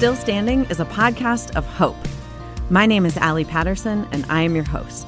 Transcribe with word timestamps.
Still 0.00 0.16
Standing 0.16 0.64
is 0.70 0.80
a 0.80 0.86
podcast 0.86 1.54
of 1.56 1.66
hope. 1.66 1.94
My 2.70 2.86
name 2.86 3.04
is 3.04 3.18
Allie 3.18 3.44
Patterson, 3.44 4.08
and 4.12 4.24
I 4.30 4.40
am 4.40 4.54
your 4.54 4.64
host. 4.64 5.06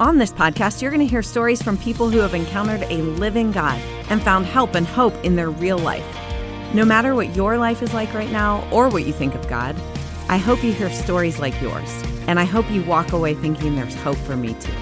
On 0.00 0.18
this 0.18 0.32
podcast, 0.32 0.82
you're 0.82 0.90
going 0.90 0.98
to 0.98 1.06
hear 1.06 1.22
stories 1.22 1.62
from 1.62 1.78
people 1.78 2.10
who 2.10 2.18
have 2.18 2.34
encountered 2.34 2.82
a 2.90 2.96
living 2.96 3.52
God 3.52 3.78
and 4.10 4.20
found 4.20 4.46
help 4.46 4.74
and 4.74 4.88
hope 4.88 5.14
in 5.24 5.36
their 5.36 5.50
real 5.50 5.78
life. 5.78 6.04
No 6.74 6.84
matter 6.84 7.14
what 7.14 7.36
your 7.36 7.58
life 7.58 7.80
is 7.80 7.94
like 7.94 8.12
right 8.12 8.32
now 8.32 8.68
or 8.72 8.88
what 8.88 9.06
you 9.06 9.12
think 9.12 9.36
of 9.36 9.46
God, 9.46 9.76
I 10.28 10.38
hope 10.38 10.64
you 10.64 10.72
hear 10.72 10.90
stories 10.90 11.38
like 11.38 11.62
yours, 11.62 12.02
and 12.26 12.40
I 12.40 12.44
hope 12.44 12.68
you 12.72 12.82
walk 12.82 13.12
away 13.12 13.34
thinking 13.34 13.76
there's 13.76 13.94
hope 13.94 14.18
for 14.18 14.34
me 14.34 14.54
too. 14.54 14.74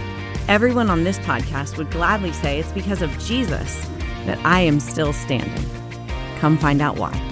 Everyone 0.48 0.88
on 0.88 1.04
this 1.04 1.18
podcast 1.18 1.76
would 1.76 1.90
gladly 1.90 2.32
say 2.32 2.58
it's 2.58 2.72
because 2.72 3.02
of 3.02 3.10
Jesus 3.18 3.86
that 4.24 4.38
I 4.46 4.60
am 4.60 4.80
still 4.80 5.12
standing. 5.12 5.68
Come 6.38 6.56
find 6.56 6.80
out 6.80 6.96
why. 6.96 7.31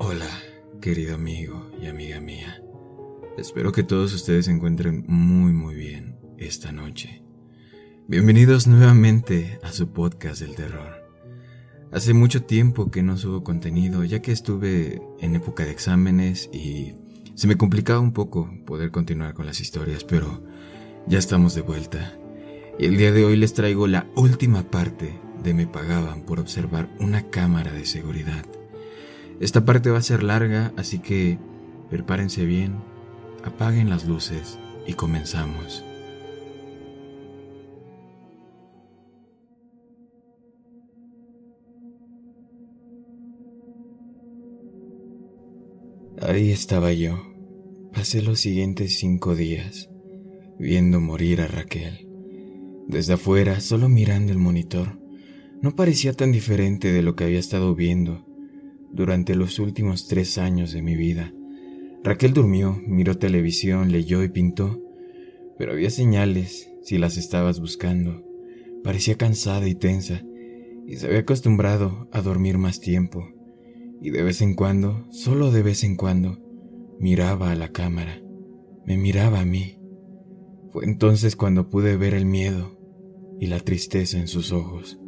Hola, 0.00 0.30
querido 0.80 1.16
amigo 1.16 1.72
y 1.82 1.86
amiga 1.86 2.20
mía. 2.20 2.62
Espero 3.36 3.72
que 3.72 3.82
todos 3.82 4.14
ustedes 4.14 4.44
se 4.44 4.52
encuentren 4.52 5.04
muy 5.08 5.52
muy 5.52 5.74
bien 5.74 6.20
esta 6.36 6.70
noche. 6.70 7.24
Bienvenidos 8.06 8.68
nuevamente 8.68 9.58
a 9.64 9.72
su 9.72 9.92
podcast 9.92 10.40
del 10.40 10.54
terror. 10.54 11.04
Hace 11.90 12.14
mucho 12.14 12.44
tiempo 12.44 12.92
que 12.92 13.02
no 13.02 13.16
subo 13.16 13.42
contenido 13.42 14.04
ya 14.04 14.22
que 14.22 14.30
estuve 14.30 15.02
en 15.18 15.34
época 15.34 15.64
de 15.64 15.72
exámenes 15.72 16.48
y 16.52 16.94
se 17.34 17.48
me 17.48 17.56
complicaba 17.56 17.98
un 17.98 18.12
poco 18.12 18.48
poder 18.66 18.92
continuar 18.92 19.34
con 19.34 19.46
las 19.46 19.60
historias, 19.60 20.04
pero 20.04 20.44
ya 21.08 21.18
estamos 21.18 21.56
de 21.56 21.62
vuelta. 21.62 22.16
Y 22.78 22.84
el 22.84 22.96
día 22.96 23.10
de 23.10 23.24
hoy 23.24 23.36
les 23.36 23.52
traigo 23.52 23.88
la 23.88 24.06
última 24.14 24.70
parte 24.70 25.18
de 25.42 25.54
Me 25.54 25.66
pagaban 25.66 26.22
por 26.22 26.38
observar 26.38 26.88
una 27.00 27.30
cámara 27.30 27.72
de 27.72 27.84
seguridad. 27.84 28.46
Esta 29.40 29.64
parte 29.64 29.90
va 29.90 29.98
a 29.98 30.02
ser 30.02 30.24
larga, 30.24 30.72
así 30.76 30.98
que 30.98 31.38
prepárense 31.90 32.44
bien, 32.44 32.74
apaguen 33.44 33.88
las 33.88 34.04
luces 34.04 34.58
y 34.84 34.94
comenzamos. 34.94 35.84
Ahí 46.20 46.50
estaba 46.50 46.92
yo. 46.92 47.22
Pasé 47.92 48.22
los 48.22 48.40
siguientes 48.40 48.98
cinco 48.98 49.36
días 49.36 49.88
viendo 50.58 51.00
morir 51.00 51.40
a 51.40 51.46
Raquel. 51.46 52.08
Desde 52.88 53.12
afuera, 53.12 53.60
solo 53.60 53.88
mirando 53.88 54.32
el 54.32 54.38
monitor, 54.38 54.98
no 55.62 55.76
parecía 55.76 56.12
tan 56.12 56.32
diferente 56.32 56.92
de 56.92 57.02
lo 57.02 57.14
que 57.14 57.24
había 57.24 57.38
estado 57.38 57.76
viendo 57.76 58.27
durante 58.92 59.34
los 59.34 59.58
últimos 59.58 60.06
tres 60.08 60.38
años 60.38 60.72
de 60.72 60.82
mi 60.82 60.96
vida. 60.96 61.32
Raquel 62.04 62.32
durmió, 62.32 62.80
miró 62.86 63.18
televisión, 63.18 63.92
leyó 63.92 64.22
y 64.22 64.28
pintó, 64.28 64.80
pero 65.58 65.72
había 65.72 65.90
señales 65.90 66.70
si 66.82 66.98
las 66.98 67.16
estabas 67.16 67.60
buscando. 67.60 68.24
Parecía 68.84 69.16
cansada 69.16 69.68
y 69.68 69.74
tensa, 69.74 70.22
y 70.86 70.96
se 70.96 71.06
había 71.06 71.20
acostumbrado 71.20 72.08
a 72.12 72.22
dormir 72.22 72.58
más 72.58 72.80
tiempo 72.80 73.28
y 74.00 74.10
de 74.10 74.22
vez 74.22 74.40
en 74.42 74.54
cuando, 74.54 75.06
solo 75.10 75.50
de 75.50 75.62
vez 75.62 75.84
en 75.84 75.96
cuando, 75.96 76.38
miraba 76.98 77.50
a 77.50 77.56
la 77.56 77.72
cámara, 77.72 78.22
me 78.84 78.96
miraba 78.96 79.40
a 79.40 79.44
mí. 79.44 79.78
Fue 80.70 80.84
entonces 80.84 81.36
cuando 81.36 81.68
pude 81.68 81.96
ver 81.96 82.14
el 82.14 82.24
miedo 82.24 82.78
y 83.40 83.46
la 83.46 83.60
tristeza 83.60 84.18
en 84.18 84.28
sus 84.28 84.52
ojos. 84.52 85.00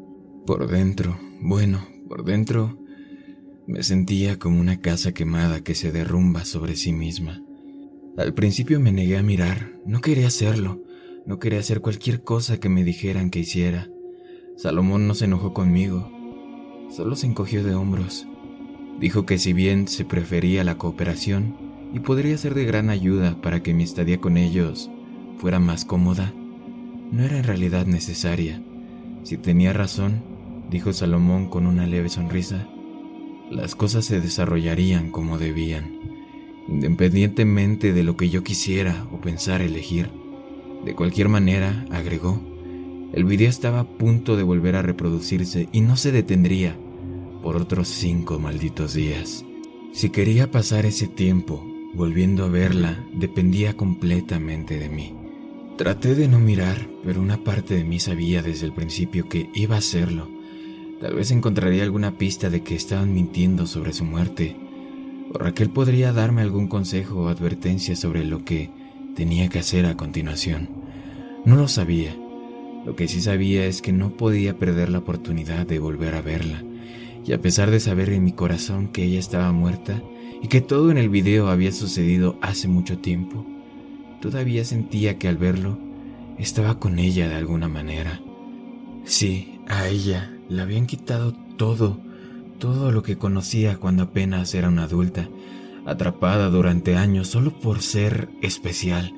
Por 0.47 0.69
dentro, 0.69 1.19
bueno, 1.41 1.87
por 2.09 2.25
dentro, 2.25 2.79
me 3.71 3.85
sentía 3.85 4.37
como 4.39 4.61
una 4.61 4.81
casa 4.81 5.13
quemada 5.13 5.63
que 5.63 5.77
se 5.77 5.93
derrumba 5.93 6.45
sobre 6.45 6.75
sí 6.75 6.93
misma. 6.93 7.41
Al 8.19 8.35
principio 8.35 8.81
me 8.81 8.91
negué 8.91 9.17
a 9.17 9.23
mirar, 9.23 9.73
no 9.87 10.01
quería 10.01 10.27
hacerlo, 10.27 10.83
no 11.25 11.39
quería 11.39 11.61
hacer 11.61 11.81
cualquier 11.81 12.25
cosa 12.25 12.59
que 12.59 12.69
me 12.69 12.83
dijeran 12.83 13.31
que 13.31 13.39
hiciera. 13.39 13.89
Salomón 14.57 15.07
no 15.07 15.15
se 15.15 15.27
enojó 15.27 15.55
conmigo, 15.55 16.11
solo 16.91 17.15
se 17.15 17.29
encogió 17.29 17.63
de 17.63 17.75
hombros 17.75 18.27
Dijo 18.99 19.25
que 19.25 19.39
si 19.39 19.55
bien 19.55 19.89
se 19.89 20.05
prefería 20.05 20.65
la 20.65 20.77
cooperación 20.77 21.57
y 21.95 22.01
podría 22.01 22.37
ser 22.37 22.55
de 22.55 22.67
gran 22.67 22.91
ayuda 22.91 23.41
para 23.41 23.63
que 23.63 23.73
mi 23.73 23.85
estadía 23.85 24.21
con 24.21 24.37
ellos 24.37 24.91
fuera 25.39 25.61
más 25.61 25.87
cómoda, 25.87 26.35
no 27.11 27.23
era 27.23 27.39
en 27.39 27.45
realidad 27.45 27.87
necesaria. 27.87 28.63
Si 29.23 29.39
tenía 29.39 29.73
razón, 29.73 30.23
dijo 30.71 30.93
Salomón 30.93 31.49
con 31.49 31.67
una 31.67 31.87
leve 31.87 32.11
sonrisa, 32.11 32.69
las 33.51 33.75
cosas 33.75 34.05
se 34.05 34.21
desarrollarían 34.21 35.11
como 35.11 35.39
debían, 35.39 35.99
independientemente 36.69 37.93
de 37.93 38.05
lo 38.05 38.17
que 38.17 38.31
yo 38.31 38.45
quisiera 38.45 39.07
o 39.13 39.21
pensara 39.21 39.65
elegir. 39.65 40.11
De 40.85 40.95
cualquier 40.95 41.29
manera, 41.29 41.85
agregó, 41.91 42.41
el 43.13 43.25
video 43.25 43.49
estaba 43.49 43.81
a 43.81 43.89
punto 43.89 44.37
de 44.37 44.45
volver 44.45 44.77
a 44.77 44.83
reproducirse 44.83 45.69
y 45.73 45.81
no 45.81 45.97
se 45.97 46.13
detendría 46.13 46.77
por 47.43 47.57
otros 47.57 47.89
cinco 47.89 48.39
malditos 48.39 48.95
días. 48.95 49.45
Si 49.93 50.11
quería 50.11 50.51
pasar 50.51 50.87
ese 50.87 51.09
tiempo 51.09 51.67
volviendo 51.93 52.45
a 52.45 52.49
verla, 52.49 53.05
dependía 53.13 53.77
completamente 53.77 54.79
de 54.79 54.89
mí. 54.89 55.15
Traté 55.77 56.15
de 56.15 56.29
no 56.29 56.39
mirar, 56.39 56.89
pero 57.05 57.21
una 57.21 57.43
parte 57.43 57.75
de 57.75 57.85
mí 57.85 57.99
sabía 57.99 58.43
desde 58.43 58.67
el 58.67 58.73
principio 58.73 59.29
que 59.29 59.51
iba 59.55 59.75
a 59.75 59.79
hacerlo. 59.79 60.29
Tal 61.01 61.15
vez 61.15 61.31
encontraría 61.31 61.83
alguna 61.83 62.19
pista 62.19 62.51
de 62.51 62.63
que 62.63 62.75
estaban 62.75 63.15
mintiendo 63.15 63.67
sobre 63.67 63.95
su 63.95 64.05
muerte, 64.05 64.55
o 65.33 65.39
Raquel 65.39 65.71
podría 65.71 66.13
darme 66.13 66.43
algún 66.43 66.69
consejo 66.69 67.23
o 67.23 67.29
advertencia 67.29 67.97
sobre 67.97 68.23
lo 68.25 68.45
que 68.45 68.71
tenía 69.17 69.49
que 69.49 69.61
hacer 69.61 69.87
a 69.87 69.97
continuación. 69.97 70.69
No 71.47 71.57
lo 71.57 71.69
sabía. 71.69 72.15
Lo 72.85 72.97
que 72.97 73.09
sí 73.09 73.23
sabía 73.23 73.65
es 73.65 73.81
que 73.81 73.93
no 73.93 74.11
podía 74.17 74.59
perder 74.59 74.91
la 74.91 74.99
oportunidad 74.99 75.67
de 75.67 75.79
volver 75.79 76.15
a 76.15 76.23
verla 76.23 76.63
y 77.25 77.33
a 77.33 77.41
pesar 77.41 77.71
de 77.71 77.81
saber 77.81 78.11
en 78.11 78.25
mi 78.25 78.33
corazón 78.33 78.89
que 78.89 79.05
ella 79.05 79.19
estaba 79.19 79.53
muerta 79.53 80.03
y 80.43 80.49
que 80.49 80.61
todo 80.61 80.91
en 80.91 80.99
el 80.99 81.09
video 81.09 81.49
había 81.49 81.73
sucedido 81.73 82.39
hace 82.43 82.69
mucho 82.69 82.99
tiempo, 82.99 83.47
todavía 84.21 84.65
sentía 84.65 85.19
que 85.19 85.29
al 85.29 85.39
verlo 85.39 85.79
estaba 86.39 86.79
con 86.79 86.99
ella 86.99 87.29
de 87.29 87.37
alguna 87.37 87.69
manera. 87.69 88.21
Sí, 89.05 89.61
a 89.69 89.89
ella 89.89 90.40
le 90.51 90.63
habían 90.63 90.87
quitado 90.87 91.33
todo, 91.57 91.99
todo 92.59 92.91
lo 92.91 93.03
que 93.03 93.17
conocía 93.17 93.77
cuando 93.77 94.03
apenas 94.03 94.55
era 94.55 94.69
una 94.69 94.83
adulta, 94.85 95.29
atrapada 95.87 96.51
durante 96.51 96.97
años 96.97 97.29
solo 97.29 97.53
por 97.59 97.81
ser 97.81 98.29
especial, 98.43 99.15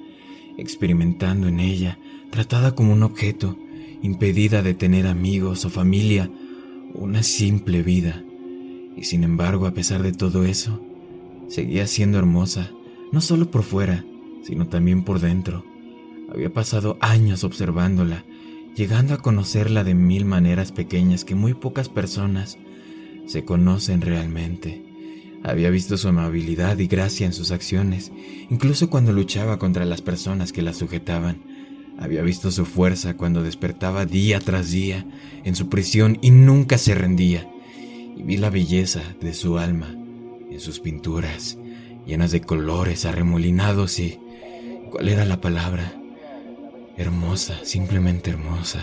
experimentando 0.58 1.48
en 1.48 1.58
ella, 1.58 1.98
tratada 2.30 2.74
como 2.74 2.92
un 2.92 3.02
objeto, 3.02 3.56
impedida 4.02 4.62
de 4.62 4.74
tener 4.74 5.06
amigos 5.06 5.64
o 5.64 5.70
familia, 5.70 6.30
una 6.94 7.22
simple 7.22 7.82
vida. 7.82 8.22
Y 8.96 9.04
sin 9.04 9.24
embargo, 9.24 9.66
a 9.66 9.72
pesar 9.72 10.02
de 10.02 10.12
todo 10.12 10.44
eso, 10.44 10.80
seguía 11.48 11.86
siendo 11.86 12.18
hermosa, 12.18 12.70
no 13.10 13.22
solo 13.22 13.50
por 13.50 13.62
fuera, 13.62 14.04
sino 14.42 14.66
también 14.66 15.02
por 15.02 15.18
dentro. 15.18 15.64
Había 16.30 16.52
pasado 16.52 16.98
años 17.00 17.42
observándola, 17.42 18.24
llegando 18.74 19.14
a 19.14 19.18
conocerla 19.18 19.84
de 19.84 19.94
mil 19.94 20.24
maneras 20.24 20.72
pequeñas 20.72 21.24
que 21.24 21.34
muy 21.34 21.54
pocas 21.54 21.88
personas 21.88 22.58
se 23.26 23.44
conocen 23.44 24.00
realmente. 24.00 24.82
Había 25.44 25.70
visto 25.70 25.96
su 25.96 26.08
amabilidad 26.08 26.78
y 26.78 26.86
gracia 26.86 27.26
en 27.26 27.32
sus 27.32 27.50
acciones, 27.50 28.12
incluso 28.48 28.90
cuando 28.90 29.12
luchaba 29.12 29.58
contra 29.58 29.84
las 29.84 30.00
personas 30.00 30.52
que 30.52 30.62
la 30.62 30.72
sujetaban. 30.72 31.42
Había 31.98 32.22
visto 32.22 32.50
su 32.50 32.64
fuerza 32.64 33.16
cuando 33.16 33.42
despertaba 33.42 34.06
día 34.06 34.40
tras 34.40 34.70
día 34.70 35.04
en 35.44 35.54
su 35.54 35.68
prisión 35.68 36.18
y 36.22 36.30
nunca 36.30 36.78
se 36.78 36.94
rendía. 36.94 37.48
Y 38.16 38.22
vi 38.22 38.36
la 38.36 38.50
belleza 38.50 39.02
de 39.20 39.34
su 39.34 39.58
alma 39.58 39.96
en 40.50 40.60
sus 40.60 40.80
pinturas, 40.80 41.58
llenas 42.06 42.30
de 42.30 42.40
colores 42.40 43.04
arremolinados 43.04 43.98
y... 43.98 44.18
¿Cuál 44.90 45.08
era 45.08 45.24
la 45.24 45.40
palabra? 45.40 46.01
Hermosa, 46.96 47.58
simplemente 47.64 48.30
hermosa. 48.30 48.80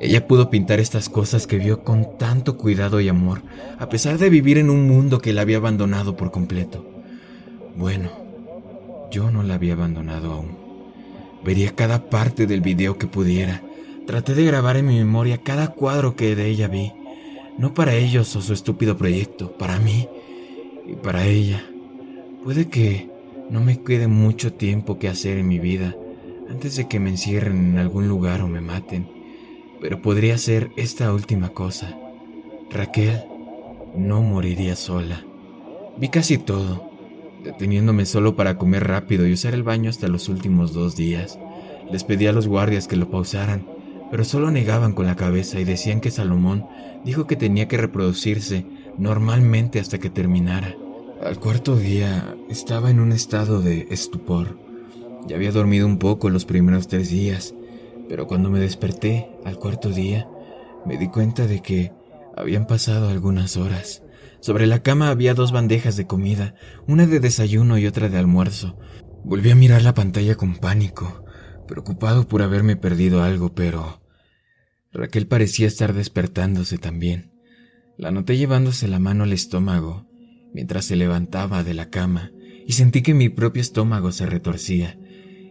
Ella 0.00 0.26
pudo 0.28 0.48
pintar 0.48 0.78
estas 0.78 1.08
cosas 1.08 1.46
que 1.46 1.58
vio 1.58 1.82
con 1.82 2.18
tanto 2.18 2.56
cuidado 2.56 3.00
y 3.00 3.08
amor, 3.08 3.42
a 3.78 3.88
pesar 3.88 4.18
de 4.18 4.30
vivir 4.30 4.58
en 4.58 4.70
un 4.70 4.86
mundo 4.86 5.20
que 5.20 5.32
la 5.32 5.42
había 5.42 5.56
abandonado 5.56 6.16
por 6.16 6.30
completo. 6.30 6.86
Bueno, 7.74 8.10
yo 9.10 9.30
no 9.30 9.42
la 9.42 9.54
había 9.54 9.72
abandonado 9.72 10.32
aún. 10.32 10.56
Vería 11.44 11.74
cada 11.74 12.08
parte 12.08 12.46
del 12.46 12.60
video 12.60 12.98
que 12.98 13.06
pudiera. 13.06 13.62
Traté 14.06 14.34
de 14.34 14.44
grabar 14.44 14.76
en 14.76 14.86
mi 14.86 14.98
memoria 14.98 15.38
cada 15.38 15.68
cuadro 15.68 16.14
que 16.14 16.36
de 16.36 16.46
ella 16.46 16.68
vi. 16.68 16.92
No 17.58 17.74
para 17.74 17.94
ellos 17.94 18.36
o 18.36 18.42
su 18.42 18.52
estúpido 18.52 18.96
proyecto, 18.96 19.56
para 19.56 19.78
mí 19.78 20.08
y 20.86 20.94
para 20.94 21.26
ella. 21.26 21.64
Puede 22.44 22.68
que 22.68 23.10
no 23.50 23.60
me 23.60 23.82
quede 23.82 24.06
mucho 24.06 24.52
tiempo 24.52 24.98
que 24.98 25.08
hacer 25.08 25.38
en 25.38 25.48
mi 25.48 25.58
vida 25.58 25.96
antes 26.56 26.76
de 26.76 26.88
que 26.88 27.00
me 27.00 27.10
encierren 27.10 27.72
en 27.72 27.78
algún 27.78 28.08
lugar 28.08 28.40
o 28.42 28.48
me 28.48 28.60
maten 28.60 29.16
pero 29.80 30.02
podría 30.02 30.38
ser 30.38 30.70
esta 30.76 31.12
última 31.12 31.50
cosa. 31.50 31.96
Raquel 32.70 33.22
no 33.96 34.22
moriría 34.22 34.76
sola. 34.76 35.24
Vi 35.98 36.08
casi 36.08 36.38
todo, 36.38 36.90
deteniéndome 37.44 38.06
solo 38.06 38.36
para 38.36 38.58
comer 38.58 38.86
rápido 38.86 39.26
y 39.26 39.32
usar 39.32 39.54
el 39.54 39.62
baño 39.62 39.90
hasta 39.90 40.08
los 40.08 40.28
últimos 40.28 40.72
dos 40.72 40.96
días. 40.96 41.38
Les 41.90 42.04
pedí 42.04 42.26
a 42.26 42.32
los 42.32 42.48
guardias 42.48 42.88
que 42.88 42.96
lo 42.96 43.10
pausaran, 43.10 43.66
pero 44.10 44.24
solo 44.24 44.50
negaban 44.50 44.92
con 44.92 45.06
la 45.06 45.16
cabeza 45.16 45.60
y 45.60 45.64
decían 45.64 46.00
que 46.00 46.10
Salomón 46.10 46.66
dijo 47.04 47.26
que 47.26 47.36
tenía 47.36 47.68
que 47.68 47.76
reproducirse 47.76 48.66
normalmente 48.98 49.78
hasta 49.78 49.98
que 49.98 50.10
terminara. 50.10 50.74
Al 51.24 51.38
cuarto 51.38 51.76
día 51.76 52.34
estaba 52.48 52.90
en 52.90 53.00
un 53.00 53.12
estado 53.12 53.62
de 53.62 53.86
estupor. 53.90 54.65
Ya 55.26 55.36
había 55.36 55.52
dormido 55.52 55.86
un 55.86 55.98
poco 55.98 56.30
los 56.30 56.44
primeros 56.44 56.88
tres 56.88 57.10
días 57.10 57.54
pero 58.08 58.26
cuando 58.26 58.50
me 58.50 58.60
desperté 58.60 59.30
al 59.44 59.58
cuarto 59.58 59.90
día, 59.90 60.28
me 60.84 60.96
di 60.96 61.08
cuenta 61.08 61.46
de 61.46 61.62
que 61.62 61.92
habían 62.36 62.66
pasado 62.66 63.08
algunas 63.08 63.56
horas. 63.56 64.02
Sobre 64.40 64.66
la 64.66 64.82
cama 64.82 65.10
había 65.10 65.34
dos 65.34 65.52
bandejas 65.52 65.96
de 65.96 66.06
comida, 66.06 66.54
una 66.86 67.06
de 67.06 67.20
desayuno 67.20 67.78
y 67.78 67.86
otra 67.86 68.08
de 68.08 68.18
almuerzo. 68.18 68.78
Volví 69.24 69.50
a 69.50 69.56
mirar 69.56 69.82
la 69.82 69.94
pantalla 69.94 70.36
con 70.36 70.56
pánico, 70.56 71.24
preocupado 71.66 72.28
por 72.28 72.42
haberme 72.42 72.76
perdido 72.76 73.22
algo, 73.22 73.54
pero 73.54 74.02
Raquel 74.92 75.26
parecía 75.26 75.66
estar 75.66 75.94
despertándose 75.94 76.78
también. 76.78 77.32
La 77.98 78.10
noté 78.10 78.36
llevándose 78.36 78.88
la 78.88 78.98
mano 78.98 79.24
al 79.24 79.32
estómago 79.32 80.06
mientras 80.52 80.84
se 80.84 80.96
levantaba 80.96 81.64
de 81.64 81.74
la 81.74 81.90
cama 81.90 82.30
y 82.66 82.72
sentí 82.72 83.02
que 83.02 83.14
mi 83.14 83.28
propio 83.28 83.60
estómago 83.60 84.12
se 84.12 84.26
retorcía. 84.26 84.98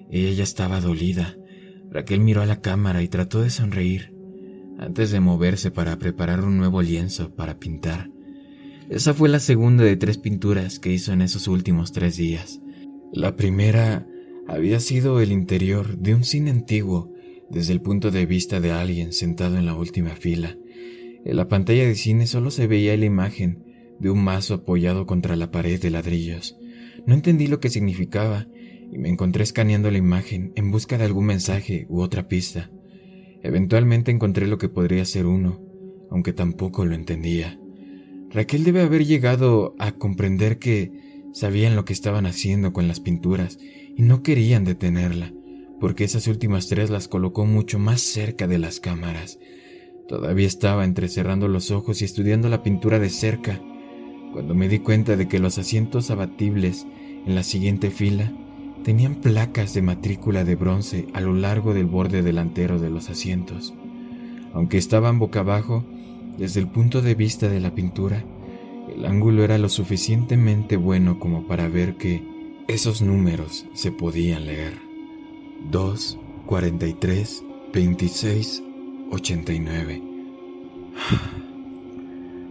Ella 0.10 0.44
estaba 0.44 0.82
dolida, 0.82 1.36
Raquel 1.90 2.20
miró 2.20 2.42
a 2.42 2.46
la 2.46 2.62
cámara 2.62 3.02
y 3.04 3.08
trató 3.08 3.42
de 3.42 3.50
sonreír 3.50 4.14
antes 4.78 5.12
de 5.12 5.20
moverse 5.20 5.72
para 5.72 5.98
preparar 5.98 6.44
un 6.44 6.58
nuevo 6.58 6.82
lienzo 6.82 7.34
para 7.34 7.60
pintar. 7.60 8.10
Esa 8.90 9.14
fue 9.14 9.30
la 9.30 9.40
segunda 9.40 9.84
de 9.84 9.96
tres 9.96 10.18
pinturas 10.18 10.80
que 10.80 10.92
hizo 10.92 11.14
en 11.14 11.22
esos 11.22 11.48
últimos 11.48 11.92
tres 11.92 12.18
días. 12.18 12.62
La 13.14 13.36
primera 13.36 14.06
había 14.48 14.80
sido 14.80 15.22
el 15.22 15.32
interior 15.32 15.98
de 15.98 16.14
un 16.14 16.24
cine 16.24 16.52
antiguo 16.52 17.12
desde 17.50 17.74
el 17.74 17.82
punto 17.82 18.12
de 18.12 18.26
vista 18.26 18.60
de 18.60 18.72
alguien 18.72 19.14
sentado 19.14 19.58
en 19.58 19.66
la 19.66 19.76
última 19.76 20.12
fila. 20.12 20.58
En 21.24 21.38
la 21.38 21.48
pantalla 21.48 21.86
de 21.86 21.96
cine 21.96 22.28
solo 22.28 22.52
se 22.52 22.68
veía 22.68 22.96
la 22.98 23.06
imagen 23.06 23.64
de 24.00 24.10
un 24.10 24.24
mazo 24.24 24.56
apoyado 24.56 25.06
contra 25.06 25.36
la 25.36 25.50
pared 25.50 25.82
de 25.82 25.90
ladrillos. 25.90 26.58
No 27.06 27.14
entendí 27.14 27.48
lo 27.48 27.60
que 27.60 27.70
significaba 27.70 28.48
y 28.92 28.98
me 28.98 29.10
encontré 29.10 29.44
escaneando 29.44 29.92
la 29.92 29.98
imagen 29.98 30.52
en 30.56 30.72
busca 30.72 30.98
de 30.98 31.06
algún 31.06 31.26
mensaje 31.26 31.86
u 31.90 32.02
otra 32.02 32.28
pista. 32.28 32.72
Eventualmente 33.44 34.12
encontré 34.12 34.48
lo 34.48 34.58
que 34.58 34.70
podría 34.70 35.06
ser 35.06 35.26
uno, 35.26 35.62
aunque 36.10 36.34
tampoco 36.34 36.86
lo 36.86 36.96
entendía. 36.96 37.60
Raquel 38.32 38.64
debe 38.64 38.82
haber 38.82 39.06
llegado 39.06 39.76
a 39.80 39.92
comprender 39.94 40.60
que 40.60 41.30
sabían 41.34 41.76
lo 41.76 41.86
que 41.86 41.94
estaban 41.94 42.26
haciendo 42.26 42.74
con 42.74 42.88
las 42.88 43.00
pinturas 43.00 43.60
y 43.96 44.02
no 44.02 44.24
querían 44.24 44.64
detenerla, 44.66 45.34
porque 45.80 46.04
esas 46.04 46.28
últimas 46.28 46.68
tres 46.68 46.90
las 46.90 47.08
colocó 47.08 47.46
mucho 47.46 47.80
más 47.80 48.02
cerca 48.02 48.48
de 48.48 48.58
las 48.58 48.80
cámaras. 48.80 49.40
Todavía 50.08 50.48
estaba 50.48 50.86
entrecerrando 50.86 51.48
los 51.48 51.72
ojos 51.72 52.02
y 52.02 52.06
estudiando 52.06 52.50
la 52.50 52.64
pintura 52.64 53.00
de 53.00 53.10
cerca, 53.10 53.62
cuando 54.34 54.54
me 54.54 54.70
di 54.70 54.80
cuenta 54.80 55.16
de 55.16 55.28
que 55.28 55.40
los 55.40 55.58
asientos 55.58 56.12
abatibles 56.12 56.86
en 57.26 57.36
la 57.36 57.44
siguiente 57.44 57.90
fila 57.90 58.34
tenían 58.86 59.16
placas 59.16 59.74
de 59.74 59.82
matrícula 59.82 60.44
de 60.44 60.56
bronce 60.56 61.08
a 61.14 61.20
lo 61.20 61.34
largo 61.34 61.74
del 61.74 61.88
borde 61.88 62.22
delantero 62.22 62.78
de 62.78 62.92
los 62.92 63.10
asientos. 63.10 63.74
Aunque 64.54 64.78
estaban 64.78 65.18
boca 65.18 65.40
abajo, 65.40 65.84
desde 66.38 66.60
el 66.60 66.68
punto 66.68 67.02
de 67.02 67.16
vista 67.16 67.50
de 67.50 67.60
la 67.60 67.74
pintura, 67.74 68.24
el 68.96 69.08
ángulo 69.08 69.44
era 69.44 69.58
lo 69.58 69.70
suficientemente 69.70 70.78
bueno 70.78 71.20
como 71.20 71.48
para 71.48 71.68
ver 71.68 71.96
que 71.96 72.22
esos 72.68 73.02
números 73.02 73.66
se 73.74 73.92
podían 73.92 74.46
leer. 74.46 74.74
2, 75.72 76.20
43, 76.46 77.44
26, 77.74 78.64
89. 79.10 80.02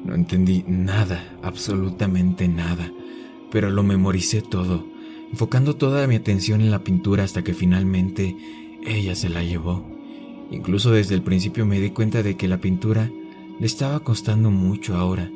No 0.05 0.15
entendí 0.15 0.65
nada, 0.67 1.25
absolutamente 1.43 2.49
nada, 2.49 2.93
pero 3.51 3.71
lo 3.71 3.83
memoricé 3.85 4.43
todo 4.43 4.94
enfocando 5.31 5.76
toda 5.76 6.06
mi 6.06 6.17
atención 6.17 6.61
en 6.61 6.71
la 6.71 6.85
pintura 6.85 7.25
hasta 7.25 7.43
que 7.43 7.55
finalmente 7.55 8.37
ella 8.87 9.15
se 9.15 9.29
la 9.29 9.43
llevó. 9.43 9.85
Incluso 10.50 10.91
desde 10.91 11.15
el 11.15 11.23
principio 11.23 11.67
me 11.67 11.81
di 11.81 11.91
cuenta 11.91 12.23
de 12.23 12.37
que 12.37 12.49
la 12.49 12.59
pintura 12.59 13.11
le 13.59 13.67
estaba 13.67 14.00
costando 14.00 14.50
mucho 14.50 14.97
ahora, 14.97 15.31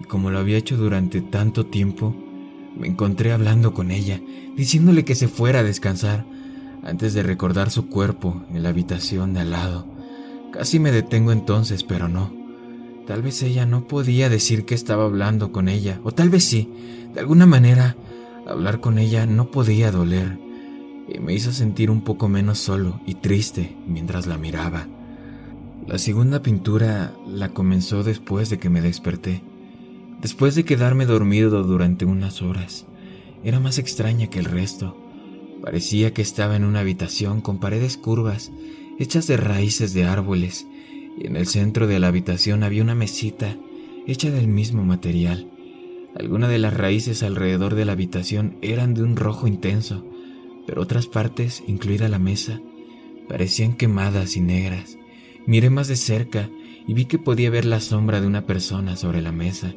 y 0.00 0.04
como 0.04 0.30
lo 0.30 0.38
había 0.38 0.58
hecho 0.58 0.76
durante 0.76 1.20
tanto 1.20 1.66
tiempo, 1.66 2.14
me 2.78 2.86
encontré 2.86 3.32
hablando 3.32 3.74
con 3.74 3.90
ella, 3.90 4.20
diciéndole 4.56 5.04
que 5.04 5.14
se 5.14 5.28
fuera 5.28 5.60
a 5.60 5.64
descansar, 5.64 6.24
antes 6.82 7.12
de 7.14 7.22
recordar 7.22 7.70
su 7.70 7.88
cuerpo 7.88 8.42
en 8.52 8.62
la 8.62 8.68
habitación 8.70 9.34
de 9.34 9.40
al 9.40 9.50
lado. 9.50 9.86
Casi 10.52 10.78
me 10.78 10.92
detengo 10.92 11.32
entonces, 11.32 11.82
pero 11.82 12.08
no. 12.08 12.32
Tal 13.06 13.22
vez 13.22 13.42
ella 13.42 13.66
no 13.66 13.86
podía 13.86 14.28
decir 14.28 14.64
que 14.64 14.74
estaba 14.74 15.04
hablando 15.04 15.50
con 15.50 15.68
ella, 15.68 16.00
o 16.04 16.12
tal 16.12 16.28
vez 16.28 16.44
sí. 16.44 16.70
De 17.14 17.20
alguna 17.20 17.46
manera 17.46 17.96
Hablar 18.48 18.80
con 18.80 18.98
ella 18.98 19.26
no 19.26 19.50
podía 19.50 19.90
doler 19.90 20.38
y 21.06 21.20
me 21.20 21.34
hizo 21.34 21.52
sentir 21.52 21.90
un 21.90 22.00
poco 22.00 22.28
menos 22.30 22.58
solo 22.58 22.98
y 23.06 23.14
triste 23.14 23.76
mientras 23.86 24.26
la 24.26 24.38
miraba. 24.38 24.88
La 25.86 25.98
segunda 25.98 26.40
pintura 26.40 27.14
la 27.26 27.50
comenzó 27.50 28.02
después 28.02 28.48
de 28.48 28.58
que 28.58 28.70
me 28.70 28.80
desperté, 28.80 29.42
después 30.22 30.54
de 30.54 30.64
quedarme 30.64 31.04
dormido 31.04 31.62
durante 31.62 32.06
unas 32.06 32.40
horas. 32.40 32.86
Era 33.44 33.60
más 33.60 33.78
extraña 33.78 34.28
que 34.28 34.38
el 34.38 34.46
resto. 34.46 34.96
Parecía 35.62 36.14
que 36.14 36.22
estaba 36.22 36.56
en 36.56 36.64
una 36.64 36.80
habitación 36.80 37.42
con 37.42 37.58
paredes 37.58 37.98
curvas, 37.98 38.50
hechas 38.98 39.26
de 39.26 39.36
raíces 39.36 39.92
de 39.92 40.06
árboles, 40.06 40.66
y 41.18 41.26
en 41.26 41.36
el 41.36 41.46
centro 41.46 41.86
de 41.86 41.98
la 41.98 42.08
habitación 42.08 42.62
había 42.62 42.82
una 42.82 42.94
mesita 42.94 43.56
hecha 44.06 44.30
del 44.30 44.48
mismo 44.48 44.84
material. 44.84 45.50
Algunas 46.14 46.50
de 46.50 46.58
las 46.58 46.74
raíces 46.74 47.22
alrededor 47.22 47.74
de 47.74 47.84
la 47.84 47.92
habitación 47.92 48.56
eran 48.62 48.94
de 48.94 49.02
un 49.02 49.16
rojo 49.16 49.46
intenso, 49.46 50.04
pero 50.66 50.82
otras 50.82 51.06
partes, 51.06 51.62
incluida 51.66 52.08
la 52.08 52.18
mesa, 52.18 52.60
parecían 53.28 53.74
quemadas 53.74 54.36
y 54.36 54.40
negras. 54.40 54.98
Miré 55.46 55.70
más 55.70 55.88
de 55.88 55.96
cerca 55.96 56.48
y 56.86 56.94
vi 56.94 57.04
que 57.04 57.18
podía 57.18 57.50
ver 57.50 57.64
la 57.64 57.80
sombra 57.80 58.20
de 58.20 58.26
una 58.26 58.46
persona 58.46 58.96
sobre 58.96 59.22
la 59.22 59.32
mesa, 59.32 59.74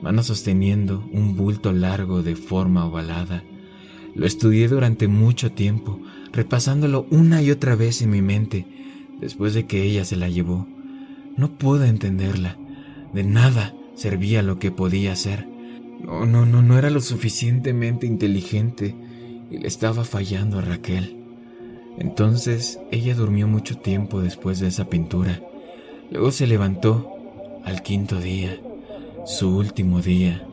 mano 0.00 0.22
sosteniendo 0.22 1.04
un 1.12 1.36
bulto 1.36 1.72
largo 1.72 2.22
de 2.22 2.36
forma 2.36 2.86
ovalada. 2.86 3.44
Lo 4.14 4.26
estudié 4.26 4.68
durante 4.68 5.08
mucho 5.08 5.52
tiempo, 5.52 6.00
repasándolo 6.32 7.06
una 7.10 7.42
y 7.42 7.50
otra 7.50 7.74
vez 7.74 8.00
en 8.02 8.10
mi 8.10 8.22
mente, 8.22 8.66
después 9.20 9.54
de 9.54 9.66
que 9.66 9.82
ella 9.82 10.04
se 10.04 10.16
la 10.16 10.28
llevó. 10.28 10.66
No 11.36 11.50
pude 11.58 11.88
entenderla. 11.88 12.56
De 13.12 13.24
nada 13.24 13.74
servía 13.94 14.42
lo 14.42 14.58
que 14.58 14.70
podía 14.70 15.12
hacer. 15.12 15.53
No, 16.04 16.26
no, 16.26 16.44
no, 16.44 16.60
no 16.60 16.78
era 16.78 16.90
lo 16.90 17.00
suficientemente 17.00 18.06
inteligente 18.06 18.94
y 19.50 19.56
le 19.56 19.66
estaba 19.66 20.04
fallando 20.04 20.58
a 20.58 20.62
Raquel. 20.62 21.16
Entonces 21.96 22.78
ella 22.90 23.14
durmió 23.14 23.48
mucho 23.48 23.78
tiempo 23.78 24.20
después 24.20 24.60
de 24.60 24.68
esa 24.68 24.84
pintura. 24.84 25.40
Luego 26.10 26.30
se 26.30 26.46
levantó 26.46 27.10
al 27.64 27.82
quinto 27.82 28.20
día, 28.20 28.60
su 29.24 29.56
último 29.56 30.02
día, 30.02 30.46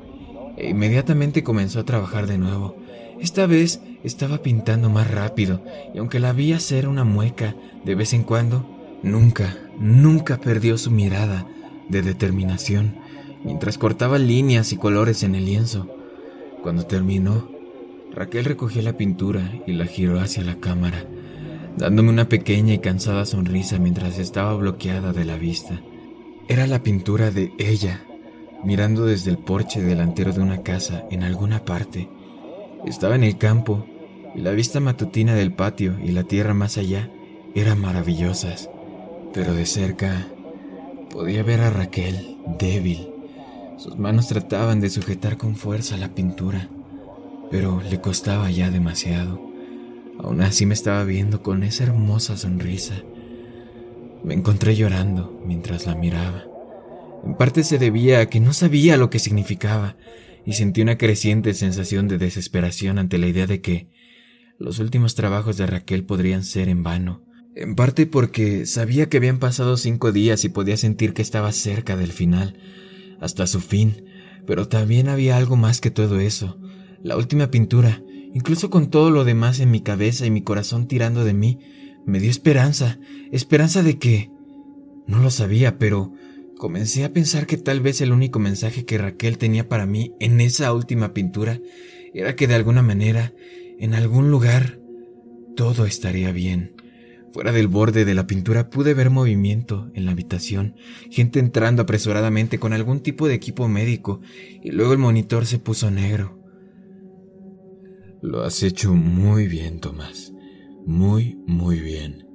e 0.56 0.70
inmediatamente 0.70 1.44
comenzó 1.44 1.82
a 1.82 1.86
trabajar 1.86 2.28
de 2.28 2.38
nuevo. 2.38 2.78
Esta 3.20 3.46
vez 3.46 3.82
estaba 4.06 4.38
pintando 4.38 4.90
más 4.90 5.12
rápido 5.12 5.62
y 5.94 5.98
aunque 5.98 6.22
la 6.22 6.32
vi 6.32 6.54
hacer 6.54 6.88
una 6.88 7.04
mueca 7.04 7.58
de 7.84 7.96
vez 7.96 8.14
en 8.14 8.24
cuando, 8.24 8.66
nunca, 9.04 9.58
nunca 9.78 10.38
perdió 10.38 10.78
su 10.78 10.92
mirada 10.92 11.46
de 11.90 12.04
determinación 12.04 12.96
mientras 13.44 13.78
cortaba 13.78 14.18
líneas 14.18 14.72
y 14.72 14.78
colores 14.78 15.24
en 15.24 15.36
el 15.36 15.46
lienzo. 15.46 15.88
Cuando 16.64 16.86
terminó, 16.86 17.50
Raquel 18.14 18.46
recogió 18.46 18.82
la 18.82 18.98
pintura 18.98 19.52
y 19.66 19.74
la 19.74 19.86
giró 19.86 20.20
hacia 20.20 20.44
la 20.44 20.56
cámara. 20.56 21.06
dándome 21.78 22.10
una 22.10 22.28
pequeña 22.28 22.74
y 22.74 22.80
cansada 22.80 23.26
sonrisa 23.26 23.80
mientras 23.80 24.20
estaba 24.20 24.54
bloqueada 24.56 25.14
de 25.14 25.24
la 25.24 25.38
vista. 25.38 25.82
Era 26.50 26.68
la 26.68 26.84
pintura 26.84 27.32
de 27.32 27.54
ella, 27.58 28.04
mirando 28.66 29.06
desde 29.06 29.32
el 29.32 29.38
porche 29.38 29.82
delantero 29.82 30.34
de 30.34 30.42
una 30.42 30.64
casa 30.64 31.06
en 31.10 31.24
alguna 31.24 31.64
parte. 31.64 32.10
Estaba 32.86 33.16
en 33.16 33.24
el 33.24 33.38
campo 33.38 33.86
y 34.36 34.42
la 34.42 34.52
vista 34.52 34.82
matutina 34.82 35.34
del 35.34 35.54
patio 35.54 35.98
y 36.04 36.12
la 36.12 36.24
tierra 36.24 36.54
más 36.54 36.78
allá 36.78 37.10
eran 37.56 37.80
maravillosas, 37.80 38.70
pero 39.34 39.54
de 39.54 39.66
cerca 39.66 40.28
podía 41.10 41.42
ver 41.44 41.62
a 41.62 41.70
Raquel 41.70 42.38
débil. 42.60 43.11
Sus 43.82 43.98
manos 43.98 44.28
trataban 44.28 44.80
de 44.80 44.92
sujetar 44.92 45.38
con 45.38 45.56
fuerza 45.56 45.98
la 45.98 46.14
pintura, 46.14 46.70
pero 47.50 47.82
le 47.82 48.00
costaba 48.00 48.52
ya 48.52 48.70
demasiado. 48.70 49.42
Aún 50.20 50.42
así 50.42 50.68
me 50.68 50.76
estaba 50.76 51.04
viendo 51.04 51.42
con 51.42 51.64
esa 51.64 51.86
hermosa 51.86 52.38
sonrisa. 52.38 53.02
Me 54.24 54.36
encontré 54.36 54.76
llorando 54.76 55.36
mientras 55.44 55.88
la 55.88 55.96
miraba. 55.96 56.44
En 57.26 57.34
parte 57.34 57.64
se 57.64 57.80
debía 57.80 58.20
a 58.20 58.26
que 58.28 58.40
no 58.40 58.54
sabía 58.54 58.98
lo 58.98 59.10
que 59.10 59.18
significaba 59.18 59.98
y 60.46 60.54
sentí 60.54 60.84
una 60.84 61.00
creciente 61.00 61.56
sensación 61.56 62.08
de 62.08 62.20
desesperación 62.20 63.00
ante 63.00 63.18
la 63.18 63.26
idea 63.26 63.48
de 63.48 63.62
que 63.62 63.90
los 64.60 64.78
últimos 64.78 65.16
trabajos 65.16 65.58
de 65.58 65.66
Raquel 65.66 66.04
podrían 66.04 66.44
ser 66.44 66.70
en 66.70 66.84
vano. 66.84 67.24
En 67.56 67.74
parte 67.74 68.06
porque 68.06 68.68
sabía 68.68 69.10
que 69.10 69.18
habían 69.18 69.40
pasado 69.40 69.76
cinco 69.76 70.12
días 70.12 70.46
y 70.46 70.50
podía 70.50 70.78
sentir 70.78 71.16
que 71.16 71.24
estaba 71.24 71.52
cerca 71.52 71.98
del 71.98 72.12
final, 72.12 72.60
hasta 73.22 73.48
su 73.48 73.62
fin, 73.62 74.04
pero 74.46 74.68
también 74.68 75.08
había 75.08 75.38
algo 75.38 75.56
más 75.56 75.80
que 75.80 75.92
todo 75.92 76.20
eso. 76.20 76.60
La 77.02 77.16
última 77.16 77.50
pintura, 77.50 78.04
incluso 78.34 78.70
con 78.70 78.90
todo 78.90 79.10
lo 79.12 79.24
demás 79.24 79.62
en 79.62 79.72
mi 79.72 79.80
cabeza 79.80 80.26
y 80.26 80.32
mi 80.32 80.42
corazón 80.42 80.88
tirando 80.88 81.24
de 81.24 81.34
mí, 81.34 81.60
me 82.06 82.20
dio 82.20 82.30
esperanza, 82.30 83.00
esperanza 83.32 83.84
de 83.84 83.98
que... 83.98 84.30
No 85.08 85.20
lo 85.20 85.32
sabía, 85.32 85.78
pero 85.78 86.14
Comencé 86.62 87.04
a 87.06 87.12
pensar 87.12 87.48
que 87.48 87.58
tal 87.58 87.82
vez 87.82 88.02
el 88.02 88.12
único 88.12 88.38
mensaje 88.38 88.86
que 88.86 89.00
Raquel 89.00 89.40
tenía 89.40 89.68
para 89.68 89.88
mí 89.88 90.14
en 90.20 90.40
esa 90.40 90.72
última 90.74 91.12
pintura 91.12 91.60
era 92.14 92.36
que 92.36 92.46
de 92.46 92.54
alguna 92.54 92.84
manera, 92.84 93.34
en 93.80 93.96
algún 93.96 94.30
lugar, 94.30 94.80
todo 95.56 95.88
estaría 95.88 96.32
bien. 96.32 96.76
Fuera 97.34 97.54
del 97.54 97.70
borde 97.70 98.04
de 98.04 98.14
la 98.14 98.28
pintura 98.28 98.70
pude 98.70 98.94
ver 98.94 99.10
movimiento 99.10 99.90
en 99.94 100.06
la 100.06 100.12
habitación, 100.12 100.76
gente 101.10 101.40
entrando 101.40 101.84
apresuradamente 101.84 102.60
con 102.60 102.74
algún 102.74 103.00
tipo 103.00 103.28
de 103.28 103.36
equipo 103.36 103.70
médico, 103.70 104.20
y 104.62 104.72
luego 104.72 104.92
el 104.92 105.00
monitor 105.00 105.46
se 105.46 105.58
puso 105.58 105.90
negro. 105.92 106.38
Lo 108.22 108.44
has 108.44 108.64
hecho 108.64 108.94
muy 108.94 109.48
bien, 109.48 109.80
Tomás. 109.80 110.34
Muy, 110.86 111.38
muy 111.48 111.80
bien. 111.80 112.28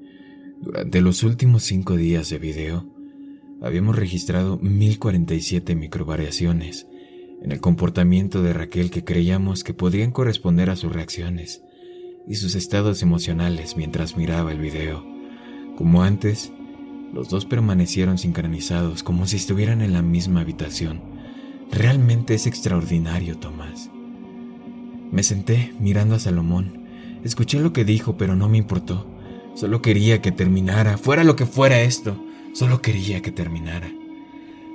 Durante 0.63 1.03
los 1.03 1.23
últimos 1.23 1.63
cinco 1.65 1.97
días 1.97 2.31
de 2.31 2.39
video, 2.39 2.91
habíamos 3.61 3.97
registrado 3.97 4.59
1047 4.59 5.75
microvariaciones 5.75 6.87
en 7.43 7.53
el 7.53 7.61
comportamiento 7.61 8.43
de 8.43 8.55
Raquel 8.55 8.91
que 8.91 9.05
creíamos 9.05 9.63
que 9.63 9.75
podrían 9.75 10.11
corresponder 10.11 10.71
a 10.71 10.77
sus 10.77 10.93
reacciones 10.93 11.63
y 12.27 12.37
sus 12.37 12.55
estados 12.55 13.03
emocionales 13.03 13.77
mientras 13.77 14.17
miraba 14.17 14.53
el 14.53 14.59
video. 14.59 15.05
Como 15.77 16.03
antes, 16.03 16.53
los 17.13 17.29
dos 17.29 17.45
permanecieron 17.45 18.19
sincronizados 18.19 19.03
como 19.03 19.27
si 19.27 19.37
estuvieran 19.37 19.81
en 19.81 19.93
la 19.93 20.03
misma 20.03 20.41
habitación. 20.41 21.01
Realmente 21.71 22.35
es 22.35 22.47
extraordinario, 22.47 23.39
Tomás. 23.39 23.91
Me 25.11 25.23
senté 25.23 25.73
mirando 25.79 26.15
a 26.15 26.19
Salomón. 26.19 26.85
Escuché 27.25 27.61
lo 27.61 27.73
que 27.73 27.85
dijo, 27.85 28.17
pero 28.17 28.37
no 28.37 28.49
me 28.49 28.59
importó. 28.59 29.07
Solo 29.55 29.81
quería 29.81 30.21
que 30.21 30.33
terminara, 30.33 30.99
fuera 30.99 31.25
lo 31.25 31.37
que 31.37 31.47
fuera 31.47 31.81
esto. 31.81 32.23
Solo 32.53 32.83
quería 32.83 33.23
que 33.23 33.33
terminara. 33.33 33.91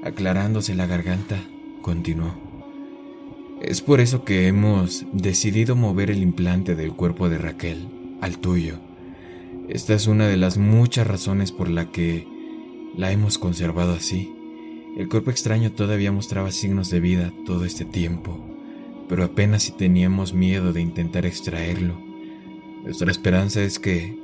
Aclarándose 0.04 0.74
la 0.74 0.88
garganta, 0.88 1.38
continuó. 1.82 2.51
Es 3.62 3.80
por 3.82 4.00
eso 4.00 4.24
que 4.24 4.48
hemos 4.48 5.06
decidido 5.14 5.76
mover 5.76 6.10
el 6.10 6.24
implante 6.24 6.74
del 6.76 6.94
cuerpo 6.94 7.30
de 7.30 7.38
Raquel 7.38 7.90
al 8.20 8.40
tuyo. 8.40 8.80
Esta 9.70 9.94
es 9.94 10.08
una 10.08 10.28
de 10.28 10.36
las 10.36 10.58
muchas 10.58 11.06
razones 11.06 11.52
por 11.52 11.70
la 11.70 11.92
que 11.92 12.28
la 12.98 13.12
hemos 13.12 13.38
conservado 13.38 13.94
así. 13.94 14.34
El 14.98 15.08
cuerpo 15.10 15.30
extraño 15.30 15.74
todavía 15.74 16.12
mostraba 16.12 16.50
signos 16.50 16.90
de 16.90 17.02
vida 17.02 17.32
todo 17.46 17.64
este 17.64 17.86
tiempo, 17.86 18.44
pero 19.08 19.24
apenas 19.24 19.62
si 19.62 19.74
teníamos 19.74 20.34
miedo 20.34 20.74
de 20.74 20.82
intentar 20.82 21.28
extraerlo. 21.28 22.02
Nuestra 22.84 23.12
esperanza 23.12 23.62
es 23.62 23.78
que, 23.78 24.18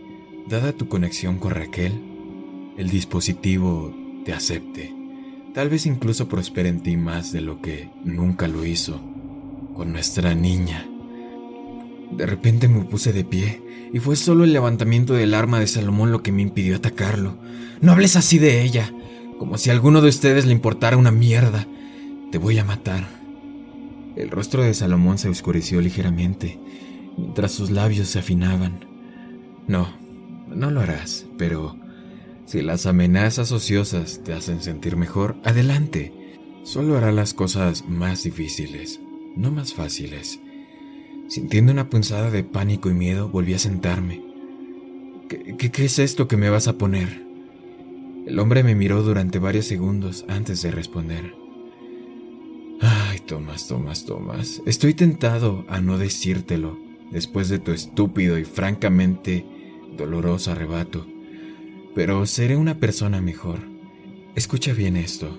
dada 0.47 0.73
tu 0.73 0.87
conexión 0.87 1.37
con 1.37 1.51
Raquel, 1.51 1.93
el 2.75 2.89
dispositivo 2.89 3.93
te 4.25 4.33
acepte. 4.33 4.95
Tal 5.53 5.69
vez 5.69 5.85
incluso 5.85 6.27
prospere 6.27 6.69
en 6.69 6.81
ti 6.81 6.97
más 6.97 7.31
de 7.31 7.41
lo 7.41 7.61
que 7.61 7.91
nunca 8.03 8.47
lo 8.47 8.65
hizo 8.65 8.99
con 9.77 9.93
nuestra 9.93 10.33
niña. 10.33 10.89
De 12.11 12.25
repente 12.25 12.67
me 12.67 12.83
puse 12.85 13.13
de 13.13 13.23
pie 13.23 13.61
y 13.93 13.99
fue 13.99 14.15
solo 14.15 14.43
el 14.43 14.51
levantamiento 14.51 15.13
del 15.13 15.35
arma 15.35 15.59
de 15.59 15.67
Salomón 15.67 16.11
lo 16.11 16.23
que 16.23 16.31
me 16.31 16.41
impidió 16.41 16.75
atacarlo. 16.75 17.37
No 17.79 17.91
hables 17.91 18.15
así 18.15 18.39
de 18.39 18.63
ella, 18.63 18.91
como 19.37 19.57
si 19.57 19.69
a 19.69 19.73
alguno 19.73 20.01
de 20.01 20.09
ustedes 20.09 20.45
le 20.45 20.51
importara 20.51 20.97
una 20.97 21.11
mierda. 21.11 21.67
Te 22.31 22.39
voy 22.39 22.57
a 22.57 22.65
matar. 22.65 23.07
El 24.15 24.31
rostro 24.31 24.63
de 24.63 24.73
Salomón 24.73 25.19
se 25.19 25.29
oscureció 25.29 25.79
ligeramente, 25.79 26.59
mientras 27.15 27.51
sus 27.51 27.69
labios 27.69 28.07
se 28.07 28.19
afinaban. 28.19 28.79
No, 29.67 29.87
no 30.47 30.71
lo 30.71 30.81
harás, 30.81 31.27
pero 31.37 31.77
si 32.45 32.61
las 32.61 32.87
amenazas 32.87 33.51
ociosas 33.51 34.21
te 34.23 34.33
hacen 34.33 34.61
sentir 34.63 34.97
mejor, 34.97 35.35
adelante. 35.43 36.13
Solo 36.63 36.97
hará 36.97 37.11
las 37.11 37.33
cosas 37.33 37.85
más 37.87 38.23
difíciles, 38.23 38.99
no 39.37 39.51
más 39.51 39.73
fáciles. 39.73 40.39
Sintiendo 41.27 41.71
una 41.71 41.89
punzada 41.89 42.31
de 42.31 42.43
pánico 42.43 42.89
y 42.89 42.93
miedo, 42.93 43.29
volví 43.29 43.53
a 43.53 43.59
sentarme. 43.59 44.21
¿Qué, 45.29 45.57
qué, 45.57 45.85
es 45.85 45.99
esto 45.99 46.27
que 46.27 46.37
me 46.37 46.49
vas 46.49 46.67
a 46.67 46.77
poner? 46.77 47.25
El 48.25 48.39
hombre 48.39 48.63
me 48.63 48.75
miró 48.75 49.03
durante 49.03 49.39
varios 49.39 49.65
segundos 49.65 50.25
antes 50.27 50.61
de 50.61 50.71
responder. 50.71 51.33
Ay, 52.81 53.19
Tomás, 53.19 53.67
Tomás, 53.67 54.05
Tomás. 54.05 54.61
Estoy 54.65 54.93
tentado 54.93 55.65
a 55.69 55.81
no 55.81 55.97
decírtelo 55.97 56.77
después 57.11 57.49
de 57.49 57.59
tu 57.59 57.71
estúpido 57.71 58.37
y 58.37 58.45
francamente 58.45 59.45
doloroso 59.97 60.51
arrebato 60.51 61.05
pero 61.97 62.27
seré 62.27 62.55
una 62.55 62.77
persona 62.77 63.21
mejor. 63.21 63.57
Escucha 64.35 64.71
bien 64.71 64.95
esto. 64.95 65.35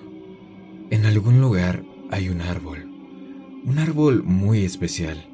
En 0.89 1.05
algún 1.05 1.39
lugar 1.39 1.85
hay 2.11 2.27
un 2.27 2.41
árbol. 2.41 2.88
Un 3.65 3.79
árbol 3.79 4.23
muy 4.23 4.63
especial. 4.63 5.25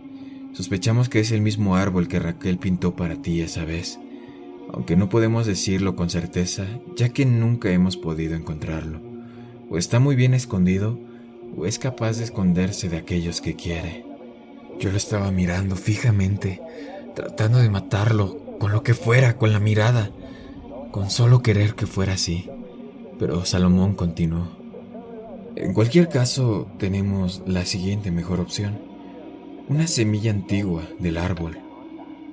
Sospechamos 0.53 1.09
que 1.09 1.19
es 1.19 1.31
el 1.31 1.41
mismo 1.41 1.75
árbol 1.75 2.07
que 2.07 2.19
Raquel 2.19 2.57
pintó 2.57 2.95
para 2.95 3.21
ti 3.21 3.41
esa 3.41 3.65
vez, 3.65 3.99
aunque 4.71 4.95
no 4.95 5.09
podemos 5.09 5.45
decirlo 5.45 5.95
con 5.95 6.09
certeza, 6.09 6.65
ya 6.95 7.09
que 7.09 7.25
nunca 7.25 7.71
hemos 7.71 7.97
podido 7.97 8.35
encontrarlo. 8.35 9.01
O 9.69 9.77
está 9.77 9.99
muy 9.99 10.15
bien 10.15 10.33
escondido, 10.33 10.99
o 11.55 11.65
es 11.65 11.79
capaz 11.79 12.17
de 12.17 12.23
esconderse 12.23 12.89
de 12.89 12.97
aquellos 12.97 13.41
que 13.41 13.55
quiere. 13.55 14.05
Yo 14.79 14.91
lo 14.91 14.97
estaba 14.97 15.31
mirando 15.31 15.75
fijamente, 15.75 16.61
tratando 17.15 17.59
de 17.59 17.69
matarlo, 17.69 18.57
con 18.59 18.71
lo 18.71 18.83
que 18.83 18.93
fuera, 18.93 19.37
con 19.37 19.51
la 19.51 19.59
mirada 19.59 20.11
con 20.95 21.09
solo 21.09 21.41
querer 21.41 21.75
que 21.75 21.87
fuera 21.87 22.13
así. 22.13 22.49
Pero 23.19 23.43
Salomón 23.43 23.95
continuó. 23.95 24.47
En 25.55 25.73
cualquier 25.73 26.09
caso, 26.09 26.67
tenemos 26.79 27.41
la 27.47 27.65
siguiente 27.65 28.11
mejor 28.11 28.41
opción. 28.41 28.77
Una 29.69 29.87
semilla 29.87 30.31
antigua 30.31 30.83
del 30.99 31.17
árbol, 31.17 31.57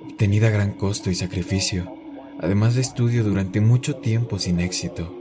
obtenida 0.05 0.47
a 0.47 0.51
gran 0.51 0.73
costo 0.73 1.09
y 1.09 1.15
sacrificio, 1.15 1.95
además 2.39 2.75
de 2.75 2.81
estudio 2.81 3.23
durante 3.23 3.61
mucho 3.61 3.95
tiempo 3.95 4.39
sin 4.39 4.59
éxito. 4.59 5.15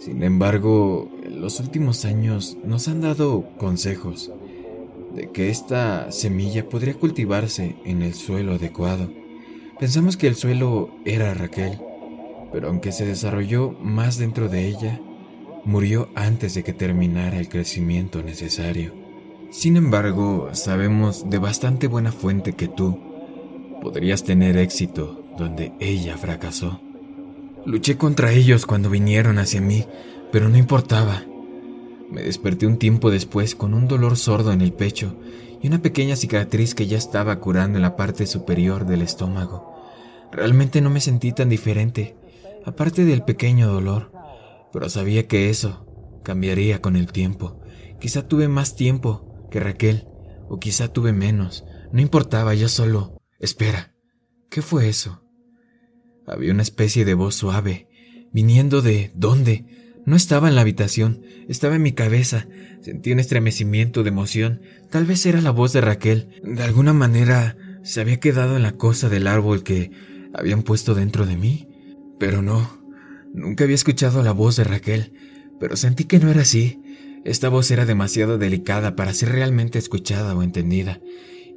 Sin 0.00 0.24
embargo, 0.24 1.08
en 1.22 1.40
los 1.40 1.60
últimos 1.60 2.04
años 2.04 2.56
nos 2.64 2.88
han 2.88 3.00
dado 3.00 3.48
consejos 3.58 4.32
de 5.14 5.30
que 5.30 5.50
esta 5.50 6.10
semilla 6.10 6.68
podría 6.68 6.94
cultivarse 6.94 7.76
en 7.84 8.02
el 8.02 8.14
suelo 8.14 8.54
adecuado. 8.54 9.08
Pensamos 9.78 10.16
que 10.16 10.26
el 10.26 10.34
suelo 10.34 10.90
era 11.04 11.32
Raquel, 11.32 11.78
pero 12.50 12.66
aunque 12.66 12.90
se 12.90 13.06
desarrolló 13.06 13.70
más 13.80 14.18
dentro 14.18 14.48
de 14.48 14.66
ella, 14.66 15.00
murió 15.64 16.08
antes 16.14 16.54
de 16.54 16.62
que 16.62 16.72
terminara 16.72 17.38
el 17.38 17.48
crecimiento 17.48 18.22
necesario. 18.22 18.92
Sin 19.50 19.76
embargo, 19.76 20.50
sabemos 20.52 21.30
de 21.30 21.38
bastante 21.38 21.86
buena 21.86 22.12
fuente 22.12 22.54
que 22.54 22.68
tú 22.68 22.98
podrías 23.80 24.24
tener 24.24 24.56
éxito 24.56 25.24
donde 25.38 25.72
ella 25.80 26.16
fracasó. 26.16 26.80
Luché 27.64 27.96
contra 27.96 28.32
ellos 28.32 28.66
cuando 28.66 28.90
vinieron 28.90 29.38
hacia 29.38 29.60
mí, 29.60 29.86
pero 30.30 30.48
no 30.48 30.58
importaba. 30.58 31.22
Me 32.10 32.22
desperté 32.22 32.66
un 32.66 32.78
tiempo 32.78 33.10
después 33.10 33.54
con 33.54 33.74
un 33.74 33.88
dolor 33.88 34.16
sordo 34.16 34.52
en 34.52 34.60
el 34.60 34.72
pecho 34.72 35.16
y 35.62 35.68
una 35.68 35.80
pequeña 35.80 36.16
cicatriz 36.16 36.74
que 36.74 36.86
ya 36.86 36.98
estaba 36.98 37.40
curando 37.40 37.78
en 37.78 37.82
la 37.82 37.96
parte 37.96 38.26
superior 38.26 38.86
del 38.86 39.02
estómago. 39.02 39.72
Realmente 40.30 40.80
no 40.80 40.90
me 40.90 41.00
sentí 41.00 41.32
tan 41.32 41.48
diferente, 41.48 42.16
aparte 42.66 43.04
del 43.04 43.22
pequeño 43.22 43.68
dolor, 43.68 44.10
pero 44.74 44.88
sabía 44.88 45.28
que 45.28 45.50
eso 45.50 45.86
cambiaría 46.24 46.82
con 46.82 46.96
el 46.96 47.12
tiempo. 47.12 47.60
Quizá 48.00 48.26
tuve 48.26 48.48
más 48.48 48.74
tiempo 48.74 49.46
que 49.48 49.60
Raquel, 49.60 50.08
o 50.48 50.58
quizá 50.58 50.88
tuve 50.88 51.12
menos. 51.12 51.64
No 51.92 52.00
importaba, 52.00 52.54
yo 52.54 52.68
solo... 52.68 53.22
Espera, 53.38 53.94
¿qué 54.50 54.62
fue 54.62 54.88
eso? 54.88 55.22
Había 56.26 56.50
una 56.50 56.62
especie 56.62 57.04
de 57.04 57.14
voz 57.14 57.36
suave, 57.36 57.88
viniendo 58.32 58.82
de... 58.82 59.12
¿Dónde? 59.14 59.64
No 60.06 60.16
estaba 60.16 60.48
en 60.48 60.56
la 60.56 60.62
habitación, 60.62 61.22
estaba 61.48 61.76
en 61.76 61.82
mi 61.82 61.92
cabeza. 61.92 62.48
Sentí 62.80 63.12
un 63.12 63.20
estremecimiento 63.20 64.02
de 64.02 64.08
emoción. 64.08 64.62
Tal 64.90 65.06
vez 65.06 65.24
era 65.24 65.40
la 65.40 65.52
voz 65.52 65.72
de 65.72 65.82
Raquel. 65.82 66.42
De 66.42 66.64
alguna 66.64 66.92
manera 66.92 67.56
se 67.84 68.00
había 68.00 68.18
quedado 68.18 68.56
en 68.56 68.64
la 68.64 68.72
cosa 68.72 69.08
del 69.08 69.28
árbol 69.28 69.62
que 69.62 69.92
habían 70.34 70.64
puesto 70.64 70.96
dentro 70.96 71.26
de 71.26 71.36
mí. 71.36 71.68
Pero 72.18 72.42
no, 72.42 72.83
nunca 73.34 73.64
había 73.64 73.74
escuchado 73.74 74.22
la 74.22 74.32
voz 74.32 74.56
de 74.56 74.64
Raquel, 74.64 75.12
pero 75.60 75.76
sentí 75.76 76.04
que 76.04 76.18
no 76.18 76.30
era 76.30 76.42
así. 76.42 76.80
Esta 77.24 77.48
voz 77.48 77.70
era 77.70 77.84
demasiado 77.84 78.38
delicada 78.38 78.96
para 78.96 79.12
ser 79.12 79.30
realmente 79.30 79.78
escuchada 79.78 80.34
o 80.34 80.42
entendida, 80.42 81.00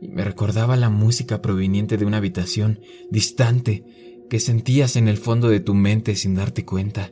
y 0.01 0.09
me 0.09 0.23
recordaba 0.23 0.75
la 0.75 0.89
música 0.89 1.41
proveniente 1.41 1.97
de 1.97 2.05
una 2.05 2.17
habitación 2.17 2.81
distante 3.09 3.85
que 4.29 4.39
sentías 4.39 4.95
en 4.95 5.07
el 5.07 5.17
fondo 5.17 5.49
de 5.49 5.59
tu 5.59 5.73
mente 5.73 6.15
sin 6.15 6.35
darte 6.35 6.65
cuenta. 6.65 7.11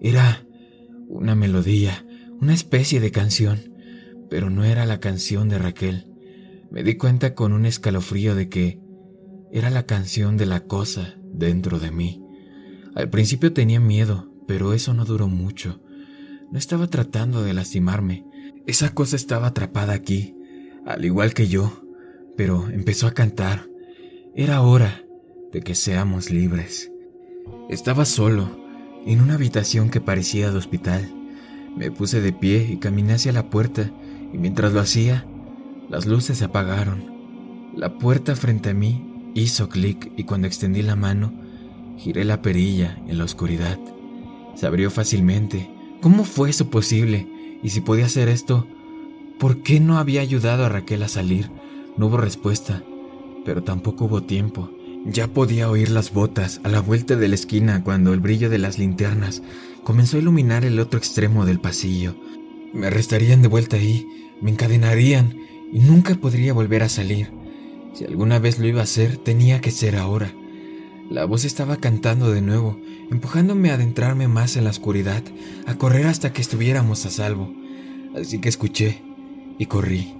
Era 0.00 0.44
una 1.08 1.34
melodía, 1.34 2.04
una 2.40 2.54
especie 2.54 3.00
de 3.00 3.10
canción, 3.10 3.72
pero 4.28 4.50
no 4.50 4.64
era 4.64 4.86
la 4.86 5.00
canción 5.00 5.48
de 5.48 5.58
Raquel. 5.58 6.06
Me 6.70 6.82
di 6.82 6.96
cuenta 6.96 7.34
con 7.34 7.52
un 7.52 7.66
escalofrío 7.66 8.34
de 8.34 8.48
que 8.48 8.80
era 9.52 9.70
la 9.70 9.86
canción 9.86 10.36
de 10.36 10.46
la 10.46 10.64
cosa 10.64 11.14
dentro 11.32 11.78
de 11.78 11.90
mí. 11.90 12.25
Al 12.96 13.10
principio 13.10 13.52
tenía 13.52 13.78
miedo, 13.78 14.32
pero 14.48 14.72
eso 14.72 14.94
no 14.94 15.04
duró 15.04 15.28
mucho. 15.28 15.82
No 16.50 16.58
estaba 16.58 16.86
tratando 16.86 17.42
de 17.42 17.52
lastimarme. 17.52 18.24
Esa 18.66 18.94
cosa 18.94 19.16
estaba 19.16 19.48
atrapada 19.48 19.92
aquí, 19.92 20.34
al 20.86 21.04
igual 21.04 21.34
que 21.34 21.46
yo, 21.46 21.84
pero 22.38 22.70
empezó 22.70 23.06
a 23.06 23.12
cantar. 23.12 23.68
Era 24.34 24.62
hora 24.62 25.04
de 25.52 25.60
que 25.60 25.74
seamos 25.74 26.30
libres. 26.30 26.90
Estaba 27.68 28.06
solo, 28.06 28.64
en 29.04 29.20
una 29.20 29.34
habitación 29.34 29.90
que 29.90 30.00
parecía 30.00 30.50
de 30.50 30.56
hospital. 30.56 31.12
Me 31.76 31.90
puse 31.90 32.22
de 32.22 32.32
pie 32.32 32.66
y 32.66 32.78
caminé 32.78 33.12
hacia 33.12 33.32
la 33.32 33.50
puerta, 33.50 33.92
y 34.32 34.38
mientras 34.38 34.72
lo 34.72 34.80
hacía, 34.80 35.26
las 35.90 36.06
luces 36.06 36.38
se 36.38 36.46
apagaron. 36.46 37.72
La 37.76 37.98
puerta 37.98 38.34
frente 38.36 38.70
a 38.70 38.74
mí 38.74 39.32
hizo 39.34 39.68
clic 39.68 40.12
y 40.16 40.24
cuando 40.24 40.46
extendí 40.46 40.80
la 40.80 40.96
mano, 40.96 41.45
giré 41.96 42.24
la 42.24 42.42
perilla 42.42 42.98
en 43.06 43.18
la 43.18 43.24
oscuridad. 43.24 43.78
Se 44.54 44.66
abrió 44.66 44.90
fácilmente. 44.90 45.70
¿Cómo 46.00 46.24
fue 46.24 46.50
eso 46.50 46.70
posible? 46.70 47.26
Y 47.62 47.70
si 47.70 47.80
podía 47.80 48.06
hacer 48.06 48.28
esto, 48.28 48.66
¿por 49.38 49.62
qué 49.62 49.80
no 49.80 49.98
había 49.98 50.20
ayudado 50.20 50.64
a 50.64 50.68
Raquel 50.68 51.02
a 51.02 51.08
salir? 51.08 51.50
No 51.96 52.06
hubo 52.06 52.16
respuesta, 52.18 52.82
pero 53.44 53.62
tampoco 53.62 54.06
hubo 54.06 54.22
tiempo. 54.22 54.70
Ya 55.04 55.28
podía 55.28 55.70
oír 55.70 55.90
las 55.90 56.12
botas 56.12 56.60
a 56.64 56.68
la 56.68 56.80
vuelta 56.80 57.16
de 57.16 57.28
la 57.28 57.34
esquina 57.34 57.84
cuando 57.84 58.12
el 58.12 58.20
brillo 58.20 58.50
de 58.50 58.58
las 58.58 58.78
linternas 58.78 59.42
comenzó 59.84 60.16
a 60.16 60.20
iluminar 60.20 60.64
el 60.64 60.80
otro 60.80 60.98
extremo 60.98 61.46
del 61.46 61.60
pasillo. 61.60 62.16
Me 62.72 62.88
arrestarían 62.88 63.40
de 63.40 63.48
vuelta 63.48 63.76
ahí, 63.76 64.06
me 64.40 64.50
encadenarían 64.50 65.38
y 65.72 65.78
nunca 65.78 66.14
podría 66.16 66.52
volver 66.52 66.82
a 66.82 66.88
salir. 66.88 67.30
Si 67.94 68.04
alguna 68.04 68.38
vez 68.38 68.58
lo 68.58 68.66
iba 68.66 68.80
a 68.80 68.84
hacer, 68.84 69.16
tenía 69.16 69.60
que 69.60 69.70
ser 69.70 69.96
ahora. 69.96 70.34
La 71.10 71.24
voz 71.24 71.44
estaba 71.44 71.76
cantando 71.76 72.32
de 72.32 72.42
nuevo, 72.42 72.80
empujándome 73.12 73.70
a 73.70 73.74
adentrarme 73.74 74.26
más 74.26 74.56
en 74.56 74.64
la 74.64 74.70
oscuridad, 74.70 75.22
a 75.64 75.76
correr 75.76 76.06
hasta 76.06 76.32
que 76.32 76.42
estuviéramos 76.42 77.06
a 77.06 77.10
salvo. 77.10 77.54
Así 78.20 78.40
que 78.40 78.48
escuché 78.48 79.02
y 79.56 79.66
corrí. 79.66 80.14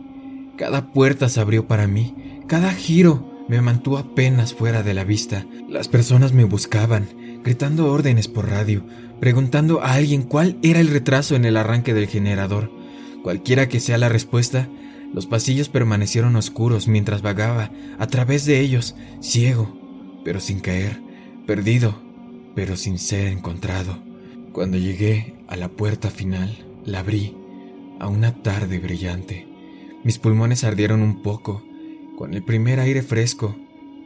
Cada 0.56 0.92
puerta 0.92 1.28
se 1.28 1.40
abrió 1.40 1.66
para 1.66 1.88
mí, 1.88 2.14
cada 2.46 2.72
giro 2.72 3.44
me 3.48 3.60
mantuvo 3.60 3.98
apenas 3.98 4.54
fuera 4.54 4.84
de 4.84 4.94
la 4.94 5.02
vista. 5.02 5.44
Las 5.68 5.88
personas 5.88 6.32
me 6.32 6.44
buscaban, 6.44 7.08
gritando 7.42 7.92
órdenes 7.92 8.28
por 8.28 8.48
radio, 8.48 8.84
preguntando 9.20 9.82
a 9.82 9.94
alguien 9.94 10.22
cuál 10.22 10.56
era 10.62 10.78
el 10.78 10.88
retraso 10.88 11.34
en 11.34 11.44
el 11.44 11.56
arranque 11.56 11.94
del 11.94 12.06
generador. 12.06 12.70
Cualquiera 13.24 13.68
que 13.68 13.80
sea 13.80 13.98
la 13.98 14.08
respuesta, 14.08 14.68
los 15.12 15.26
pasillos 15.26 15.68
permanecieron 15.68 16.36
oscuros 16.36 16.86
mientras 16.86 17.22
vagaba 17.22 17.72
a 17.98 18.06
través 18.06 18.44
de 18.44 18.60
ellos, 18.60 18.94
ciego, 19.20 19.85
pero 20.26 20.40
sin 20.40 20.58
caer, 20.58 21.00
perdido, 21.46 21.94
pero 22.56 22.76
sin 22.76 22.98
ser 22.98 23.28
encontrado. 23.28 24.02
Cuando 24.50 24.76
llegué 24.76 25.36
a 25.46 25.54
la 25.54 25.68
puerta 25.68 26.10
final, 26.10 26.66
la 26.84 26.98
abrí 26.98 27.36
a 28.00 28.08
una 28.08 28.42
tarde 28.42 28.80
brillante. 28.80 29.46
Mis 30.02 30.18
pulmones 30.18 30.64
ardieron 30.64 31.02
un 31.02 31.22
poco 31.22 31.62
con 32.18 32.34
el 32.34 32.42
primer 32.42 32.80
aire 32.80 33.02
fresco 33.02 33.54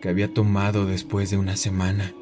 que 0.02 0.10
había 0.10 0.34
tomado 0.34 0.84
después 0.84 1.30
de 1.30 1.38
una 1.38 1.56
semana. 1.56 2.12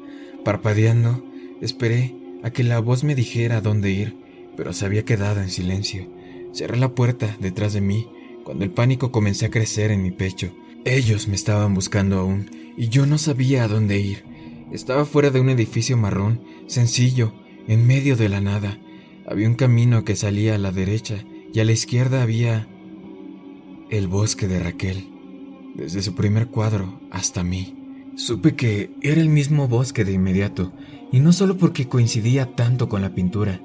Parpadeando, 0.45 1.21
esperé 1.59 2.15
a 2.41 2.51
que 2.51 2.63
la 2.63 2.79
voz 2.79 3.03
me 3.03 3.15
dijera 3.15 3.59
dónde 3.59 3.91
ir, 3.91 4.15
pero 4.55 4.71
se 4.71 4.85
había 4.85 5.03
quedado 5.03 5.41
en 5.41 5.49
silencio. 5.49 6.07
Cerré 6.53 6.77
la 6.77 6.95
puerta 6.95 7.35
detrás 7.41 7.73
de 7.73 7.81
mí 7.81 8.07
cuando 8.45 8.63
el 8.63 8.71
pánico 8.71 9.11
comenzó 9.11 9.47
a 9.47 9.51
crecer 9.51 9.91
en 9.91 10.01
mi 10.01 10.11
pecho. 10.11 10.55
Ellos 10.85 11.27
me 11.27 11.35
estaban 11.35 11.73
buscando 11.73 12.19
aún 12.19 12.58
y 12.79 12.87
yo 12.87 13.05
no 13.05 13.17
sabía 13.17 13.65
a 13.65 13.67
dónde 13.67 13.99
ir. 13.99 14.23
Estaba 14.71 15.03
fuera 15.03 15.31
de 15.31 15.41
un 15.41 15.49
edificio 15.49 15.97
marrón, 15.97 16.41
sencillo, 16.67 17.33
en 17.67 17.85
medio 17.85 18.15
de 18.15 18.29
la 18.29 18.39
nada. 18.39 18.79
Había 19.27 19.49
un 19.49 19.55
camino 19.55 20.05
que 20.05 20.15
salía 20.15 20.55
a 20.55 20.57
la 20.57 20.71
derecha 20.71 21.25
y 21.53 21.59
a 21.59 21.65
la 21.65 21.73
izquierda 21.73 22.23
había 22.23 22.69
el 23.89 24.07
bosque 24.07 24.47
de 24.47 24.59
Raquel 24.59 25.09
desde 25.75 26.01
su 26.01 26.15
primer 26.15 26.47
cuadro 26.47 27.01
hasta 27.11 27.43
mí. 27.43 27.75
Supe 28.15 28.55
que 28.55 28.91
era 29.01 29.19
el 29.19 29.29
mismo 29.29 29.67
bosque 29.67 30.05
de 30.05 30.13
inmediato, 30.13 30.71
y 31.11 31.19
no 31.19 31.33
solo 31.33 31.57
porque 31.57 31.89
coincidía 31.89 32.55
tanto 32.55 32.87
con 32.87 33.01
la 33.01 33.13
pintura. 33.13 33.61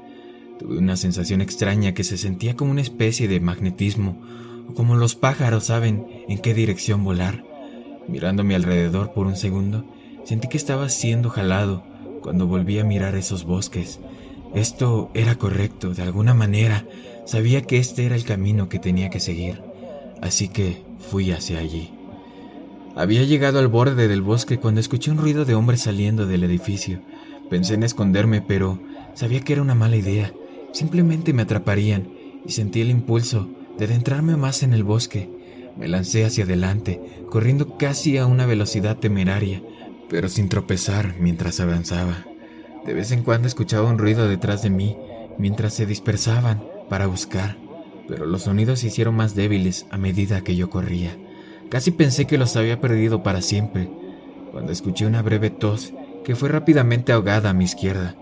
Tuve 0.58 0.78
una 0.78 0.96
sensación 0.96 1.40
extraña 1.40 1.94
que 1.94 2.04
se 2.04 2.18
sentía 2.18 2.56
como 2.56 2.72
una 2.72 2.80
especie 2.80 3.28
de 3.28 3.38
magnetismo, 3.38 4.20
o 4.68 4.74
como 4.74 4.96
los 4.96 5.14
pájaros 5.14 5.66
saben 5.66 6.04
en 6.28 6.38
qué 6.38 6.52
dirección 6.52 7.04
volar. 7.04 7.53
Mirando 8.08 8.42
a 8.42 8.44
mi 8.44 8.54
alrededor 8.54 9.12
por 9.12 9.26
un 9.26 9.36
segundo, 9.36 9.84
sentí 10.24 10.48
que 10.48 10.56
estaba 10.56 10.88
siendo 10.88 11.30
jalado 11.30 11.82
cuando 12.22 12.46
volví 12.46 12.78
a 12.78 12.84
mirar 12.84 13.14
esos 13.16 13.44
bosques. 13.44 14.00
Esto 14.54 15.10
era 15.14 15.34
correcto, 15.34 15.94
de 15.94 16.02
alguna 16.02 16.32
manera. 16.32 16.86
Sabía 17.24 17.62
que 17.62 17.78
este 17.78 18.06
era 18.06 18.14
el 18.14 18.24
camino 18.24 18.68
que 18.68 18.78
tenía 18.78 19.10
que 19.10 19.20
seguir. 19.20 19.62
Así 20.22 20.48
que 20.48 20.82
fui 21.10 21.32
hacia 21.32 21.58
allí. 21.58 21.90
Había 22.96 23.24
llegado 23.24 23.58
al 23.58 23.68
borde 23.68 24.06
del 24.06 24.22
bosque 24.22 24.58
cuando 24.58 24.80
escuché 24.80 25.10
un 25.10 25.18
ruido 25.18 25.44
de 25.44 25.54
hombres 25.54 25.82
saliendo 25.82 26.26
del 26.26 26.44
edificio. 26.44 27.00
Pensé 27.50 27.74
en 27.74 27.82
esconderme, 27.82 28.40
pero 28.40 28.78
sabía 29.14 29.40
que 29.40 29.54
era 29.54 29.62
una 29.62 29.74
mala 29.74 29.96
idea. 29.96 30.32
Simplemente 30.72 31.32
me 31.32 31.42
atraparían 31.42 32.08
y 32.46 32.52
sentí 32.52 32.80
el 32.80 32.90
impulso 32.90 33.48
de 33.76 33.86
adentrarme 33.86 34.36
más 34.36 34.62
en 34.62 34.72
el 34.72 34.84
bosque. 34.84 35.28
Me 35.76 35.88
lancé 35.88 36.24
hacia 36.24 36.44
adelante, 36.44 37.00
corriendo 37.30 37.76
casi 37.76 38.16
a 38.18 38.26
una 38.26 38.46
velocidad 38.46 38.98
temeraria, 38.98 39.62
pero 40.08 40.28
sin 40.28 40.48
tropezar 40.48 41.16
mientras 41.18 41.60
avanzaba. 41.60 42.24
De 42.86 42.94
vez 42.94 43.10
en 43.12 43.22
cuando 43.22 43.48
escuchaba 43.48 43.88
un 43.88 43.98
ruido 43.98 44.28
detrás 44.28 44.62
de 44.62 44.70
mí 44.70 44.96
mientras 45.38 45.74
se 45.74 45.86
dispersaban 45.86 46.62
para 46.88 47.06
buscar, 47.06 47.56
pero 48.06 48.26
los 48.26 48.42
sonidos 48.42 48.80
se 48.80 48.88
hicieron 48.88 49.16
más 49.16 49.34
débiles 49.34 49.86
a 49.90 49.96
medida 49.96 50.42
que 50.42 50.54
yo 50.54 50.70
corría. 50.70 51.16
Casi 51.70 51.90
pensé 51.90 52.26
que 52.26 52.38
los 52.38 52.56
había 52.56 52.80
perdido 52.80 53.22
para 53.22 53.40
siempre, 53.40 53.90
cuando 54.52 54.70
escuché 54.70 55.06
una 55.06 55.22
breve 55.22 55.50
tos 55.50 55.92
que 56.24 56.36
fue 56.36 56.48
rápidamente 56.48 57.12
ahogada 57.12 57.50
a 57.50 57.54
mi 57.54 57.64
izquierda. 57.64 58.14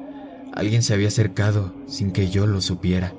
Alguien 0.55 0.83
se 0.83 0.95
había 0.95 1.09
acercado 1.09 1.75
sin 1.87 2.13
que 2.13 2.31
yo 2.31 2.47
lo 2.47 2.61
supiera. 2.61 3.15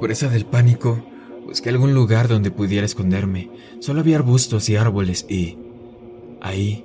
Presa 0.00 0.28
del 0.28 0.46
pánico, 0.46 1.04
busqué 1.44 1.70
algún 1.70 1.94
lugar 1.94 2.28
donde 2.28 2.50
pudiera 2.50 2.86
esconderme. 2.86 3.50
Solo 3.80 4.00
había 4.00 4.16
arbustos 4.16 4.68
y 4.68 4.76
árboles 4.76 5.26
y... 5.28 5.58
Ahí, 6.40 6.84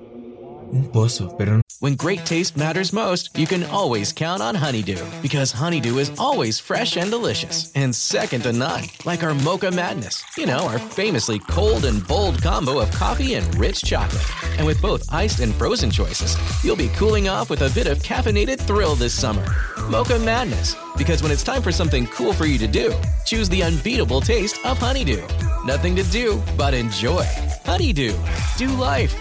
un 0.73 0.89
pozo, 0.91 1.35
pero. 1.37 1.61
When 1.81 1.95
great 1.95 2.25
taste 2.25 2.57
matters 2.57 2.91
most, 2.91 3.37
you 3.37 3.47
can 3.47 3.63
always 3.63 4.11
count 4.11 4.41
on 4.41 4.53
Honeydew. 4.53 4.99
Because 5.21 5.53
Honeydew 5.53 5.97
is 5.97 6.11
always 6.19 6.59
fresh 6.59 6.97
and 6.97 7.09
delicious. 7.09 7.71
And 7.73 7.95
second 7.95 8.43
to 8.43 8.51
none. 8.51 8.83
Like 9.05 9.23
our 9.23 9.33
Mocha 9.33 9.71
Madness. 9.71 10.21
You 10.37 10.45
know, 10.45 10.67
our 10.67 10.77
famously 10.77 11.39
cold 11.39 11.85
and 11.85 12.05
bold 12.05 12.41
combo 12.41 12.79
of 12.79 12.91
coffee 12.91 13.35
and 13.35 13.55
rich 13.55 13.81
chocolate. 13.81 14.21
And 14.57 14.67
with 14.67 14.81
both 14.81 15.05
iced 15.13 15.39
and 15.39 15.55
frozen 15.55 15.89
choices, 15.89 16.35
you'll 16.65 16.75
be 16.75 16.89
cooling 16.89 17.29
off 17.29 17.49
with 17.49 17.61
a 17.61 17.69
bit 17.73 17.87
of 17.87 17.99
caffeinated 17.99 18.59
thrill 18.59 18.95
this 18.95 19.13
summer. 19.13 19.45
Mocha 19.89 20.19
Madness. 20.19 20.75
Because 20.97 21.23
when 21.23 21.31
it's 21.31 21.45
time 21.45 21.61
for 21.61 21.71
something 21.71 22.07
cool 22.07 22.33
for 22.33 22.45
you 22.45 22.57
to 22.57 22.67
do, 22.67 22.93
choose 23.25 23.47
the 23.47 23.63
unbeatable 23.63 24.19
taste 24.19 24.57
of 24.65 24.77
Honeydew. 24.79 25.25
Nothing 25.63 25.95
to 25.95 26.03
do 26.11 26.41
but 26.57 26.73
enjoy. 26.73 27.25
Honeydew. 27.63 28.17
Do 28.57 28.67
life. 28.73 29.15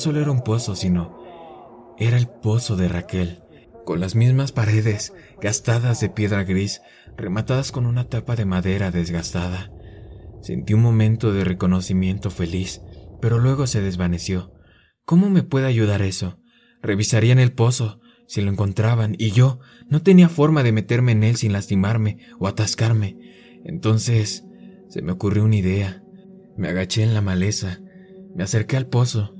Solo 0.00 0.20
era 0.20 0.30
un 0.30 0.42
pozo, 0.42 0.74
sino 0.74 1.94
era 1.98 2.16
el 2.16 2.26
pozo 2.26 2.76
de 2.76 2.88
Raquel, 2.88 3.42
con 3.84 4.00
las 4.00 4.14
mismas 4.14 4.52
paredes 4.52 5.12
gastadas 5.40 6.00
de 6.00 6.08
piedra 6.08 6.42
gris, 6.44 6.80
rematadas 7.16 7.70
con 7.70 7.86
una 7.86 8.08
tapa 8.08 8.34
de 8.34 8.46
madera 8.46 8.90
desgastada. 8.90 9.70
Sentí 10.42 10.72
un 10.72 10.80
momento 10.80 11.32
de 11.32 11.44
reconocimiento 11.44 12.30
feliz, 12.30 12.80
pero 13.20 13.38
luego 13.38 13.66
se 13.66 13.82
desvaneció. 13.82 14.54
¿Cómo 15.04 15.28
me 15.28 15.42
puede 15.42 15.66
ayudar 15.66 16.00
eso? 16.00 16.40
Revisarían 16.82 17.38
el 17.38 17.52
pozo, 17.52 18.00
si 18.26 18.40
lo 18.40 18.50
encontraban, 18.50 19.14
y 19.18 19.32
yo 19.32 19.60
no 19.88 20.02
tenía 20.02 20.30
forma 20.30 20.62
de 20.62 20.72
meterme 20.72 21.12
en 21.12 21.24
él 21.24 21.36
sin 21.36 21.52
lastimarme 21.52 22.18
o 22.38 22.48
atascarme. 22.48 23.18
Entonces 23.64 24.46
se 24.88 25.02
me 25.02 25.12
ocurrió 25.12 25.44
una 25.44 25.56
idea. 25.56 26.02
Me 26.56 26.68
agaché 26.68 27.02
en 27.02 27.12
la 27.12 27.20
maleza, 27.20 27.80
me 28.34 28.44
acerqué 28.44 28.78
al 28.78 28.86
pozo 28.86 29.34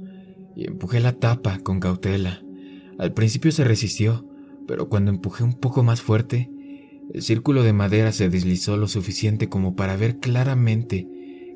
y 0.60 0.66
empujé 0.66 1.00
la 1.00 1.14
tapa 1.14 1.58
con 1.60 1.80
cautela. 1.80 2.42
Al 2.98 3.14
principio 3.14 3.50
se 3.50 3.64
resistió, 3.64 4.26
pero 4.68 4.90
cuando 4.90 5.10
empujé 5.10 5.42
un 5.42 5.54
poco 5.54 5.82
más 5.82 6.02
fuerte, 6.02 6.50
el 7.14 7.22
círculo 7.22 7.62
de 7.62 7.72
madera 7.72 8.12
se 8.12 8.28
deslizó 8.28 8.76
lo 8.76 8.86
suficiente 8.86 9.48
como 9.48 9.74
para 9.74 9.96
ver 9.96 10.18
claramente 10.18 11.08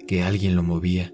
que 0.09 0.23
alguien 0.23 0.57
lo 0.57 0.63
movía. 0.63 1.13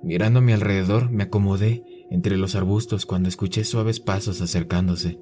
Mirando 0.00 0.38
a 0.38 0.42
mi 0.42 0.52
alrededor, 0.52 1.10
me 1.10 1.24
acomodé 1.24 1.82
entre 2.08 2.36
los 2.36 2.54
arbustos 2.54 3.04
cuando 3.04 3.28
escuché 3.28 3.64
suaves 3.64 3.98
pasos 3.98 4.40
acercándose. 4.40 5.18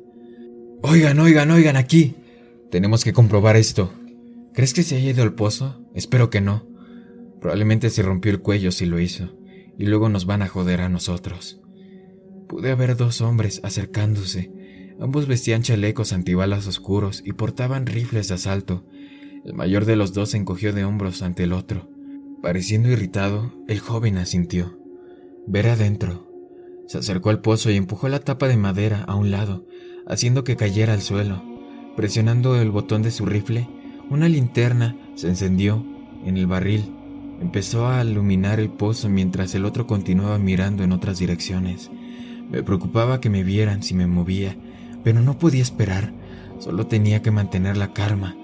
Oigan, 0.82 1.18
oigan, 1.18 1.50
oigan, 1.50 1.76
aquí. 1.76 2.16
Tenemos 2.70 3.04
que 3.04 3.14
comprobar 3.14 3.56
esto. 3.56 3.90
¿Crees 4.52 4.74
que 4.74 4.82
se 4.82 4.96
haya 4.96 5.12
ido 5.12 5.22
al 5.22 5.32
pozo? 5.32 5.82
Espero 5.94 6.28
que 6.28 6.42
no. 6.42 6.66
Probablemente 7.40 7.88
se 7.88 8.02
rompió 8.02 8.30
el 8.30 8.40
cuello 8.40 8.70
si 8.70 8.84
lo 8.84 9.00
hizo, 9.00 9.34
y 9.78 9.86
luego 9.86 10.10
nos 10.10 10.26
van 10.26 10.42
a 10.42 10.48
joder 10.48 10.82
a 10.82 10.90
nosotros. 10.90 11.61
Pude 12.52 12.74
ver 12.74 12.98
dos 12.98 13.22
hombres 13.22 13.62
acercándose. 13.64 14.52
Ambos 15.00 15.26
vestían 15.26 15.62
chalecos 15.62 16.12
antibalas 16.12 16.66
oscuros 16.66 17.22
y 17.24 17.32
portaban 17.32 17.86
rifles 17.86 18.28
de 18.28 18.34
asalto. 18.34 18.84
El 19.42 19.54
mayor 19.54 19.86
de 19.86 19.96
los 19.96 20.12
dos 20.12 20.32
se 20.32 20.36
encogió 20.36 20.74
de 20.74 20.84
hombros 20.84 21.22
ante 21.22 21.44
el 21.44 21.54
otro. 21.54 21.88
Pareciendo 22.42 22.90
irritado, 22.90 23.54
el 23.68 23.80
joven 23.80 24.18
asintió. 24.18 24.78
Ver 25.46 25.66
adentro. 25.68 26.28
Se 26.88 26.98
acercó 26.98 27.30
al 27.30 27.40
pozo 27.40 27.70
y 27.70 27.76
empujó 27.76 28.10
la 28.10 28.20
tapa 28.20 28.48
de 28.48 28.58
madera 28.58 29.02
a 29.04 29.14
un 29.14 29.30
lado, 29.30 29.64
haciendo 30.06 30.44
que 30.44 30.56
cayera 30.56 30.92
al 30.92 31.00
suelo. 31.00 31.42
Presionando 31.96 32.60
el 32.60 32.70
botón 32.70 33.00
de 33.00 33.12
su 33.12 33.24
rifle, 33.24 33.66
una 34.10 34.28
linterna 34.28 34.94
se 35.14 35.28
encendió 35.28 35.86
en 36.26 36.36
el 36.36 36.46
barril. 36.46 36.94
Empezó 37.40 37.88
a 37.88 38.04
iluminar 38.04 38.60
el 38.60 38.68
pozo 38.68 39.08
mientras 39.08 39.54
el 39.54 39.64
otro 39.64 39.86
continuaba 39.86 40.38
mirando 40.38 40.84
en 40.84 40.92
otras 40.92 41.18
direcciones. 41.18 41.90
Me 42.52 42.62
preocupaba 42.62 43.20
que 43.20 43.30
me 43.30 43.42
vieran 43.42 43.82
si 43.82 43.94
me 43.94 44.06
movía, 44.06 44.56
pero 45.02 45.22
no 45.22 45.38
podía 45.38 45.62
esperar. 45.62 46.12
Solo 46.58 46.86
tenía 46.86 47.22
que 47.22 47.30
mantener 47.30 47.78
la 47.78 47.94
calma. 47.94 48.36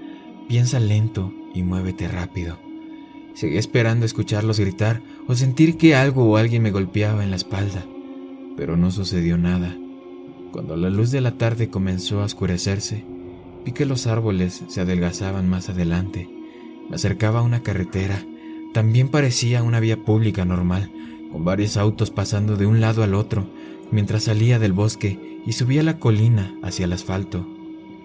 Piensa 0.49 0.81
lento 0.81 1.33
y 1.55 1.63
muévete 1.63 2.09
rápido. 2.09 2.59
Seguí 3.35 3.59
esperando 3.59 4.07
escucharlos 4.07 4.59
gritar 4.59 5.03
o 5.29 5.35
sentir 5.35 5.77
que 5.77 5.95
algo 5.95 6.25
o 6.25 6.39
alguien 6.39 6.63
me 6.63 6.71
golpeaba 6.71 7.23
en 7.23 7.31
la 7.31 7.37
espalda, 7.37 7.85
pero 8.57 8.77
no 8.77 8.91
sucedió 8.91 9.37
nada. 9.37 9.77
Cuando 10.51 10.77
la 10.77 10.89
luz 10.89 11.11
de 11.11 11.21
la 11.21 11.33
tarde 11.33 11.69
comenzó 11.69 12.21
a 12.21 12.25
oscurecerse, 12.25 13.05
vi 13.65 13.73
que 13.73 13.85
los 13.85 14.07
árboles 14.07 14.65
se 14.69 14.81
adelgazaban 14.81 15.49
más 15.49 15.69
adelante. 15.69 16.29
Me 16.89 16.97
acercaba 16.97 17.41
a 17.41 17.43
una 17.43 17.63
carretera. 17.63 18.25
También 18.73 19.09
parecía 19.09 19.63
una 19.63 19.81
vía 19.81 20.03
pública 20.03 20.47
normal, 20.47 20.91
con 21.31 21.45
varios 21.45 21.77
autos 21.77 22.11
pasando 22.11 22.57
de 22.57 22.67
un 22.67 22.81
lado 22.81 23.03
al 23.03 23.15
otro, 23.15 23.47
mientras 23.91 24.25
salía 24.25 24.59
del 24.59 24.73
bosque 24.73 25.41
y 25.47 25.53
subía 25.53 25.83
la 25.83 25.99
colina 25.99 26.55
hacia 26.63 26.85
el 26.85 26.93
asfalto. 26.93 27.47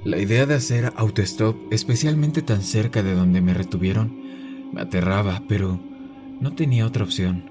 La 0.04 0.18
idea 0.18 0.46
de 0.46 0.56
hacer 0.56 0.92
autostop, 0.98 1.56
especialmente 1.72 2.42
tan 2.42 2.62
cerca 2.62 3.04
de 3.04 3.14
donde 3.14 3.42
me 3.42 3.54
retuvieron, 3.54 4.14
me 4.74 4.82
aterraba, 4.82 5.44
pero 5.48 5.80
no 6.42 6.54
tenía 6.54 6.86
otra 6.86 7.04
opción. 7.04 7.50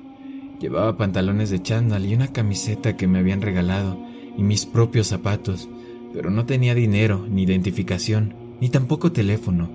Llevaba 0.60 0.96
pantalones 0.96 1.50
de 1.50 1.62
chándal 1.62 2.04
y 2.04 2.14
una 2.14 2.28
camiseta 2.28 2.96
que 2.96 3.06
me 3.06 3.18
habían 3.18 3.40
regalado 3.40 3.98
y 4.36 4.42
mis 4.42 4.66
propios 4.66 5.08
zapatos, 5.08 5.68
pero 6.12 6.30
no 6.30 6.44
tenía 6.44 6.74
dinero, 6.74 7.26
ni 7.28 7.42
identificación, 7.42 8.34
ni 8.60 8.68
tampoco 8.68 9.12
teléfono. 9.12 9.70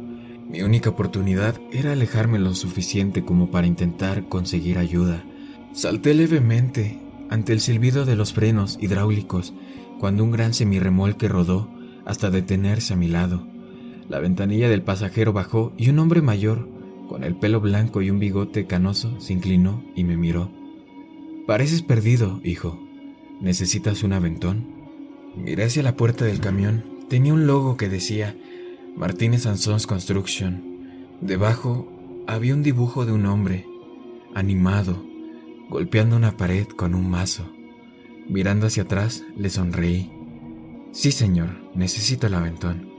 Mi 0.50 0.62
única 0.62 0.91
oportunidad 0.91 1.60
era 1.72 1.91
alejarme 1.91 2.39
lo 2.39 2.56
suficiente 2.56 3.26
como 3.26 3.52
para 3.52 3.67
intentar 3.67 4.30
conseguir 4.30 4.78
ayuda. 4.78 5.24
Salté 5.74 6.13
levemente 6.13 7.00
ante 7.30 7.54
el 7.54 7.60
silbido 7.60 8.06
de 8.06 8.16
los 8.16 8.34
frenos 8.34 8.78
hidráulicos 8.82 9.54
cuando 10.00 10.24
un 10.24 10.32
gran 10.32 10.54
semirremolque 10.54 11.28
rodó 11.28 11.70
hasta 12.06 12.30
detenerse 12.30 12.94
a 12.94 12.98
mi 12.98 13.08
lado. 13.08 13.48
La 14.10 14.20
ventanilla 14.20 14.70
del 14.70 14.82
pasajero 14.82 15.34
bajó 15.34 15.74
y 15.78 15.90
un 15.90 16.00
hombre 16.00 16.22
mayor, 16.22 16.70
con 17.10 17.24
el 17.24 17.36
pelo 17.36 17.60
blanco 17.60 18.02
y 18.02 18.10
un 18.10 18.20
bigote 18.20 18.66
canoso, 18.66 19.20
se 19.20 19.34
inclinó 19.34 19.84
y 19.96 20.04
me 20.04 20.18
miró. 20.18 20.52
Pareces 21.46 21.82
perdido, 21.82 22.40
hijo. 22.44 22.80
¿Necesitas 23.42 24.04
un 24.04 24.13
aventón? 24.13 24.66
Miré 25.36 25.66
hacia 25.66 25.84
la 25.84 25.96
puerta 25.96 26.26
del 26.26 26.40
camión. 26.40 26.84
Tenía 27.10 27.34
un 27.34 27.48
logo 27.48 27.78
que 27.78 27.90
decía 27.90 28.36
Martínez 28.96 29.44
Sons 29.44 29.88
Construction. 29.88 30.63
Debajo 31.22 31.92
había 32.28 32.54
un 32.54 32.63
dibujo 32.63 33.06
de 33.06 33.12
un 33.12 33.26
hombre, 33.26 33.66
animado, 34.34 35.06
golpeando 35.69 36.15
una 36.15 36.38
pared 36.38 36.67
con 36.67 36.95
un 36.95 37.10
mazo. 37.10 37.51
Mirando 38.27 38.67
hacia 38.67 38.84
atrás, 38.84 39.23
le 39.36 39.49
sonreí. 39.49 40.12
Sí, 40.91 41.12
señor, 41.12 41.49
necesito 41.75 42.27
el 42.27 42.34
aventón. 42.34 42.89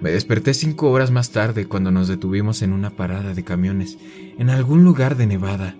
Me 0.00 0.10
desperté 0.10 0.54
cinco 0.54 0.90
horas 0.90 1.10
más 1.10 1.30
tarde 1.30 1.66
cuando 1.66 1.90
nos 1.90 2.08
detuvimos 2.08 2.62
en 2.62 2.72
una 2.72 2.90
parada 2.90 3.34
de 3.34 3.44
camiones 3.44 3.98
en 4.38 4.50
algún 4.50 4.84
lugar 4.84 5.16
de 5.16 5.26
Nevada. 5.26 5.76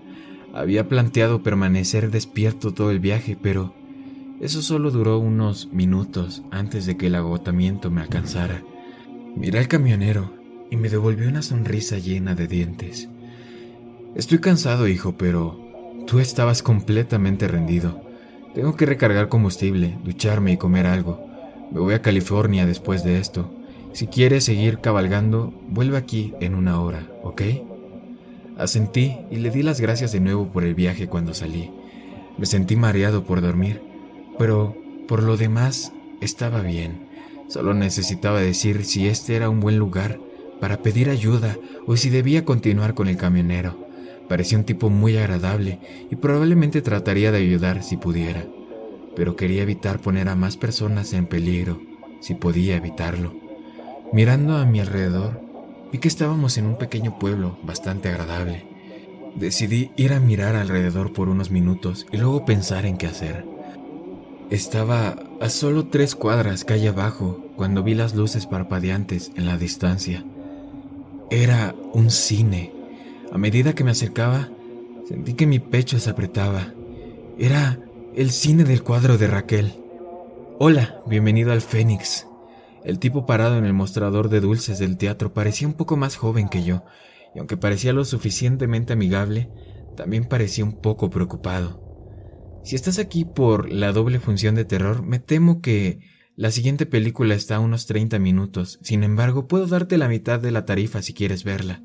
Había 0.53 0.87
planteado 0.87 1.41
permanecer 1.41 2.11
despierto 2.11 2.73
todo 2.73 2.91
el 2.91 2.99
viaje, 2.99 3.37
pero 3.41 3.73
eso 4.39 4.61
solo 4.61 4.91
duró 4.91 5.17
unos 5.19 5.69
minutos 5.71 6.43
antes 6.51 6.85
de 6.85 6.97
que 6.97 7.07
el 7.07 7.15
agotamiento 7.15 7.89
me 7.89 8.01
alcanzara. 8.01 8.63
Miré 9.35 9.59
al 9.59 9.67
camionero 9.67 10.33
y 10.69 10.77
me 10.77 10.89
devolvió 10.89 11.27
una 11.27 11.41
sonrisa 11.41 11.97
llena 11.97 12.35
de 12.35 12.47
dientes. 12.47 13.09
Estoy 14.13 14.39
cansado, 14.39 14.87
hijo, 14.87 15.17
pero 15.17 15.70
tú 16.07 16.19
estabas 16.19 16.63
completamente 16.63 17.47
rendido. 17.47 18.01
Tengo 18.53 18.75
que 18.75 18.85
recargar 18.85 19.29
combustible, 19.29 19.97
ducharme 20.03 20.51
y 20.51 20.57
comer 20.57 20.87
algo. 20.87 21.25
Me 21.71 21.79
voy 21.79 21.93
a 21.93 22.01
California 22.01 22.65
después 22.65 23.03
de 23.03 23.17
esto. 23.17 23.49
Si 23.93 24.07
quieres 24.07 24.43
seguir 24.43 24.79
cabalgando, 24.79 25.53
vuelve 25.69 25.97
aquí 25.97 26.33
en 26.39 26.55
una 26.55 26.81
hora, 26.81 27.07
¿ok? 27.23 27.41
Asentí 28.57 29.17
y 29.29 29.37
le 29.37 29.49
di 29.49 29.63
las 29.63 29.79
gracias 29.79 30.11
de 30.11 30.19
nuevo 30.19 30.47
por 30.47 30.63
el 30.63 30.75
viaje 30.75 31.07
cuando 31.07 31.33
salí. 31.33 31.71
Me 32.37 32.45
sentí 32.45 32.75
mareado 32.75 33.23
por 33.23 33.41
dormir, 33.41 33.81
pero 34.37 34.75
por 35.07 35.23
lo 35.23 35.37
demás 35.37 35.93
estaba 36.21 36.61
bien. 36.61 37.07
Solo 37.47 37.73
necesitaba 37.73 38.39
decir 38.39 38.85
si 38.85 39.07
este 39.07 39.35
era 39.35 39.49
un 39.49 39.59
buen 39.59 39.77
lugar 39.77 40.19
para 40.61 40.77
pedir 40.77 41.09
ayuda 41.09 41.57
o 41.87 41.97
si 41.97 42.09
debía 42.09 42.45
continuar 42.45 42.93
con 42.93 43.07
el 43.07 43.17
camionero. 43.17 43.80
Parecía 44.31 44.57
un 44.57 44.63
tipo 44.63 44.89
muy 44.89 45.17
agradable 45.17 45.79
y 46.09 46.15
probablemente 46.15 46.81
trataría 46.81 47.33
de 47.33 47.39
ayudar 47.39 47.83
si 47.83 47.97
pudiera, 47.97 48.45
pero 49.13 49.35
quería 49.35 49.61
evitar 49.61 49.99
poner 49.99 50.29
a 50.29 50.37
más 50.37 50.55
personas 50.55 51.11
en 51.11 51.25
peligro 51.25 51.81
si 52.21 52.35
podía 52.35 52.77
evitarlo. 52.77 53.33
Mirando 54.13 54.55
a 54.55 54.65
mi 54.65 54.79
alrededor, 54.79 55.41
vi 55.91 55.99
que 55.99 56.07
estábamos 56.07 56.57
en 56.57 56.65
un 56.65 56.77
pequeño 56.77 57.19
pueblo 57.19 57.57
bastante 57.63 58.07
agradable. 58.07 58.65
Decidí 59.35 59.91
ir 59.97 60.13
a 60.13 60.21
mirar 60.21 60.55
alrededor 60.55 61.11
por 61.11 61.27
unos 61.27 61.51
minutos 61.51 62.07
y 62.09 62.15
luego 62.15 62.45
pensar 62.45 62.85
en 62.85 62.95
qué 62.95 63.07
hacer. 63.07 63.43
Estaba 64.49 65.17
a 65.41 65.49
solo 65.49 65.87
tres 65.87 66.15
cuadras 66.15 66.63
calle 66.63 66.87
abajo 66.87 67.43
cuando 67.57 67.83
vi 67.83 67.95
las 67.95 68.15
luces 68.15 68.45
parpadeantes 68.45 69.33
en 69.35 69.45
la 69.45 69.57
distancia. 69.57 70.23
Era 71.29 71.75
un 71.91 72.09
cine. 72.09 72.79
A 73.31 73.37
medida 73.37 73.73
que 73.73 73.85
me 73.85 73.91
acercaba, 73.91 74.49
sentí 75.07 75.35
que 75.35 75.47
mi 75.47 75.59
pecho 75.59 75.99
se 75.99 76.09
apretaba. 76.09 76.73
Era 77.39 77.79
el 78.13 78.29
cine 78.31 78.65
del 78.65 78.83
cuadro 78.83 79.17
de 79.17 79.27
Raquel. 79.27 79.71
Hola, 80.59 81.01
bienvenido 81.07 81.53
al 81.53 81.61
Fénix, 81.61 82.27
el 82.83 82.99
tipo 82.99 83.25
parado 83.25 83.57
en 83.57 83.63
el 83.63 83.71
mostrador 83.71 84.27
de 84.27 84.41
dulces 84.41 84.79
del 84.79 84.97
teatro 84.97 85.33
parecía 85.33 85.65
un 85.65 85.75
poco 85.75 85.95
más 85.95 86.17
joven 86.17 86.49
que 86.49 86.63
yo, 86.65 86.83
y 87.33 87.39
aunque 87.39 87.55
parecía 87.55 87.93
lo 87.93 88.03
suficientemente 88.03 88.91
amigable, 88.91 89.49
también 89.95 90.25
parecía 90.25 90.65
un 90.65 90.81
poco 90.81 91.09
preocupado. 91.09 91.81
Si 92.65 92.75
estás 92.75 92.99
aquí 92.99 93.23
por 93.23 93.71
la 93.71 93.93
doble 93.93 94.19
función 94.19 94.55
de 94.55 94.65
terror, 94.65 95.03
me 95.03 95.19
temo 95.19 95.61
que 95.61 95.99
la 96.35 96.51
siguiente 96.51 96.85
película 96.85 97.33
está 97.33 97.55
a 97.55 97.59
unos 97.61 97.85
30 97.85 98.19
minutos, 98.19 98.77
sin 98.81 99.03
embargo 99.03 99.47
puedo 99.47 99.67
darte 99.67 99.97
la 99.97 100.09
mitad 100.09 100.39
de 100.39 100.51
la 100.51 100.65
tarifa 100.65 101.01
si 101.01 101.13
quieres 101.13 101.45
verla. 101.45 101.81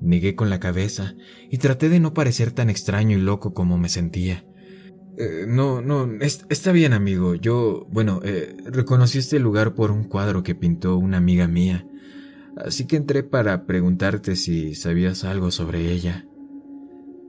Negué 0.00 0.34
con 0.34 0.48
la 0.48 0.60
cabeza 0.60 1.14
y 1.50 1.58
traté 1.58 1.88
de 1.88 2.00
no 2.00 2.14
parecer 2.14 2.52
tan 2.52 2.70
extraño 2.70 3.18
y 3.18 3.20
loco 3.20 3.52
como 3.52 3.76
me 3.76 3.88
sentía. 3.88 4.44
Eh, 5.18 5.44
no, 5.46 5.82
no, 5.82 6.08
está 6.20 6.72
bien 6.72 6.94
amigo. 6.94 7.34
Yo, 7.34 7.86
bueno, 7.90 8.20
eh, 8.24 8.56
reconocí 8.64 9.18
este 9.18 9.38
lugar 9.38 9.74
por 9.74 9.90
un 9.90 10.04
cuadro 10.04 10.42
que 10.42 10.54
pintó 10.54 10.96
una 10.96 11.18
amiga 11.18 11.46
mía. 11.46 11.86
Así 12.56 12.86
que 12.86 12.96
entré 12.96 13.22
para 13.22 13.66
preguntarte 13.66 14.36
si 14.36 14.74
sabías 14.74 15.24
algo 15.24 15.50
sobre 15.50 15.92
ella. 15.92 16.26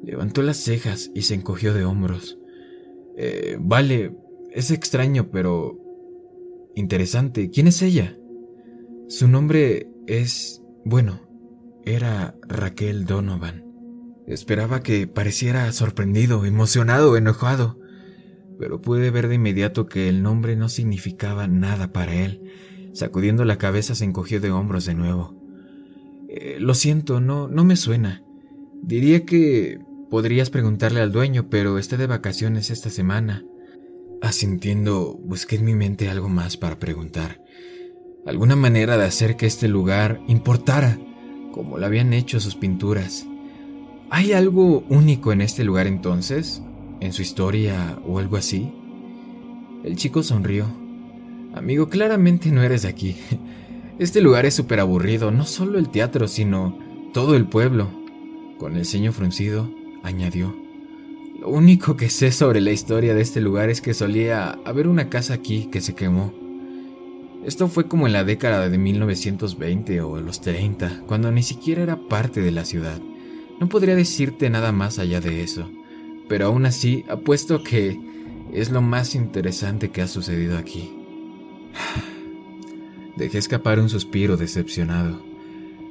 Levantó 0.03 0.41
las 0.41 0.57
cejas 0.57 1.12
y 1.13 1.23
se 1.23 1.36
encogió 1.36 1.73
de 1.73 1.84
hombros. 1.84 2.39
Eh, 3.17 3.57
vale, 3.60 4.15
es 4.51 4.71
extraño, 4.71 5.29
pero 5.29 5.77
interesante. 6.75 7.49
¿Quién 7.49 7.67
es 7.67 7.81
ella? 7.81 8.17
Su 9.10 9.27
nombre 9.27 9.89
es... 10.07 10.63
bueno, 10.86 11.19
era 11.86 12.36
Raquel 12.48 13.06
Donovan. 13.06 13.65
Esperaba 14.28 14.82
que 14.82 15.08
pareciera 15.08 15.72
sorprendido, 15.72 16.46
emocionado, 16.46 17.17
enojado, 17.17 17.80
pero 18.60 18.82
pude 18.82 19.10
ver 19.10 19.28
de 19.28 19.36
inmediato 19.36 19.88
que 19.88 20.08
el 20.08 20.22
nombre 20.22 20.56
no 20.56 20.70
significaba 20.70 21.48
nada 21.48 21.91
para 21.91 22.13
él. 22.13 22.41
Sacudiendo 22.94 23.46
la 23.46 23.58
cabeza 23.58 23.96
se 23.96 24.06
encogió 24.06 24.39
de 24.39 24.52
hombros 24.52 24.86
de 24.86 24.94
nuevo. 24.94 25.36
Eh, 26.30 26.58
lo 26.60 26.74
siento, 26.74 27.20
no, 27.20 27.48
no 27.48 27.63
me 27.63 27.76
suena. 27.76 28.24
Diría 28.82 29.26
que 29.26 29.80
podrías 30.10 30.50
preguntarle 30.50 31.02
al 31.02 31.12
dueño, 31.12 31.50
pero 31.50 31.78
está 31.78 31.98
de 31.98 32.08
vacaciones 32.08 32.70
esta 32.70 32.89
semana. 32.89 33.44
Asintiendo, 34.22 35.17
busqué 35.24 35.56
en 35.56 35.65
mi 35.65 35.74
mente 35.74 36.10
algo 36.10 36.30
más 36.30 36.58
para 36.58 36.78
preguntar. 36.80 37.41
Alguna 38.26 38.56
manera 38.56 38.98
de 38.98 39.06
hacer 39.06 39.36
que 39.36 39.48
este 39.48 39.67
lugar 39.67 40.22
importara, 40.28 41.00
como 41.52 41.78
lo 41.78 41.86
habían 41.86 42.14
hecho 42.14 42.40
sus 42.40 42.56
pinturas. 42.56 43.28
¿Hay 44.10 44.34
algo 44.34 44.84
único 44.90 45.32
en 45.32 45.42
este 45.42 45.64
lugar 45.64 45.88
entonces? 45.88 46.62
¿En 47.00 47.14
su 47.14 47.22
historia 47.22 47.98
o 48.06 48.20
algo 48.20 48.38
así? 48.38 48.72
El 49.84 49.96
chico 49.96 50.22
sonrió. 50.22 50.66
Amigo, 51.54 51.90
claramente 51.90 52.52
no 52.52 52.62
eres 52.62 52.84
de 52.84 52.90
aquí. 52.90 53.16
Este 54.00 54.20
lugar 54.20 54.48
es 54.48 54.56
súper 54.56 54.80
aburrido, 54.80 55.30
no 55.30 55.46
solo 55.46 55.78
el 55.78 55.90
teatro, 55.90 56.28
sino 56.28 56.76
todo 57.14 57.36
el 57.36 57.46
pueblo. 57.46 57.88
Con 58.58 58.76
el 58.76 58.86
ceño 58.88 59.14
fruncido, 59.14 59.70
añadió. 60.02 60.56
Lo 61.40 61.50
único 61.50 61.98
que 61.98 62.10
sé 62.10 62.32
sobre 62.32 62.62
la 62.62 62.72
historia 62.72 63.14
de 63.14 63.22
este 63.22 63.42
lugar 63.42 63.70
es 63.70 63.80
que 63.80 63.94
solía 63.94 64.58
haber 64.66 64.88
una 64.88 65.10
casa 65.10 65.36
aquí 65.36 65.70
que 65.72 65.82
se 65.82 65.94
quemó. 65.94 66.34
Esto 67.45 67.67
fue 67.67 67.88
como 67.88 68.06
en 68.06 68.13
la 68.13 68.23
década 68.23 68.69
de 68.69 68.77
1920 68.77 70.01
o 70.01 70.21
los 70.21 70.41
30, 70.41 71.04
cuando 71.08 71.32
ni 71.32 71.41
siquiera 71.41 71.82
era 71.82 71.97
parte 71.97 72.39
de 72.39 72.51
la 72.51 72.65
ciudad. 72.65 73.01
No 73.60 73.67
podría 73.67 73.95
decirte 73.95 74.49
nada 74.49 74.71
más 74.71 74.99
allá 74.99 75.21
de 75.21 75.43
eso, 75.43 75.69
pero 76.30 76.45
aún 76.45 76.67
así 76.67 77.04
apuesto 77.10 77.63
que 77.63 77.99
es 78.54 78.69
lo 78.69 78.82
más 78.82 79.15
interesante 79.15 79.89
que 79.89 80.04
ha 80.04 80.08
sucedido 80.08 80.58
aquí. 80.58 80.93
Dejé 83.17 83.39
escapar 83.39 83.80
un 83.80 83.89
suspiro 83.89 84.38
decepcionado. 84.38 85.23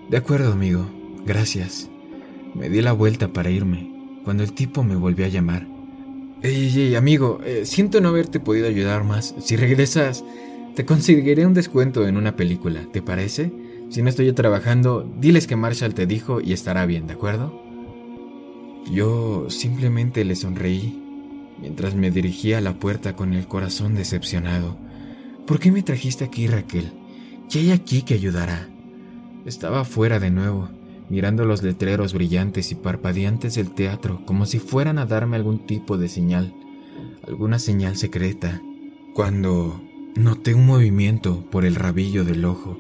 De 0.09 0.17
acuerdo, 0.17 0.53
amigo, 0.53 0.89
gracias. 1.25 1.91
Me 2.55 2.69
di 2.69 2.81
la 2.81 2.93
vuelta 2.93 3.33
para 3.33 3.51
irme, 3.51 3.93
cuando 4.25 4.45
el 4.45 4.53
tipo 4.53 4.85
me 4.85 4.97
volvió 4.97 5.27
a 5.27 5.29
llamar. 5.29 5.67
Ey, 6.43 6.73
ey, 6.77 6.95
amigo, 6.95 7.41
eh, 7.45 7.67
siento 7.67 8.01
no 8.01 8.09
haberte 8.09 8.41
podido 8.41 8.67
ayudar 8.67 9.05
más. 9.05 9.35
Si 9.41 9.57
regresas, 9.57 10.25
te 10.75 10.85
conseguiré 10.85 11.47
un 11.47 11.55
descuento 11.55 12.07
en 12.07 12.17
una 12.17 12.37
película, 12.37 12.87
¿te 12.93 13.03
parece? 13.03 13.53
Si 13.91 14.03
no 14.03 14.09
estoy 14.09 14.27
yo 14.27 14.35
trabajando, 14.35 15.09
diles 15.21 15.47
que 15.47 15.57
Marshall 15.57 15.95
te 15.95 16.07
dijo 16.07 16.41
y 16.41 16.53
estará 16.53 16.87
bien, 16.87 17.07
¿de 17.07 17.15
acuerdo? 17.15 17.61
Yo 18.91 19.51
simplemente 19.51 20.25
le 20.25 20.37
sonreí 20.37 21.03
mientras 21.61 21.95
me 21.95 22.11
dirigía 22.11 22.59
a 22.59 22.61
la 22.63 22.79
puerta 22.79 23.15
con 23.15 23.35
el 23.35 23.47
corazón 23.47 23.95
decepcionado. 23.95 24.77
¿Por 25.47 25.59
qué 25.59 25.71
me 25.73 25.83
trajiste 25.83 26.25
aquí, 26.25 26.47
Raquel? 26.47 26.93
¿Qué 27.51 27.59
hay 27.59 27.71
aquí 27.73 28.03
que 28.03 28.15
ayudará? 28.15 28.69
Estaba 29.45 29.85
fuera 29.85 30.21
de 30.21 30.31
nuevo, 30.31 30.69
mirando 31.09 31.45
los 31.45 31.63
letreros 31.63 32.13
brillantes 32.13 32.71
y 32.71 32.77
parpadeantes 32.77 33.57
del 33.57 33.73
teatro 33.73 34.23
como 34.25 34.47
si 34.47 34.61
fueran 34.61 34.99
a 34.99 35.07
darme 35.07 35.37
algún 35.37 35.67
tipo 35.67 35.99
de 35.99 36.09
señal, 36.09 36.55
alguna 37.27 37.59
señal 37.59 37.97
secreta, 37.97 38.63
cuando 39.15 39.83
noté 40.15 40.55
un 40.55 40.67
movimiento 40.67 41.45
por 41.51 41.65
el 41.65 41.75
rabillo 41.75 42.25
del 42.25 42.45
ojo. 42.45 42.79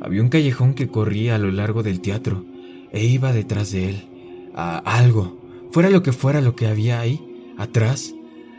Había 0.00 0.22
un 0.22 0.28
callejón 0.28 0.74
que 0.74 0.88
corría 0.88 1.34
a 1.34 1.38
lo 1.38 1.50
largo 1.50 1.82
del 1.82 2.00
teatro 2.00 2.44
e 2.92 3.04
iba 3.04 3.32
detrás 3.32 3.72
de 3.72 3.88
él, 3.88 4.08
a 4.54 4.78
algo, 4.78 5.40
fuera 5.70 5.90
lo 5.90 6.02
que 6.02 6.12
fuera 6.12 6.40
lo 6.40 6.54
que 6.54 6.66
había 6.66 7.00
ahí, 7.00 7.20
atrás, 7.56 8.14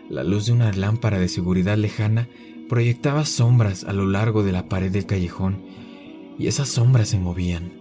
la 0.10 0.24
luz 0.24 0.46
de 0.46 0.54
una 0.54 0.72
lámpara 0.74 1.20
de 1.20 1.28
seguridad 1.28 1.78
lejana 1.78 2.28
proyectaba 2.68 3.26
sombras 3.26 3.84
a 3.84 3.94
lo 3.94 4.06
largo 4.06 4.44
de 4.44 4.52
la 4.52 4.68
pared 4.68 4.92
del 4.92 5.06
callejón, 5.06 5.64
y 6.38 6.48
esas 6.48 6.70
sombras 6.70 7.10
se 7.10 7.18
movían. 7.18 7.72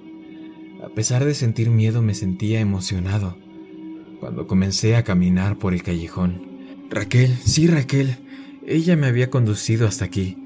A 0.85 0.89
pesar 0.89 1.25
de 1.25 1.35
sentir 1.35 1.71
miedo 1.71 2.03
me 2.03 2.15
sentía 2.15 2.61
emocionado 2.61 3.37
cuando 4.21 4.47
comencé 4.47 4.97
a 4.97 5.03
caminar 5.03 5.59
por 5.59 5.75
el 5.75 5.83
callejón. 5.83 6.43
Raquel, 6.91 7.37
sí 7.45 7.67
Raquel, 7.67 8.17
ella 8.67 8.97
me 8.97 9.07
había 9.07 9.31
conducido 9.31 9.87
hasta 9.87 10.05
aquí, 10.05 10.39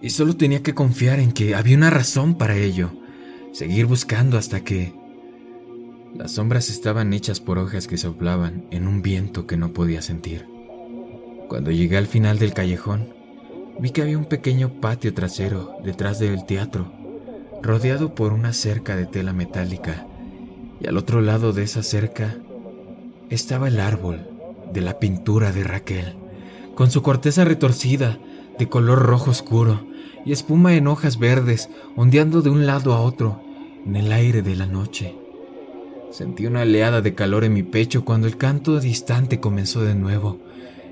y 0.00 0.10
solo 0.10 0.36
tenía 0.36 0.62
que 0.62 0.74
confiar 0.74 1.18
en 1.18 1.32
que 1.32 1.54
había 1.54 1.76
una 1.76 1.90
razón 1.90 2.36
para 2.36 2.56
ello, 2.56 2.92
seguir 3.52 3.86
buscando 3.86 4.38
hasta 4.38 4.62
que... 4.62 4.92
Las 6.14 6.32
sombras 6.32 6.70
estaban 6.70 7.12
hechas 7.12 7.40
por 7.40 7.58
hojas 7.58 7.88
que 7.88 7.96
soplaban 7.96 8.66
en 8.70 8.86
un 8.86 9.02
viento 9.02 9.46
que 9.46 9.56
no 9.56 9.72
podía 9.72 10.00
sentir. 10.00 10.46
Cuando 11.48 11.72
llegué 11.72 11.96
al 11.96 12.06
final 12.06 12.38
del 12.38 12.54
callejón, 12.54 13.12
vi 13.80 13.90
que 13.90 14.02
había 14.02 14.18
un 14.18 14.26
pequeño 14.26 14.80
patio 14.80 15.12
trasero 15.12 15.76
detrás 15.82 16.20
del 16.20 16.46
teatro, 16.46 16.92
rodeado 17.62 18.14
por 18.14 18.32
una 18.32 18.52
cerca 18.52 18.94
de 18.94 19.06
tela 19.06 19.32
metálica, 19.32 20.06
y 20.80 20.86
al 20.86 20.96
otro 20.96 21.20
lado 21.20 21.52
de 21.52 21.64
esa 21.64 21.82
cerca 21.82 22.36
estaba 23.30 23.68
el 23.68 23.80
árbol 23.80 24.28
de 24.72 24.80
la 24.82 24.98
pintura 24.98 25.50
de 25.50 25.64
Raquel, 25.64 26.14
con 26.74 26.90
su 26.90 27.02
corteza 27.02 27.44
retorcida 27.44 28.18
de 28.58 28.68
color 28.68 29.00
rojo 29.00 29.30
oscuro 29.30 29.86
y 30.24 30.32
espuma 30.32 30.74
en 30.74 30.86
hojas 30.86 31.18
verdes 31.18 31.68
ondeando 31.96 32.42
de 32.42 32.50
un 32.50 32.66
lado 32.66 32.92
a 32.92 33.00
otro 33.00 33.42
en 33.84 33.96
el 33.96 34.12
aire 34.12 34.42
de 34.42 34.56
la 34.56 34.66
noche. 34.66 35.16
Sentí 36.10 36.46
una 36.46 36.62
oleada 36.62 37.00
de 37.00 37.14
calor 37.14 37.44
en 37.44 37.54
mi 37.54 37.62
pecho 37.62 38.04
cuando 38.04 38.26
el 38.26 38.36
canto 38.36 38.78
distante 38.80 39.40
comenzó 39.40 39.82
de 39.82 39.94
nuevo. 39.94 40.38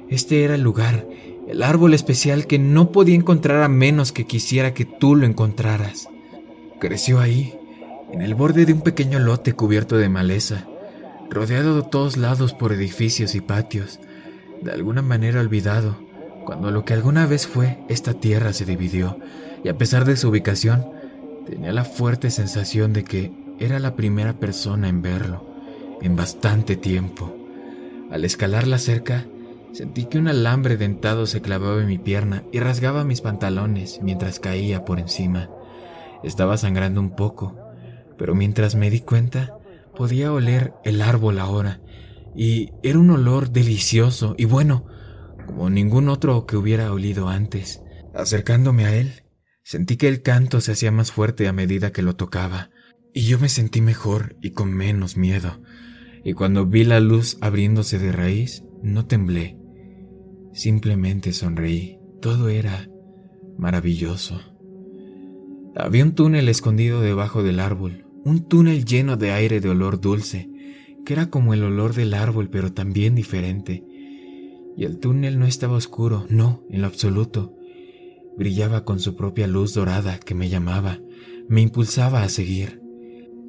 Este 0.08 0.44
era 0.44 0.56
el 0.56 0.62
lugar 0.62 1.06
el 1.48 1.62
árbol 1.62 1.94
especial 1.94 2.46
que 2.46 2.58
no 2.58 2.92
podía 2.92 3.14
encontrar 3.14 3.62
a 3.62 3.68
menos 3.68 4.12
que 4.12 4.26
quisiera 4.26 4.74
que 4.74 4.84
tú 4.84 5.16
lo 5.16 5.26
encontraras. 5.26 6.08
Creció 6.80 7.20
ahí, 7.20 7.54
en 8.12 8.22
el 8.22 8.34
borde 8.34 8.64
de 8.64 8.72
un 8.72 8.80
pequeño 8.80 9.18
lote 9.18 9.52
cubierto 9.52 9.96
de 9.96 10.08
maleza, 10.08 10.66
rodeado 11.30 11.76
de 11.76 11.88
todos 11.88 12.16
lados 12.16 12.52
por 12.54 12.72
edificios 12.72 13.34
y 13.34 13.40
patios, 13.40 14.00
de 14.62 14.72
alguna 14.72 15.02
manera 15.02 15.40
olvidado, 15.40 15.96
cuando 16.44 16.70
lo 16.70 16.84
que 16.84 16.94
alguna 16.94 17.26
vez 17.26 17.46
fue 17.46 17.78
esta 17.88 18.14
tierra 18.14 18.52
se 18.52 18.64
dividió, 18.64 19.18
y 19.64 19.68
a 19.68 19.78
pesar 19.78 20.04
de 20.04 20.16
su 20.16 20.28
ubicación, 20.28 20.90
tenía 21.46 21.72
la 21.72 21.84
fuerte 21.84 22.30
sensación 22.30 22.92
de 22.92 23.04
que 23.04 23.32
era 23.58 23.78
la 23.78 23.94
primera 23.96 24.34
persona 24.34 24.88
en 24.88 25.02
verlo, 25.02 25.46
en 26.00 26.16
bastante 26.16 26.76
tiempo. 26.76 27.36
Al 28.10 28.24
escalar 28.24 28.66
la 28.66 28.78
cerca, 28.78 29.26
Sentí 29.72 30.04
que 30.04 30.18
un 30.18 30.28
alambre 30.28 30.76
dentado 30.76 31.24
se 31.24 31.40
clavaba 31.40 31.80
en 31.80 31.86
mi 31.86 31.96
pierna 31.96 32.44
y 32.52 32.60
rasgaba 32.60 33.04
mis 33.04 33.22
pantalones 33.22 34.00
mientras 34.02 34.38
caía 34.38 34.84
por 34.84 35.00
encima. 35.00 35.48
Estaba 36.22 36.58
sangrando 36.58 37.00
un 37.00 37.16
poco, 37.16 37.56
pero 38.18 38.34
mientras 38.34 38.74
me 38.74 38.90
di 38.90 39.00
cuenta, 39.00 39.56
podía 39.96 40.30
oler 40.30 40.74
el 40.84 41.00
árbol 41.00 41.38
ahora, 41.38 41.80
y 42.34 42.70
era 42.82 42.98
un 42.98 43.10
olor 43.10 43.50
delicioso 43.50 44.34
y 44.38 44.44
bueno, 44.44 44.86
como 45.46 45.70
ningún 45.70 46.08
otro 46.08 46.46
que 46.46 46.56
hubiera 46.56 46.92
olido 46.92 47.28
antes. 47.28 47.82
Acercándome 48.14 48.84
a 48.84 48.94
él, 48.96 49.24
sentí 49.62 49.96
que 49.96 50.08
el 50.08 50.22
canto 50.22 50.60
se 50.60 50.72
hacía 50.72 50.92
más 50.92 51.12
fuerte 51.12 51.48
a 51.48 51.52
medida 51.52 51.92
que 51.92 52.02
lo 52.02 52.16
tocaba, 52.16 52.70
y 53.14 53.22
yo 53.22 53.38
me 53.38 53.48
sentí 53.48 53.80
mejor 53.80 54.36
y 54.40 54.50
con 54.50 54.72
menos 54.72 55.16
miedo. 55.16 55.60
Y 56.24 56.34
cuando 56.34 56.66
vi 56.66 56.84
la 56.84 57.00
luz 57.00 57.38
abriéndose 57.40 57.98
de 57.98 58.12
raíz, 58.12 58.64
no 58.82 59.06
temblé 59.06 59.62
Simplemente 60.52 61.32
sonreí. 61.32 61.98
Todo 62.20 62.48
era 62.48 62.88
maravilloso. 63.58 64.40
Había 65.74 66.04
un 66.04 66.14
túnel 66.14 66.48
escondido 66.48 67.00
debajo 67.00 67.42
del 67.42 67.58
árbol, 67.58 68.04
un 68.24 68.46
túnel 68.46 68.84
lleno 68.84 69.16
de 69.16 69.32
aire 69.32 69.60
de 69.60 69.70
olor 69.70 70.00
dulce, 70.00 70.50
que 71.04 71.12
era 71.12 71.30
como 71.30 71.54
el 71.54 71.62
olor 71.64 71.94
del 71.94 72.14
árbol 72.14 72.48
pero 72.50 72.72
también 72.72 73.14
diferente. 73.14 73.84
Y 74.76 74.84
el 74.84 74.98
túnel 74.98 75.38
no 75.38 75.46
estaba 75.46 75.76
oscuro, 75.76 76.26
no, 76.28 76.64
en 76.70 76.80
lo 76.80 76.86
absoluto. 76.86 77.56
Brillaba 78.36 78.84
con 78.84 79.00
su 79.00 79.14
propia 79.14 79.46
luz 79.46 79.74
dorada 79.74 80.18
que 80.18 80.34
me 80.34 80.48
llamaba, 80.48 81.00
me 81.48 81.60
impulsaba 81.60 82.22
a 82.22 82.28
seguir. 82.28 82.80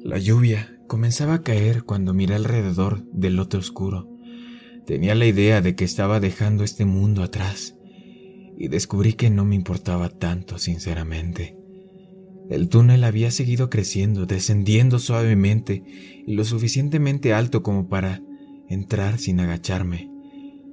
La 0.02 0.18
lluvia 0.18 0.78
comenzaba 0.86 1.34
a 1.34 1.42
caer 1.42 1.84
cuando 1.84 2.12
miré 2.12 2.34
alrededor 2.34 3.04
del 3.10 3.36
lote 3.36 3.56
oscuro. 3.56 4.10
Tenía 4.86 5.14
la 5.14 5.26
idea 5.26 5.62
de 5.62 5.74
que 5.74 5.84
estaba 5.84 6.20
dejando 6.20 6.62
este 6.62 6.84
mundo 6.84 7.22
atrás 7.22 7.74
y 8.56 8.68
descubrí 8.68 9.14
que 9.14 9.30
no 9.30 9.44
me 9.44 9.54
importaba 9.54 10.10
tanto, 10.10 10.58
sinceramente. 10.58 11.63
El 12.50 12.68
túnel 12.68 13.04
había 13.04 13.30
seguido 13.30 13.70
creciendo, 13.70 14.26
descendiendo 14.26 14.98
suavemente 14.98 15.82
y 16.26 16.34
lo 16.34 16.44
suficientemente 16.44 17.32
alto 17.32 17.62
como 17.62 17.88
para 17.88 18.22
entrar 18.68 19.18
sin 19.18 19.40
agacharme. 19.40 20.10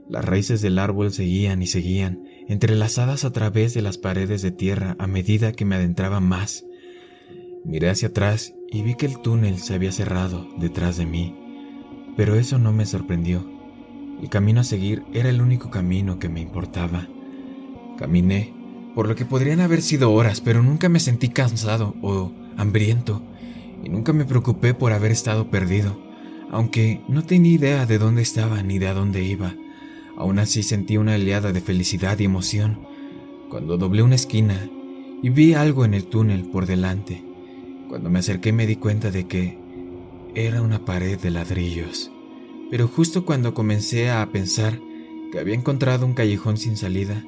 Las 0.09 0.25
raíces 0.25 0.61
del 0.61 0.77
árbol 0.79 1.13
seguían 1.13 1.61
y 1.61 1.67
seguían, 1.67 2.23
entrelazadas 2.49 3.23
a 3.23 3.31
través 3.31 3.73
de 3.73 3.81
las 3.81 3.97
paredes 3.97 4.41
de 4.41 4.51
tierra 4.51 4.97
a 4.99 5.07
medida 5.07 5.53
que 5.53 5.63
me 5.63 5.75
adentraba 5.75 6.19
más. 6.19 6.65
Miré 7.63 7.89
hacia 7.89 8.09
atrás 8.09 8.53
y 8.69 8.81
vi 8.81 8.95
que 8.95 9.05
el 9.05 9.21
túnel 9.21 9.59
se 9.59 9.73
había 9.73 9.93
cerrado 9.93 10.49
detrás 10.59 10.97
de 10.97 11.05
mí, 11.05 11.35
pero 12.17 12.35
eso 12.35 12.59
no 12.59 12.73
me 12.73 12.85
sorprendió. 12.85 13.49
El 14.21 14.29
camino 14.29 14.61
a 14.61 14.65
seguir 14.65 15.03
era 15.13 15.29
el 15.29 15.41
único 15.41 15.69
camino 15.69 16.19
que 16.19 16.27
me 16.27 16.41
importaba. 16.41 17.07
Caminé, 17.97 18.53
por 18.95 19.07
lo 19.07 19.15
que 19.15 19.25
podrían 19.25 19.59
haber 19.59 19.81
sido 19.81 20.11
horas, 20.11 20.41
pero 20.41 20.61
nunca 20.61 20.89
me 20.89 20.99
sentí 20.99 21.29
cansado 21.29 21.95
o 22.01 22.31
hambriento, 22.57 23.21
y 23.83 23.89
nunca 23.89 24.13
me 24.13 24.25
preocupé 24.25 24.73
por 24.73 24.91
haber 24.91 25.11
estado 25.11 25.49
perdido, 25.49 25.97
aunque 26.51 27.01
no 27.07 27.23
tenía 27.23 27.53
idea 27.53 27.85
de 27.85 27.97
dónde 27.97 28.21
estaba 28.21 28.61
ni 28.63 28.79
de 28.79 28.87
a 28.87 28.93
dónde 28.93 29.23
iba. 29.23 29.55
Aún 30.17 30.39
así 30.39 30.61
sentí 30.63 30.97
una 30.97 31.15
oleada 31.15 31.51
de 31.51 31.61
felicidad 31.61 32.19
y 32.19 32.25
emoción 32.25 32.79
cuando 33.49 33.77
doblé 33.77 34.03
una 34.03 34.15
esquina 34.15 34.69
y 35.21 35.29
vi 35.29 35.53
algo 35.53 35.85
en 35.85 35.93
el 35.93 36.05
túnel 36.05 36.43
por 36.45 36.65
delante. 36.65 37.23
Cuando 37.89 38.09
me 38.09 38.19
acerqué 38.19 38.53
me 38.53 38.67
di 38.67 38.75
cuenta 38.75 39.11
de 39.11 39.27
que 39.27 39.57
era 40.35 40.61
una 40.61 40.85
pared 40.85 41.19
de 41.19 41.31
ladrillos. 41.31 42.11
Pero 42.69 42.87
justo 42.87 43.25
cuando 43.25 43.53
comencé 43.53 44.09
a 44.09 44.25
pensar 44.31 44.79
que 45.31 45.39
había 45.39 45.55
encontrado 45.55 46.05
un 46.05 46.13
callejón 46.13 46.57
sin 46.57 46.77
salida, 46.77 47.23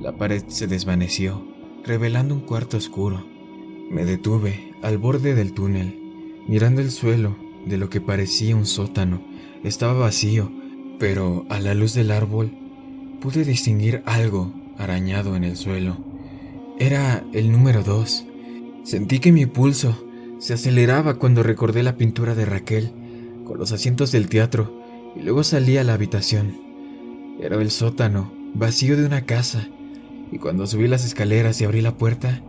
la 0.00 0.16
pared 0.16 0.42
se 0.48 0.66
desvaneció, 0.66 1.46
revelando 1.84 2.34
un 2.34 2.40
cuarto 2.40 2.76
oscuro. 2.76 3.26
Me 3.90 4.04
detuve 4.04 4.72
al 4.82 4.98
borde 4.98 5.34
del 5.34 5.52
túnel, 5.52 5.98
mirando 6.48 6.80
el 6.80 6.90
suelo 6.90 7.36
de 7.66 7.76
lo 7.76 7.90
que 7.90 8.00
parecía 8.00 8.56
un 8.56 8.66
sótano. 8.66 9.22
Estaba 9.62 9.92
vacío 9.92 10.50
pero 11.00 11.46
a 11.48 11.58
la 11.58 11.72
luz 11.72 11.94
del 11.94 12.10
árbol 12.10 12.52
pude 13.20 13.42
distinguir 13.42 14.02
algo 14.04 14.52
arañado 14.76 15.34
en 15.34 15.44
el 15.44 15.56
suelo. 15.56 15.96
Era 16.78 17.24
el 17.32 17.50
número 17.50 17.82
dos. 17.82 18.26
Sentí 18.84 19.18
que 19.18 19.32
mi 19.32 19.46
pulso 19.46 20.04
se 20.38 20.52
aceleraba 20.52 21.14
cuando 21.14 21.42
recordé 21.42 21.82
la 21.82 21.96
pintura 21.96 22.34
de 22.34 22.44
Raquel 22.44 22.92
con 23.44 23.58
los 23.58 23.72
asientos 23.72 24.12
del 24.12 24.28
teatro 24.28 24.78
y 25.16 25.22
luego 25.22 25.42
salí 25.42 25.78
a 25.78 25.84
la 25.84 25.94
habitación. 25.94 26.60
Era 27.40 27.56
el 27.56 27.70
sótano, 27.70 28.30
vacío 28.52 28.98
de 28.98 29.06
una 29.06 29.22
casa, 29.24 29.68
y 30.32 30.38
cuando 30.38 30.66
subí 30.66 30.86
las 30.88 31.04
escaleras 31.04 31.60
y 31.60 31.64
abrí 31.64 31.80
la 31.80 31.96
puerta, 31.96 32.42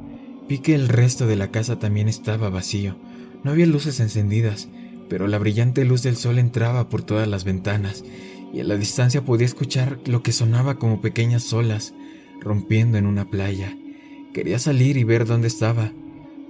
vi 0.47 0.59
que 0.59 0.75
el 0.75 0.87
resto 0.87 1.27
de 1.27 1.35
la 1.35 1.51
casa 1.51 1.79
también 1.79 2.07
estaba 2.07 2.49
vacío. 2.49 2.95
No 3.43 3.51
había 3.51 3.65
luces 3.65 3.99
encendidas, 3.99 4.69
pero 5.09 5.27
la 5.27 5.39
brillante 5.39 5.83
luz 5.85 6.03
del 6.03 6.15
sol 6.15 6.39
entraba 6.39 6.89
por 6.89 7.03
todas 7.03 7.27
las 7.27 7.43
ventanas 7.43 8.03
y 8.53 8.59
a 8.59 8.63
la 8.63 8.77
distancia 8.77 9.23
podía 9.23 9.45
escuchar 9.45 9.99
lo 10.05 10.23
que 10.23 10.31
sonaba 10.31 10.75
como 10.75 11.01
pequeñas 11.01 11.51
olas 11.53 11.93
rompiendo 12.39 12.97
en 12.97 13.05
una 13.05 13.29
playa. 13.29 13.77
Quería 14.33 14.59
salir 14.59 14.97
y 14.97 15.03
ver 15.03 15.25
dónde 15.25 15.47
estaba, 15.47 15.91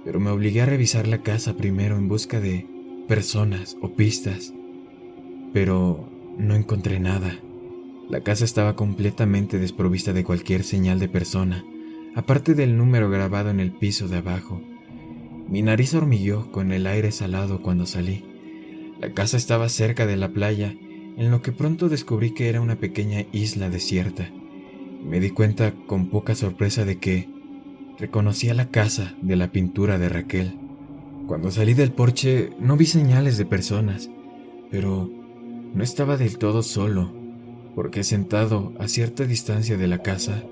pero 0.04 0.20
me 0.20 0.30
obligué 0.30 0.62
a 0.62 0.66
revisar 0.66 1.06
la 1.06 1.22
casa 1.22 1.56
primero 1.56 1.96
en 1.96 2.08
busca 2.08 2.40
de 2.40 2.66
personas 3.08 3.76
o 3.80 3.94
pistas. 3.94 4.52
Pero 5.52 6.08
no 6.38 6.54
encontré 6.54 6.98
nada. 6.98 7.38
La 8.12 8.20
casa 8.20 8.44
estaba 8.44 8.76
completamente 8.76 9.58
desprovista 9.58 10.12
de 10.12 10.22
cualquier 10.22 10.64
señal 10.64 11.00
de 11.00 11.08
persona, 11.08 11.64
aparte 12.14 12.52
del 12.52 12.76
número 12.76 13.08
grabado 13.08 13.48
en 13.48 13.58
el 13.58 13.72
piso 13.72 14.06
de 14.06 14.18
abajo. 14.18 14.60
Mi 15.48 15.62
nariz 15.62 15.94
hormigueó 15.94 16.52
con 16.52 16.72
el 16.72 16.86
aire 16.86 17.10
salado 17.10 17.62
cuando 17.62 17.86
salí. 17.86 18.22
La 19.00 19.14
casa 19.14 19.38
estaba 19.38 19.70
cerca 19.70 20.04
de 20.04 20.18
la 20.18 20.28
playa 20.28 20.74
en 21.16 21.30
lo 21.30 21.40
que 21.40 21.52
pronto 21.52 21.88
descubrí 21.88 22.32
que 22.32 22.50
era 22.50 22.60
una 22.60 22.76
pequeña 22.76 23.24
isla 23.32 23.70
desierta. 23.70 24.28
Me 25.02 25.18
di 25.18 25.30
cuenta 25.30 25.72
con 25.86 26.10
poca 26.10 26.34
sorpresa 26.34 26.84
de 26.84 26.98
que 26.98 27.30
reconocía 27.98 28.52
la 28.52 28.68
casa 28.68 29.14
de 29.22 29.36
la 29.36 29.52
pintura 29.52 29.96
de 29.96 30.10
Raquel. 30.10 30.58
Cuando 31.26 31.50
salí 31.50 31.72
del 31.72 31.92
porche 31.92 32.50
no 32.60 32.76
vi 32.76 32.84
señales 32.84 33.38
de 33.38 33.46
personas, 33.46 34.10
pero 34.70 35.10
no 35.72 35.82
estaba 35.82 36.18
del 36.18 36.36
todo 36.36 36.62
solo, 36.62 37.21
porque 37.74 38.04
sentado 38.04 38.72
a 38.78 38.88
cierta 38.88 39.24
distancia 39.24 39.76
de 39.76 39.86
la 39.88 39.98
casa 39.98 40.42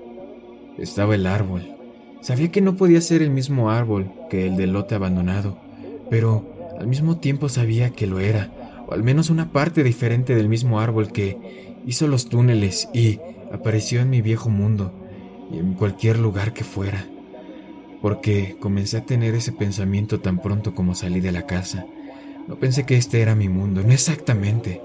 estaba 0.77 1.15
el 1.15 1.25
árbol. 1.25 1.75
Sabía 2.21 2.51
que 2.51 2.61
no 2.61 2.75
podía 2.75 3.01
ser 3.01 3.21
el 3.21 3.31
mismo 3.31 3.71
árbol 3.71 4.11
que 4.29 4.47
el 4.47 4.57
del 4.57 4.73
lote 4.73 4.95
abandonado, 4.95 5.57
pero 6.09 6.45
al 6.79 6.87
mismo 6.87 7.17
tiempo 7.17 7.49
sabía 7.49 7.91
que 7.91 8.07
lo 8.07 8.19
era 8.19 8.51
al 8.91 9.03
menos 9.03 9.29
una 9.29 9.51
parte 9.51 9.83
diferente 9.83 10.35
del 10.35 10.49
mismo 10.49 10.79
árbol 10.79 11.11
que 11.11 11.37
hizo 11.85 12.07
los 12.07 12.27
túneles 12.27 12.89
y 12.93 13.19
apareció 13.51 14.01
en 14.01 14.09
mi 14.09 14.21
viejo 14.21 14.49
mundo 14.49 14.91
y 15.51 15.59
en 15.59 15.73
cualquier 15.73 16.19
lugar 16.19 16.53
que 16.53 16.63
fuera. 16.63 17.05
Porque 18.01 18.57
comencé 18.59 18.97
a 18.97 19.05
tener 19.05 19.35
ese 19.35 19.53
pensamiento 19.53 20.19
tan 20.19 20.39
pronto 20.39 20.75
como 20.75 20.95
salí 20.95 21.21
de 21.21 21.31
la 21.31 21.45
casa. 21.45 21.85
No 22.47 22.55
pensé 22.57 22.85
que 22.85 22.97
este 22.97 23.21
era 23.21 23.35
mi 23.35 23.47
mundo, 23.47 23.81
no 23.83 23.93
exactamente. 23.93 24.81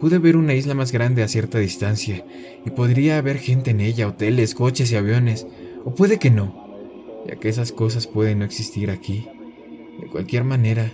Pude 0.00 0.18
ver 0.18 0.36
una 0.36 0.54
isla 0.54 0.74
más 0.74 0.92
grande 0.92 1.22
a 1.22 1.28
cierta 1.28 1.58
distancia 1.58 2.24
y 2.64 2.70
podría 2.70 3.18
haber 3.18 3.38
gente 3.38 3.70
en 3.70 3.80
ella, 3.80 4.08
hoteles, 4.08 4.54
coches 4.54 4.90
y 4.92 4.96
aviones, 4.96 5.46
o 5.84 5.94
puede 5.94 6.18
que 6.18 6.30
no, 6.30 6.64
ya 7.26 7.36
que 7.36 7.48
esas 7.48 7.72
cosas 7.72 8.06
pueden 8.06 8.40
no 8.40 8.44
existir 8.44 8.90
aquí. 8.90 9.28
De 10.00 10.08
cualquier 10.08 10.44
manera, 10.44 10.92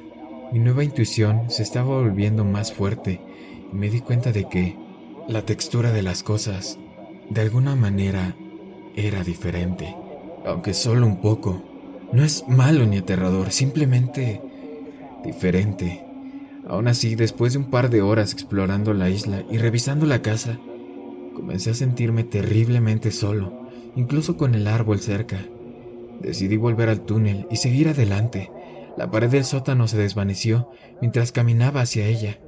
mi 0.52 0.58
nueva 0.58 0.84
intuición 0.84 1.50
se 1.50 1.62
estaba 1.62 2.00
volviendo 2.00 2.44
más 2.44 2.72
fuerte 2.72 3.20
y 3.72 3.76
me 3.76 3.88
di 3.88 4.00
cuenta 4.00 4.32
de 4.32 4.48
que 4.48 4.76
la 5.28 5.44
textura 5.44 5.92
de 5.92 6.02
las 6.02 6.22
cosas, 6.22 6.78
de 7.28 7.40
alguna 7.40 7.76
manera, 7.76 8.36
era 8.96 9.22
diferente, 9.22 9.94
aunque 10.44 10.74
solo 10.74 11.06
un 11.06 11.20
poco. 11.20 11.62
No 12.12 12.24
es 12.24 12.44
malo 12.48 12.84
ni 12.86 12.98
aterrador, 12.98 13.52
simplemente 13.52 14.42
diferente. 15.24 16.04
Aún 16.66 16.88
así, 16.88 17.14
después 17.14 17.52
de 17.52 17.58
un 17.58 17.70
par 17.70 17.90
de 17.90 18.02
horas 18.02 18.32
explorando 18.32 18.94
la 18.94 19.10
isla 19.10 19.44
y 19.50 19.58
revisando 19.58 20.06
la 20.06 20.22
casa, 20.22 20.58
comencé 21.34 21.70
a 21.70 21.74
sentirme 21.74 22.24
terriblemente 22.24 23.10
solo, 23.10 23.68
incluso 23.96 24.36
con 24.36 24.54
el 24.54 24.66
árbol 24.66 25.00
cerca. 25.00 25.38
Decidí 26.20 26.56
volver 26.56 26.88
al 26.88 27.00
túnel 27.02 27.46
y 27.50 27.56
seguir 27.56 27.88
adelante, 27.88 28.50
la 28.96 29.10
pared 29.10 29.30
del 29.30 29.44
sótano 29.44 29.88
se 29.88 29.96
desvaneció 29.96 30.70
mientras 31.00 31.32
caminaba 31.32 31.80
hacia 31.80 32.06
ella 32.06 32.38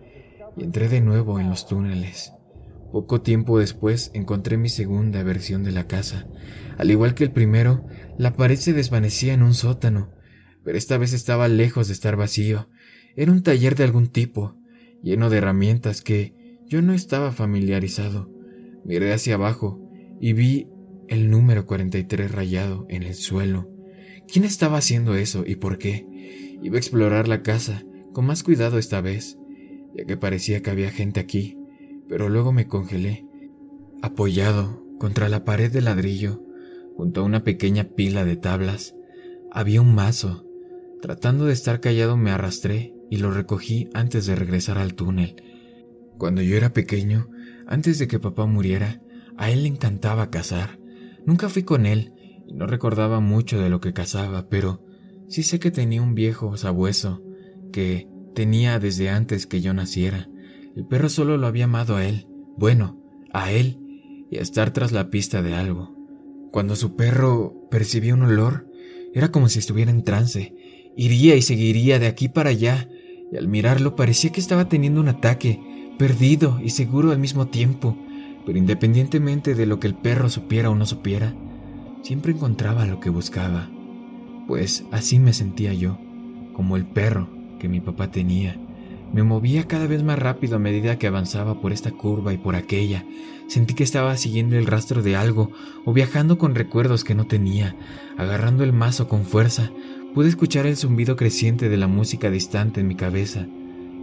y 0.56 0.64
entré 0.64 0.88
de 0.88 1.00
nuevo 1.00 1.40
en 1.40 1.48
los 1.48 1.66
túneles. 1.66 2.34
Poco 2.92 3.22
tiempo 3.22 3.58
después 3.58 4.10
encontré 4.12 4.58
mi 4.58 4.68
segunda 4.68 5.22
versión 5.22 5.64
de 5.64 5.72
la 5.72 5.86
casa. 5.86 6.26
Al 6.76 6.90
igual 6.90 7.14
que 7.14 7.24
el 7.24 7.32
primero, 7.32 7.86
la 8.18 8.34
pared 8.34 8.56
se 8.56 8.74
desvanecía 8.74 9.32
en 9.32 9.42
un 9.42 9.54
sótano, 9.54 10.10
pero 10.62 10.76
esta 10.76 10.98
vez 10.98 11.14
estaba 11.14 11.48
lejos 11.48 11.86
de 11.86 11.94
estar 11.94 12.16
vacío. 12.16 12.68
Era 13.14 13.32
un 13.32 13.42
taller 13.42 13.74
de 13.76 13.84
algún 13.84 14.08
tipo, 14.08 14.56
lleno 15.02 15.28
de 15.28 15.38
herramientas 15.38 16.00
que 16.00 16.34
yo 16.66 16.80
no 16.80 16.94
estaba 16.94 17.32
familiarizado. 17.32 18.30
Miré 18.84 19.12
hacia 19.12 19.34
abajo 19.34 19.80
y 20.20 20.32
vi 20.32 20.68
el 21.08 21.30
número 21.30 21.66
43 21.66 22.32
rayado 22.32 22.86
en 22.88 23.02
el 23.02 23.14
suelo. 23.14 23.68
¿Quién 24.26 24.44
estaba 24.44 24.78
haciendo 24.78 25.14
eso 25.14 25.44
y 25.46 25.56
por 25.56 25.76
qué? 25.76 26.06
Iba 26.62 26.76
a 26.76 26.78
explorar 26.78 27.28
la 27.28 27.42
casa, 27.42 27.84
con 28.12 28.24
más 28.24 28.42
cuidado 28.42 28.78
esta 28.78 29.00
vez, 29.00 29.38
ya 29.94 30.04
que 30.04 30.16
parecía 30.16 30.62
que 30.62 30.70
había 30.70 30.90
gente 30.90 31.20
aquí, 31.20 31.58
pero 32.08 32.30
luego 32.30 32.52
me 32.52 32.66
congelé, 32.66 33.26
apoyado 34.00 34.86
contra 34.98 35.28
la 35.28 35.44
pared 35.44 35.70
de 35.70 35.82
ladrillo, 35.82 36.42
junto 36.96 37.20
a 37.20 37.24
una 37.24 37.44
pequeña 37.44 37.84
pila 37.84 38.24
de 38.24 38.36
tablas. 38.36 38.94
Había 39.50 39.82
un 39.82 39.94
mazo. 39.94 40.46
Tratando 41.02 41.46
de 41.46 41.52
estar 41.52 41.80
callado 41.80 42.16
me 42.16 42.30
arrastré 42.30 42.91
y 43.12 43.18
lo 43.18 43.30
recogí 43.30 43.90
antes 43.92 44.24
de 44.24 44.34
regresar 44.34 44.78
al 44.78 44.94
túnel. 44.94 45.36
Cuando 46.16 46.40
yo 46.40 46.56
era 46.56 46.72
pequeño, 46.72 47.28
antes 47.66 47.98
de 47.98 48.08
que 48.08 48.18
papá 48.18 48.46
muriera, 48.46 49.02
a 49.36 49.50
él 49.50 49.64
le 49.64 49.68
encantaba 49.68 50.30
cazar. 50.30 50.78
Nunca 51.26 51.48
fui 51.48 51.62
con 51.62 51.84
él 51.84 52.14
y 52.48 52.54
no 52.54 52.66
recordaba 52.66 53.20
mucho 53.20 53.60
de 53.60 53.68
lo 53.68 53.80
que 53.80 53.92
cazaba, 53.92 54.48
pero 54.48 54.82
Sí 55.32 55.42
sé 55.42 55.58
que 55.58 55.70
tenía 55.70 56.02
un 56.02 56.14
viejo 56.14 56.58
sabueso 56.58 57.22
que 57.72 58.06
tenía 58.34 58.78
desde 58.78 59.08
antes 59.08 59.46
que 59.46 59.62
yo 59.62 59.72
naciera. 59.72 60.28
El 60.76 60.86
perro 60.86 61.08
solo 61.08 61.38
lo 61.38 61.46
había 61.46 61.64
amado 61.64 61.96
a 61.96 62.04
él, 62.04 62.26
bueno, 62.58 63.00
a 63.32 63.50
él 63.50 63.78
y 64.30 64.36
a 64.36 64.42
estar 64.42 64.74
tras 64.74 64.92
la 64.92 65.08
pista 65.08 65.40
de 65.40 65.54
algo. 65.54 65.96
Cuando 66.50 66.76
su 66.76 66.96
perro 66.96 67.66
percibía 67.70 68.12
un 68.12 68.24
olor, 68.24 68.68
era 69.14 69.32
como 69.32 69.48
si 69.48 69.58
estuviera 69.58 69.90
en 69.90 70.04
trance. 70.04 70.54
Iría 70.98 71.34
y 71.34 71.40
seguiría 71.40 71.98
de 71.98 72.08
aquí 72.08 72.28
para 72.28 72.50
allá, 72.50 72.90
y 73.32 73.36
al 73.38 73.48
mirarlo 73.48 73.96
parecía 73.96 74.30
que 74.30 74.40
estaba 74.40 74.68
teniendo 74.68 75.00
un 75.00 75.08
ataque, 75.08 75.58
perdido 75.98 76.60
y 76.62 76.70
seguro 76.70 77.12
al 77.12 77.18
mismo 77.18 77.46
tiempo, 77.46 77.96
pero 78.44 78.58
independientemente 78.58 79.54
de 79.54 79.64
lo 79.64 79.80
que 79.80 79.86
el 79.86 79.94
perro 79.94 80.28
supiera 80.28 80.68
o 80.68 80.74
no 80.74 80.84
supiera, 80.84 81.34
siempre 82.02 82.32
encontraba 82.32 82.84
lo 82.84 83.00
que 83.00 83.08
buscaba. 83.08 83.70
Pues 84.46 84.84
así 84.90 85.18
me 85.18 85.32
sentía 85.32 85.72
yo, 85.72 85.98
como 86.52 86.76
el 86.76 86.84
perro 86.84 87.30
que 87.58 87.68
mi 87.68 87.80
papá 87.80 88.10
tenía. 88.10 88.58
Me 89.14 89.22
movía 89.22 89.66
cada 89.66 89.86
vez 89.86 90.02
más 90.02 90.18
rápido 90.18 90.56
a 90.56 90.58
medida 90.58 90.98
que 90.98 91.06
avanzaba 91.06 91.60
por 91.60 91.72
esta 91.72 91.90
curva 91.90 92.34
y 92.34 92.38
por 92.38 92.54
aquella. 92.54 93.04
Sentí 93.46 93.74
que 93.74 93.84
estaba 93.84 94.16
siguiendo 94.16 94.56
el 94.56 94.66
rastro 94.66 95.02
de 95.02 95.16
algo 95.16 95.50
o 95.84 95.92
viajando 95.92 96.38
con 96.38 96.54
recuerdos 96.54 97.04
que 97.04 97.14
no 97.14 97.26
tenía. 97.26 97.76
Agarrando 98.16 98.64
el 98.64 98.72
mazo 98.72 99.08
con 99.08 99.24
fuerza, 99.24 99.70
pude 100.14 100.28
escuchar 100.28 100.66
el 100.66 100.76
zumbido 100.76 101.16
creciente 101.16 101.68
de 101.68 101.76
la 101.76 101.86
música 101.86 102.30
distante 102.30 102.80
en 102.80 102.88
mi 102.88 102.96
cabeza 102.96 103.46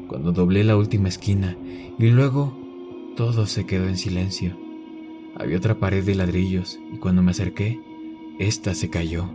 cuando 0.08 0.32
doblé 0.32 0.64
la 0.64 0.76
última 0.76 1.08
esquina 1.08 1.56
y 2.00 2.08
luego 2.08 2.58
todo 3.16 3.46
se 3.46 3.66
quedó 3.66 3.88
en 3.88 3.98
silencio. 3.98 4.58
Había 5.36 5.58
otra 5.58 5.76
pared 5.76 6.04
de 6.04 6.16
ladrillos 6.16 6.80
y 6.92 6.98
cuando 6.98 7.22
me 7.22 7.32
acerqué, 7.32 7.80
esta 8.40 8.74
se 8.74 8.90
cayó. 8.90 9.30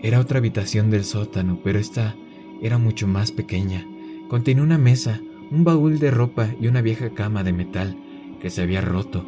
Era 0.00 0.20
otra 0.20 0.38
habitación 0.38 0.90
del 0.90 1.04
sótano, 1.04 1.60
pero 1.62 1.78
esta 1.78 2.16
era 2.62 2.78
mucho 2.78 3.06
más 3.06 3.30
pequeña. 3.30 3.86
Contenía 4.28 4.62
una 4.62 4.78
mesa, 4.78 5.20
un 5.50 5.64
baúl 5.64 5.98
de 5.98 6.10
ropa 6.10 6.48
y 6.60 6.66
una 6.66 6.80
vieja 6.80 7.10
cama 7.10 7.44
de 7.44 7.52
metal 7.52 7.96
que 8.40 8.50
se 8.50 8.62
había 8.62 8.80
roto. 8.80 9.26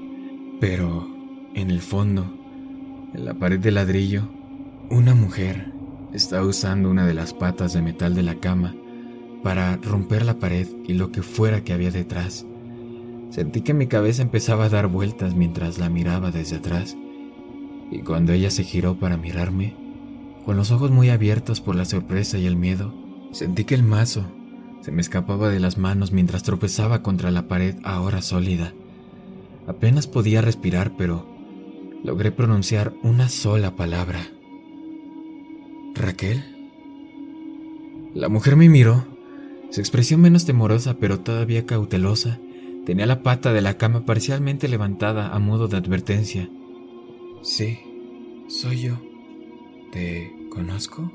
Pero, 0.61 1.09
en 1.55 1.71
el 1.71 1.81
fondo, 1.81 2.33
en 3.13 3.25
la 3.25 3.35
pared 3.35 3.59
de 3.59 3.73
ladrillo, 3.73 4.29
una 4.91 5.15
mujer 5.15 5.76
estaba 6.17 6.47
usando 6.47 6.91
una 6.91 7.07
de 7.07 7.15
las 7.15 7.35
patas 7.35 7.73
de 7.73 7.83
metal 7.83 8.15
de 8.15 8.23
la 8.23 8.37
cama 8.37 8.75
para 9.43 9.77
romper 9.77 10.25
la 10.25 10.39
pared 10.39 10.67
y 10.87 10.95
lo 10.95 11.13
que 11.13 11.23
fuera 11.23 11.63
que 11.63 11.73
había 11.73 11.91
detrás. 11.91 12.47
Sentí 13.31 13.61
que 13.61 13.75
mi 13.75 13.87
cabeza 13.87 14.23
empezaba 14.23 14.65
a 14.65 14.69
dar 14.69 14.87
vueltas 14.87 15.35
mientras 15.35 15.79
la 15.79 15.91
miraba 15.91 16.31
desde 16.31 16.57
atrás, 16.57 16.97
y 17.91 17.99
cuando 18.01 18.33
ella 18.33 18.51
se 18.51 18.65
giró 18.65 18.99
para 18.99 19.17
mirarme, 19.17 19.77
con 20.45 20.57
los 20.57 20.71
ojos 20.71 20.91
muy 20.91 21.11
abiertos 21.11 21.61
por 21.61 21.77
la 21.77 21.85
sorpresa 21.85 22.39
y 22.39 22.47
el 22.47 22.57
miedo, 22.57 22.95
sentí 23.33 23.65
que 23.65 23.75
el 23.75 23.83
mazo 23.83 24.25
se 24.81 24.93
me 24.93 25.03
escapaba 25.03 25.49
de 25.51 25.61
las 25.61 25.79
manos 25.79 26.13
mientras 26.13 26.45
tropezaba 26.45 27.03
contra 27.03 27.31
la 27.31 27.49
pared 27.49 27.77
ahora 27.83 28.23
sólida. 28.23 28.73
Apenas 29.67 30.07
podía 30.07 30.41
respirar, 30.41 30.93
pero 30.97 31.27
logré 32.05 32.31
pronunciar 32.31 32.95
una 33.03 33.29
sola 33.29 33.75
palabra. 33.75 34.21
Raquel. 35.97 36.45
La 38.15 38.29
mujer 38.29 38.57
me 38.57 38.69
miró 38.69 39.07
su 39.71 39.81
expresión 39.81 40.21
menos 40.21 40.45
temorosa 40.45 40.97
pero 40.99 41.21
todavía 41.21 41.67
cautelosa 41.67 42.39
tenía 42.85 43.07
la 43.07 43.23
pata 43.23 43.53
de 43.53 43.63
la 43.63 43.79
cama 43.79 44.05
parcialmente 44.07 44.69
levantada 44.69 45.35
a 45.35 45.39
modo 45.39 45.69
de 45.69 45.77
advertencia. 45.77 46.49
Sí, 47.43 47.79
soy 48.49 48.83
yo. 48.83 49.01
¿Te 49.91 50.33
conozco? 50.51 51.13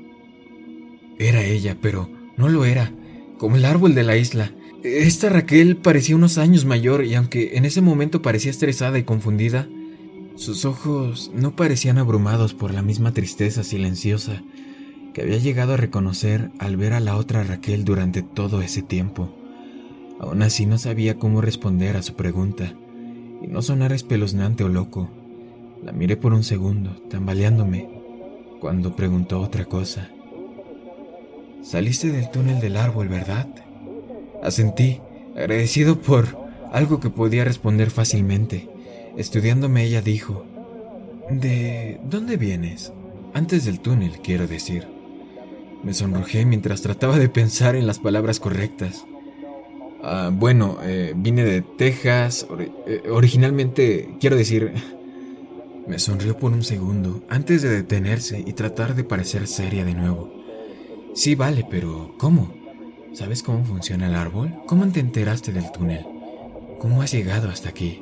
Era 1.18 1.44
ella, 1.44 1.78
pero 1.80 2.10
no 2.36 2.48
lo 2.48 2.64
era, 2.64 2.92
como 3.38 3.56
el 3.56 3.64
árbol 3.64 3.94
de 3.94 4.02
la 4.02 4.16
isla. 4.16 4.52
Esta 4.82 5.28
Raquel 5.28 5.76
parecía 5.76 6.16
unos 6.16 6.38
años 6.38 6.64
mayor 6.64 7.04
y 7.04 7.14
aunque 7.14 7.56
en 7.56 7.64
ese 7.64 7.80
momento 7.80 8.20
parecía 8.20 8.50
estresada 8.50 8.98
y 8.98 9.04
confundida, 9.04 9.68
sus 10.34 10.64
ojos 10.64 11.30
no 11.34 11.54
parecían 11.54 11.98
abrumados 11.98 12.52
por 12.52 12.74
la 12.74 12.82
misma 12.82 13.12
tristeza 13.12 13.62
silenciosa 13.62 14.42
que 15.12 15.22
había 15.22 15.38
llegado 15.38 15.74
a 15.74 15.76
reconocer 15.76 16.50
al 16.58 16.76
ver 16.76 16.92
a 16.92 17.00
la 17.00 17.16
otra 17.16 17.42
Raquel 17.44 17.84
durante 17.84 18.22
todo 18.22 18.62
ese 18.62 18.82
tiempo. 18.82 19.34
Aún 20.18 20.42
así 20.42 20.66
no 20.66 20.78
sabía 20.78 21.18
cómo 21.18 21.40
responder 21.40 21.96
a 21.96 22.02
su 22.02 22.14
pregunta, 22.14 22.74
y 23.42 23.46
no 23.46 23.60
sonar 23.60 23.92
espeluznante 23.92 24.64
o 24.64 24.68
loco. 24.68 25.10
La 25.82 25.92
miré 25.92 26.16
por 26.16 26.32
un 26.32 26.44
segundo, 26.44 26.90
tambaleándome, 27.10 27.88
cuando 28.60 28.94
preguntó 28.94 29.40
otra 29.40 29.64
cosa. 29.64 30.10
Saliste 31.62 32.10
del 32.12 32.30
túnel 32.30 32.60
del 32.60 32.76
árbol, 32.76 33.08
¿verdad? 33.08 33.48
Asentí, 34.42 35.00
agradecido 35.36 36.00
por 36.00 36.36
algo 36.72 37.00
que 37.00 37.10
podía 37.10 37.44
responder 37.44 37.90
fácilmente. 37.90 38.68
Estudiándome 39.16 39.84
ella 39.84 40.02
dijo, 40.02 40.44
¿De 41.30 42.00
dónde 42.04 42.36
vienes? 42.36 42.92
Antes 43.34 43.64
del 43.64 43.80
túnel, 43.80 44.20
quiero 44.22 44.46
decir. 44.46 44.91
Me 45.82 45.94
sonrojé 45.94 46.44
mientras 46.44 46.82
trataba 46.82 47.18
de 47.18 47.28
pensar 47.28 47.74
en 47.76 47.86
las 47.86 47.98
palabras 47.98 48.40
correctas. 48.40 49.04
Ah, 50.02 50.30
bueno, 50.32 50.78
eh, 50.82 51.12
vine 51.16 51.44
de 51.44 51.62
Texas. 51.62 52.46
Eh, 52.86 53.02
originalmente, 53.10 54.16
quiero 54.20 54.36
decir... 54.36 54.72
Me 55.84 55.98
sonrió 55.98 56.38
por 56.38 56.52
un 56.52 56.62
segundo 56.62 57.24
antes 57.28 57.60
de 57.60 57.68
detenerse 57.68 58.40
y 58.46 58.52
tratar 58.52 58.94
de 58.94 59.02
parecer 59.02 59.48
seria 59.48 59.84
de 59.84 59.94
nuevo. 59.94 60.32
Sí, 61.12 61.34
vale, 61.34 61.66
pero 61.68 62.14
¿cómo? 62.18 62.54
¿Sabes 63.12 63.42
cómo 63.42 63.64
funciona 63.64 64.06
el 64.06 64.14
árbol? 64.14 64.54
¿Cómo 64.66 64.86
te 64.88 65.00
enteraste 65.00 65.52
del 65.52 65.72
túnel? 65.72 66.06
¿Cómo 66.78 67.02
has 67.02 67.12
llegado 67.12 67.48
hasta 67.48 67.68
aquí? 67.68 68.00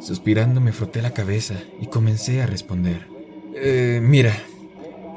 Suspirando 0.00 0.60
me 0.60 0.72
froté 0.72 1.02
la 1.02 1.12
cabeza 1.12 1.56
y 1.80 1.86
comencé 1.86 2.40
a 2.40 2.46
responder. 2.46 3.08
Eh, 3.54 4.00
mira, 4.02 4.34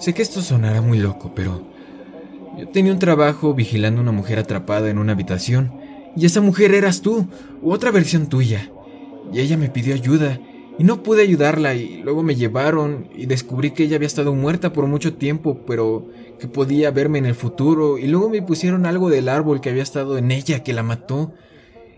Sé 0.03 0.13
que 0.13 0.21
esto 0.21 0.41
sonará 0.41 0.81
muy 0.81 0.99
loco, 0.99 1.31
pero 1.33 1.65
yo 2.59 2.67
tenía 2.67 2.91
un 2.91 2.99
trabajo 2.99 3.53
vigilando 3.53 4.01
a 4.01 4.03
una 4.03 4.11
mujer 4.11 4.37
atrapada 4.37 4.89
en 4.89 4.97
una 4.97 5.13
habitación, 5.13 5.79
y 6.17 6.25
esa 6.25 6.41
mujer 6.41 6.73
eras 6.73 7.01
tú, 7.01 7.29
u 7.61 7.71
otra 7.71 7.89
versión 7.89 8.27
tuya. 8.27 8.69
Y 9.31 9.39
ella 9.39 9.55
me 9.55 9.69
pidió 9.69 9.93
ayuda, 9.93 10.41
y 10.77 10.83
no 10.83 11.03
pude 11.03 11.21
ayudarla, 11.21 11.73
y 11.75 12.01
luego 12.03 12.21
me 12.21 12.35
llevaron, 12.35 13.07
y 13.15 13.27
descubrí 13.27 13.71
que 13.71 13.83
ella 13.83 13.95
había 13.95 14.07
estado 14.07 14.35
muerta 14.35 14.73
por 14.73 14.87
mucho 14.87 15.13
tiempo, 15.13 15.61
pero 15.65 16.09
que 16.37 16.49
podía 16.49 16.91
verme 16.91 17.19
en 17.19 17.25
el 17.25 17.35
futuro, 17.35 17.97
y 17.97 18.07
luego 18.07 18.27
me 18.29 18.41
pusieron 18.41 18.85
algo 18.85 19.09
del 19.09 19.29
árbol 19.29 19.61
que 19.61 19.69
había 19.69 19.83
estado 19.83 20.17
en 20.17 20.31
ella, 20.31 20.63
que 20.63 20.73
la 20.73 20.83
mató, 20.83 21.31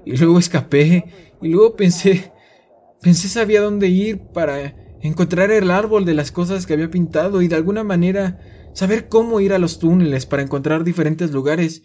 y 0.06 0.16
luego 0.16 0.38
escapé, 0.38 1.06
y 1.41 1.47
luego 1.47 1.76
pensé, 1.76 2.32
pensé 3.01 3.30
sabía 3.30 3.62
dónde 3.62 3.88
ir 3.88 4.20
para 4.20 4.85
encontrar 5.08 5.51
el 5.51 5.72
árbol 5.72 6.06
de 6.06 6.14
las 6.14 6.32
cosas 6.32 6.66
que 6.66 6.74
había 6.74 6.89
pintado 6.89 7.41
y 7.41 7.47
de 7.47 7.56
alguna 7.56 7.84
manera 7.84 8.39
saber 8.74 9.08
cómo 9.08 9.39
ir 9.39 9.53
a 9.53 9.60
los 9.60 9.80
túneles 9.80 10.26
para 10.26 10.43
encontrar 10.43 10.84
diferentes 10.84 11.32
lugares. 11.32 11.84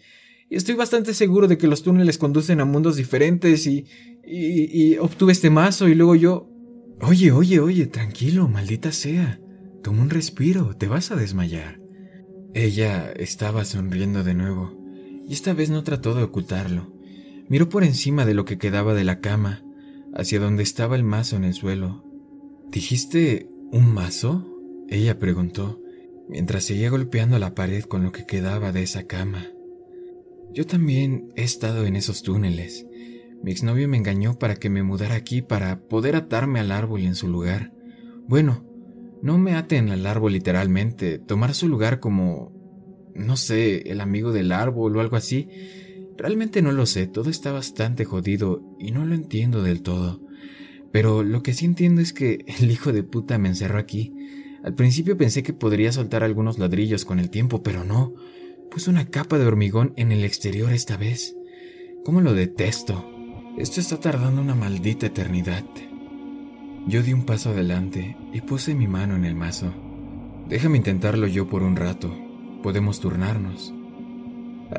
Y 0.49 0.55
estoy 0.55 0.75
bastante 0.75 1.13
seguro 1.13 1.47
de 1.47 1.57
que 1.57 1.67
los 1.67 1.83
túneles 1.83 2.17
conducen 2.17 2.59
a 2.59 2.65
mundos 2.65 2.97
diferentes 2.97 3.65
y, 3.67 3.85
y, 4.23 4.97
obtuve 4.97 5.31
este 5.31 5.49
mazo 5.49 5.87
y 5.87 5.95
luego 5.95 6.15
yo... 6.15 6.49
Oye, 7.01 7.31
oye, 7.31 7.59
oye, 7.59 7.87
tranquilo, 7.87 8.47
maldita 8.47 8.91
sea. 8.91 9.39
Toma 9.81 10.03
un 10.03 10.09
respiro, 10.09 10.75
te 10.77 10.87
vas 10.87 11.11
a 11.11 11.15
desmayar. 11.15 11.81
Ella 12.53 13.11
estaba 13.13 13.65
sonriendo 13.65 14.23
de 14.23 14.35
nuevo, 14.35 14.77
y 15.27 15.33
esta 15.33 15.53
vez 15.53 15.69
no 15.69 15.83
trató 15.83 16.13
de 16.13 16.23
ocultarlo. 16.23 16.93
Miró 17.47 17.69
por 17.69 17.83
encima 17.83 18.25
de 18.25 18.33
lo 18.33 18.45
que 18.45 18.57
quedaba 18.59 18.93
de 18.93 19.05
la 19.05 19.19
cama, 19.19 19.63
hacia 20.13 20.39
donde 20.39 20.61
estaba 20.61 20.95
el 20.95 21.03
mazo 21.03 21.37
en 21.37 21.45
el 21.45 21.53
suelo, 21.53 22.10
¿Dijiste 22.71 23.49
un 23.73 23.93
mazo? 23.93 24.47
Ella 24.87 25.19
preguntó, 25.19 25.81
mientras 26.29 26.63
seguía 26.63 26.89
golpeando 26.89 27.37
la 27.37 27.53
pared 27.53 27.83
con 27.83 28.01
lo 28.01 28.13
que 28.13 28.25
quedaba 28.25 28.71
de 28.71 28.81
esa 28.81 29.07
cama. 29.07 29.49
Yo 30.53 30.65
también 30.65 31.33
he 31.35 31.43
estado 31.43 31.85
en 31.85 31.97
esos 31.97 32.23
túneles. 32.23 32.85
Mi 33.43 33.51
exnovio 33.51 33.89
me 33.89 33.97
engañó 33.97 34.39
para 34.39 34.55
que 34.55 34.69
me 34.69 34.83
mudara 34.83 35.15
aquí 35.15 35.41
para 35.41 35.81
poder 35.81 36.15
atarme 36.15 36.61
al 36.61 36.71
árbol 36.71 37.01
en 37.01 37.15
su 37.15 37.27
lugar. 37.27 37.73
Bueno, 38.29 38.65
no 39.21 39.37
me 39.37 39.55
aten 39.55 39.89
al 39.89 40.05
árbol 40.05 40.31
literalmente, 40.31 41.19
tomar 41.19 41.53
su 41.53 41.67
lugar 41.67 41.99
como, 41.99 42.53
no 43.13 43.35
sé, 43.35 43.91
el 43.91 43.99
amigo 43.99 44.31
del 44.31 44.53
árbol 44.53 44.95
o 44.95 45.01
algo 45.01 45.17
así. 45.17 45.49
Realmente 46.17 46.61
no 46.61 46.71
lo 46.71 46.85
sé, 46.85 47.07
todo 47.07 47.29
está 47.29 47.51
bastante 47.51 48.05
jodido 48.05 48.63
y 48.79 48.91
no 48.91 49.05
lo 49.05 49.13
entiendo 49.13 49.61
del 49.61 49.81
todo. 49.81 50.21
Pero 50.91 51.23
lo 51.23 51.41
que 51.41 51.53
sí 51.53 51.65
entiendo 51.65 52.01
es 52.01 52.13
que 52.13 52.45
el 52.59 52.69
hijo 52.69 52.91
de 52.91 53.03
puta 53.03 53.37
me 53.37 53.49
encerró 53.49 53.79
aquí. 53.79 54.13
Al 54.63 54.75
principio 54.75 55.17
pensé 55.17 55.41
que 55.41 55.53
podría 55.53 55.91
soltar 55.91 56.23
algunos 56.23 56.59
ladrillos 56.59 57.05
con 57.05 57.19
el 57.19 57.29
tiempo, 57.29 57.63
pero 57.63 57.83
no. 57.83 58.13
Puso 58.69 58.91
una 58.91 59.07
capa 59.07 59.37
de 59.37 59.45
hormigón 59.45 59.93
en 59.95 60.11
el 60.11 60.23
exterior 60.23 60.71
esta 60.71 60.97
vez. 60.97 61.35
¿Cómo 62.05 62.21
lo 62.21 62.33
detesto? 62.33 63.09
Esto 63.57 63.79
está 63.79 63.99
tardando 63.99 64.41
una 64.41 64.55
maldita 64.55 65.07
eternidad. 65.07 65.65
Yo 66.87 67.03
di 67.03 67.13
un 67.13 67.25
paso 67.25 67.51
adelante 67.51 68.17
y 68.33 68.41
puse 68.41 68.75
mi 68.75 68.87
mano 68.87 69.15
en 69.15 69.25
el 69.25 69.35
mazo. 69.35 69.73
Déjame 70.47 70.77
intentarlo 70.77 71.27
yo 71.27 71.47
por 71.47 71.63
un 71.63 71.75
rato. 71.75 72.13
Podemos 72.63 72.99
turnarnos. 72.99 73.73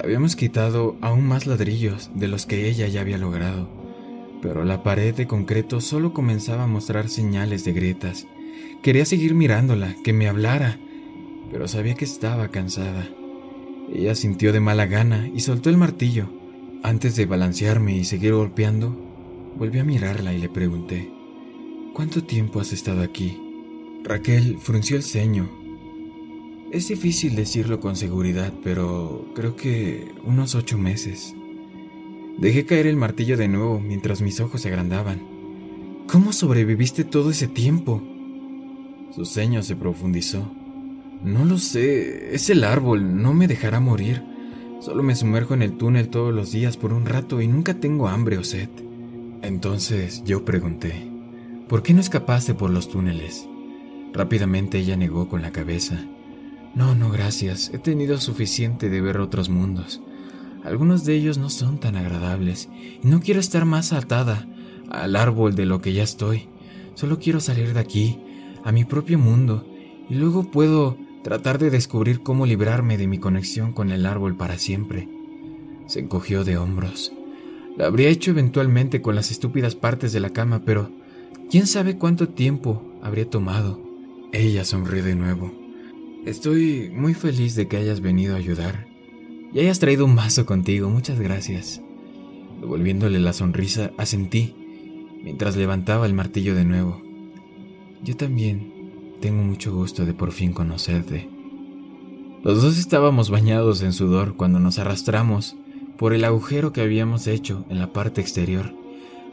Habíamos 0.03 0.37
quitado 0.37 0.97
aún 1.01 1.27
más 1.27 1.47
ladrillos 1.47 2.11
de 2.15 2.29
los 2.29 2.47
que 2.47 2.69
ella 2.69 2.89
ya 2.89 3.03
había 3.03 3.19
logrado 3.19 3.82
pero 4.43 4.65
la 4.65 4.83
pared 4.83 5.15
de 5.15 5.29
concreto 5.29 5.81
solo 5.81 6.13
comenzaba 6.13 6.65
a 6.65 6.67
mostrar 6.67 7.09
señales 7.09 7.65
de 7.65 7.73
grietas. 7.73 8.27
Quería 8.83 9.05
seguir 9.05 9.35
mirándola, 9.35 9.95
que 10.03 10.13
me 10.13 10.29
hablara, 10.29 10.81
pero 11.51 11.69
sabía 11.69 11.95
que 11.95 12.05
estaba 12.05 12.49
cansada. 12.49 13.09
Ella 13.95 14.17
sintió 14.17 14.53
de 14.53 14.61
mala 14.61 14.87
gana 14.87 15.31
y 15.33 15.41
soltó 15.41 15.71
el 15.71 15.77
martillo. 15.77 16.29
Antes 16.83 17.15
de 17.15 17.27
balancearme 17.27 17.97
y 17.97 18.05
seguir 18.05 18.35
golpeando, 18.35 18.97
volví 19.57 19.79
a 19.79 19.85
mirarla 19.85 20.35
y 20.35 20.39
le 20.39 20.49
pregunté, 20.49 21.09
¿cuánto 21.95 22.25
tiempo 22.25 22.59
has 22.59 22.73
estado 22.73 23.03
aquí? 23.03 23.41
Raquel 24.03 24.59
frunció 24.59 24.97
el 24.97 25.05
ceño. 25.05 25.49
Es 26.73 26.89
difícil 26.89 27.37
decirlo 27.37 27.79
con 27.79 27.95
seguridad, 27.95 28.53
pero 28.65 29.31
creo 29.37 29.55
que 29.55 30.11
unos 30.25 30.57
ocho 30.57 30.79
meses. 30.79 31.37
Dejé 32.39 32.65
caer 32.65 32.87
el 32.87 32.97
martillo 32.97 33.37
de 33.37 33.49
nuevo 33.49 33.81
mientras 33.81 34.23
mis 34.23 34.41
ojos 34.41 34.63
se 34.63 34.69
agrandaban. 34.69 35.21
¿Cómo 36.07 36.33
sobreviviste 36.33 37.05
todo 37.05 37.31
ese 37.31 37.49
tiempo? 37.49 38.03
Su 39.15 39.25
ceño 39.25 39.63
se 39.63 39.77
profundizó. 39.77 40.51
No 41.23 41.45
lo 41.45 41.59
sé, 41.59 42.35
es 42.35 42.51
el 42.51 42.65
árbol, 42.65 43.23
no 43.23 43.33
me 43.33 43.47
dejará 43.47 43.79
morir. 43.79 44.23
Solo 44.81 45.03
me 45.03 45.15
sumerjo 45.15 45.55
en 45.55 45.63
el 45.63 45.77
túnel 45.77 46.09
todos 46.09 46.35
los 46.35 46.51
días 46.51 46.77
por 46.77 46.93
un 46.93 47.07
rato 47.07 47.41
y 47.41 47.47
nunca 47.47 47.75
tengo 47.75 48.09
hambre 48.09 48.39
o 48.39 48.45
sed. 48.45 48.69
Entonces 49.43 50.25
yo 50.25 50.45
pregunté, 50.45 51.09
¿por 51.69 51.83
qué 51.83 51.95
no 51.95 52.01
escapaste 52.01 52.55
por 52.55 52.71
los 52.71 52.89
túneles? 52.89 53.47
Rápidamente 54.13 54.79
ella 54.79 54.97
negó 54.97 55.29
con 55.29 55.43
la 55.43 55.53
cabeza. 55.53 56.05
No, 56.75 56.95
no, 56.95 57.11
gracias. 57.11 57.71
He 57.73 57.79
tenido 57.79 58.19
suficiente 58.19 58.89
de 58.89 59.01
ver 59.01 59.19
otros 59.19 59.49
mundos. 59.49 60.03
Algunos 60.65 61.05
de 61.05 61.15
ellos 61.15 61.39
no 61.39 61.51
son 61.51 61.79
tan 61.79 61.97
agradables 61.97 62.69
y 63.03 63.07
no 63.07 63.21
quiero 63.21 63.41
estar 63.41 63.65
más 63.65 63.93
atada 63.93 64.47
al 64.91 65.17
árbol 65.17 65.55
de 65.55 65.67
lo 65.67 65.81
que 65.81 65.93
ya 65.93 66.03
estoy. 66.03 66.49
Solo 66.95 67.19
quiero 67.19 67.41
salir 67.41 67.75
de 67.75 67.81
aquí, 67.81 68.21
a 68.65 68.71
mi 68.71 68.85
propio 68.85 69.19
mundo, 69.19 69.67
y 70.09 70.15
luego 70.15 70.51
puedo 70.51 70.97
tratar 71.25 71.59
de 71.59 71.71
descubrir 71.71 72.23
cómo 72.23 72.47
librarme 72.47 72.99
de 72.99 73.07
mi 73.07 73.19
conexión 73.19 73.73
con 73.73 73.91
el 73.91 74.07
árbol 74.07 74.37
para 74.37 74.59
siempre. 74.59 75.09
Se 75.87 76.01
encogió 76.01 76.45
de 76.45 76.57
hombros. 76.59 77.13
Lo 77.77 77.87
habría 77.87 78.09
hecho 78.09 78.31
eventualmente 78.31 79.01
con 79.01 79.15
las 79.15 79.31
estúpidas 79.31 79.75
partes 79.75 80.13
de 80.13 80.21
la 80.21 80.31
cama, 80.31 80.63
pero 80.65 80.91
quién 81.51 81.67
sabe 81.67 81.97
cuánto 81.97 82.29
tiempo 82.29 82.83
habría 83.03 83.29
tomado. 83.29 83.81
Ella 84.33 84.65
sonrió 84.65 85.03
de 85.03 85.15
nuevo. 85.15 85.53
Estoy 86.27 86.91
muy 86.95 87.15
feliz 87.15 87.55
de 87.55 87.67
que 87.69 87.79
hayas 87.79 88.01
venido 88.01 88.35
a 88.35 88.39
ayudar. 88.39 88.92
Y 89.55 89.61
hayas 89.61 89.79
traído 89.79 90.07
un 90.07 90.17
vaso 90.17 90.47
contigo, 90.47 90.89
muchas 90.89 91.21
gracias. 91.21 91.83
Devolviéndole 92.61 93.21
la 93.21 93.35
sonrisa, 93.35 93.91
asentí, 93.99 94.55
mientras 95.23 95.57
levantaba 95.57 96.07
el 96.07 96.15
martillo 96.15 96.55
de 96.55 96.65
nuevo. 96.65 97.03
Yo 98.03 98.17
también 98.17 99.19
tengo 99.21 99.43
mucho 99.43 99.75
gusto 99.75 100.07
de 100.07 100.15
por 100.15 100.33
fin 100.33 100.53
conocerte. 100.53 101.29
Los 102.43 102.63
dos 102.63 102.79
estábamos 102.79 103.31
bañados 103.31 103.83
en 103.83 103.93
sudor 103.93 104.37
cuando 104.37 104.59
nos 104.59 104.79
arrastramos 104.79 105.55
por 105.99 106.15
el 106.15 106.25
agujero 106.25 106.73
que 106.73 106.81
habíamos 106.81 107.27
hecho 107.27 107.67
en 107.69 107.79
la 107.79 107.93
parte 107.93 108.21
exterior. 108.21 108.75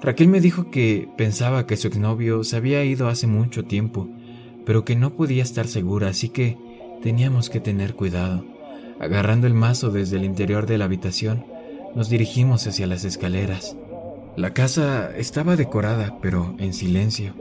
Raquel 0.02 0.28
me 0.28 0.42
dijo 0.42 0.70
que 0.70 1.08
pensaba 1.18 1.66
que 1.66 1.78
su 1.78 1.88
exnovio 1.88 2.44
se 2.44 2.58
había 2.58 2.84
ido 2.84 3.08
hace 3.08 3.26
mucho 3.26 3.64
tiempo, 3.66 4.08
pero 4.66 4.86
que 4.86 4.96
no 4.96 5.16
podía 5.16 5.44
estar 5.44 5.66
segura, 5.68 6.10
así 6.10 6.30
que 6.30 6.58
teníamos 7.02 7.50
que 7.50 7.60
tener 7.60 7.96
cuidado. 7.96 8.59
Agarrando 9.00 9.48
el 9.48 9.54
mazo 9.54 9.90
desde 9.92 10.18
el 10.18 10.26
interior 10.26 10.66
de 10.66 10.78
la 10.78 10.86
habitación, 10.86 11.46
nos 11.96 12.10
dirigimos 12.10 12.68
hacia 12.68 12.88
las 12.88 13.06
escaleras. 13.06 13.76
La 14.36 14.54
casa 14.54 15.16
estaba 15.16 15.56
decorada, 15.56 16.18
pero 16.22 16.56
en 16.60 16.74
silencio 16.74 17.34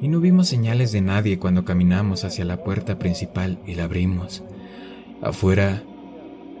y 0.00 0.08
no 0.08 0.20
vimos 0.20 0.48
señales 0.48 0.92
de 0.92 1.00
nadie 1.00 1.38
cuando 1.38 1.64
caminamos 1.64 2.24
hacia 2.24 2.44
la 2.44 2.62
puerta 2.62 2.98
principal 2.98 3.58
y 3.66 3.74
la 3.74 3.84
abrimos. 3.84 4.42
Afuera, 5.22 5.82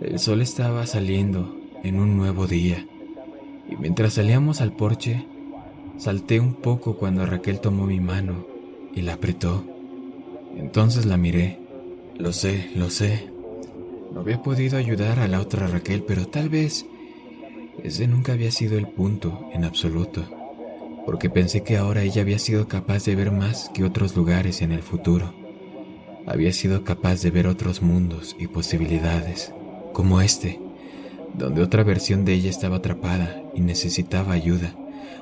el 0.00 0.18
sol 0.18 0.40
estaba 0.40 0.86
saliendo 0.86 1.56
en 1.82 2.00
un 2.00 2.16
nuevo 2.16 2.46
día, 2.46 2.86
y 3.68 3.76
mientras 3.76 4.14
salíamos 4.14 4.60
al 4.60 4.72
porche, 4.72 5.26
salté 5.98 6.40
un 6.40 6.54
poco 6.54 6.96
cuando 6.96 7.26
Raquel 7.26 7.60
tomó 7.60 7.86
mi 7.86 8.00
mano 8.00 8.46
y 8.94 9.02
la 9.02 9.14
apretó. 9.14 9.64
Entonces 10.56 11.04
la 11.04 11.16
miré. 11.16 11.60
Lo 12.16 12.32
sé, 12.32 12.70
lo 12.74 12.88
sé. 12.88 13.30
No 14.12 14.20
había 14.20 14.42
podido 14.42 14.78
ayudar 14.78 15.18
a 15.18 15.28
la 15.28 15.40
otra 15.40 15.66
Raquel, 15.66 16.02
pero 16.02 16.26
tal 16.26 16.48
vez 16.48 16.86
ese 17.82 18.06
nunca 18.06 18.32
había 18.32 18.50
sido 18.50 18.78
el 18.78 18.88
punto 18.88 19.48
en 19.52 19.64
absoluto 19.64 20.24
porque 21.06 21.30
pensé 21.30 21.62
que 21.62 21.76
ahora 21.76 22.02
ella 22.02 22.22
había 22.22 22.40
sido 22.40 22.66
capaz 22.66 23.04
de 23.04 23.14
ver 23.14 23.30
más 23.30 23.70
que 23.72 23.84
otros 23.84 24.16
lugares 24.16 24.60
en 24.60 24.72
el 24.72 24.82
futuro. 24.82 25.32
Había 26.26 26.52
sido 26.52 26.82
capaz 26.82 27.22
de 27.22 27.30
ver 27.30 27.46
otros 27.46 27.80
mundos 27.80 28.34
y 28.40 28.48
posibilidades, 28.48 29.54
como 29.92 30.20
este, 30.20 30.60
donde 31.38 31.62
otra 31.62 31.84
versión 31.84 32.24
de 32.24 32.34
ella 32.34 32.50
estaba 32.50 32.78
atrapada 32.78 33.40
y 33.54 33.60
necesitaba 33.60 34.32
ayuda, 34.32 34.74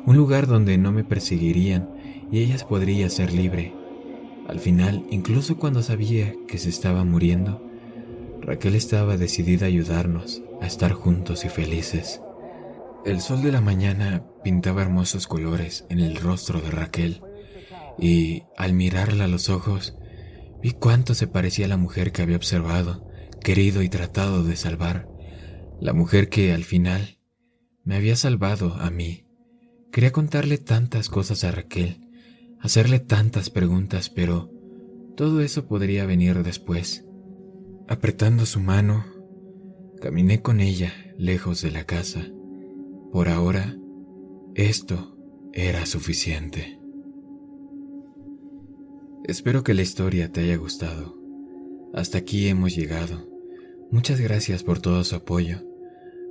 un 0.07 0.16
lugar 0.16 0.47
donde 0.47 0.78
no 0.78 0.91
me 0.91 1.05
perseguirían 1.05 1.91
y 2.32 2.39
ella 2.39 2.57
podría 2.66 3.11
ser 3.11 3.35
libre. 3.35 3.74
Al 4.49 4.61
final, 4.61 5.05
incluso 5.11 5.59
cuando 5.59 5.82
sabía 5.82 6.35
que 6.49 6.57
se 6.57 6.70
estaba 6.70 7.05
muriendo, 7.05 7.61
Raquel 8.47 8.74
estaba 8.74 9.16
decidida 9.16 9.64
a 9.64 9.68
ayudarnos 9.68 10.42
a 10.61 10.66
estar 10.66 10.92
juntos 10.92 11.47
y 11.47 11.49
felices. 11.49 12.20
El 13.07 13.22
sol 13.22 13.42
de 13.42 13.51
la 13.51 13.62
mañana 13.62 14.26
pintaba 14.42 14.82
hermosos 14.82 15.26
colores 15.26 15.86
en 15.88 16.01
el 16.01 16.16
rostro 16.16 16.61
de 16.61 16.70
Raquel 16.70 17.22
y 17.99 18.42
al 18.59 18.74
mirarla 18.74 19.24
a 19.24 19.28
los 19.28 19.49
ojos 19.49 19.97
vi 20.62 20.72
cuánto 20.72 21.14
se 21.14 21.26
parecía 21.26 21.64
a 21.64 21.68
la 21.68 21.78
mujer 21.78 22.12
que 22.12 22.20
había 22.20 22.36
observado, 22.36 23.09
querido 23.42 23.82
y 23.82 23.88
tratado 23.88 24.45
de 24.45 24.57
salvar, 24.57 25.09
la 25.80 25.95
mujer 25.95 26.28
que 26.28 26.53
al 26.53 26.64
final 26.64 27.18
me 27.82 27.97
había 27.97 28.16
salvado 28.16 28.74
a 28.74 28.90
mí. 28.90 29.26
Quería 29.90 30.12
contarle 30.12 30.59
tantas 30.59 31.09
cosas 31.09 31.45
a 31.45 31.51
Raquel, 31.51 32.11
hacerle 32.61 33.01
tantas 33.01 33.49
preguntas, 33.49 34.11
pero 34.11 34.51
todo 35.16 35.40
eso 35.40 35.66
podría 35.66 36.05
venir 36.05 36.42
después. 36.42 37.04
Apretando 37.87 38.47
su 38.47 38.61
mano, 38.61 39.05
caminé 40.01 40.41
con 40.41 40.61
ella 40.61 40.95
lejos 41.18 41.61
de 41.61 41.70
la 41.70 41.85
casa. 41.85 42.26
Por 43.12 43.28
ahora, 43.28 43.76
esto 44.55 45.18
era 45.53 45.85
suficiente. 45.85 46.80
Espero 49.24 49.62
que 49.64 49.74
la 49.74 49.82
historia 49.82 50.32
te 50.32 50.41
haya 50.41 50.57
gustado. 50.57 51.18
Hasta 51.93 52.16
aquí 52.16 52.49
hemos 52.49 52.74
llegado. 52.74 53.28
Muchas 53.91 54.18
gracias 54.18 54.62
por 54.62 54.80
todo 54.80 55.05
su 55.05 55.16
apoyo. 55.16 55.61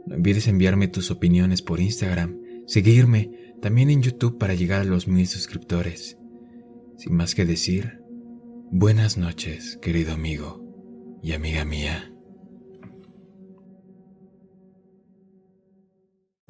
No 0.08 0.16
olvides 0.16 0.48
enviarme 0.48 0.88
tus 0.88 1.12
opiniones 1.12 1.62
por 1.62 1.80
Instagram, 1.80 2.36
seguirme 2.66 3.54
también 3.62 3.92
en 3.92 4.02
YouTube 4.02 4.40
para 4.40 4.56
llegar 4.56 4.82
a 4.82 4.86
los 4.86 5.08
mil 5.08 5.28
suscriptores. 5.28 6.18
Sin 6.98 7.14
más 7.14 7.36
que 7.36 7.46
decir, 7.46 8.00
buenas 8.72 9.18
noches, 9.20 9.78
querido 9.84 10.14
amigo 10.14 10.63
y 11.24 11.32
amiga 11.32 11.64
mía. 11.64 12.13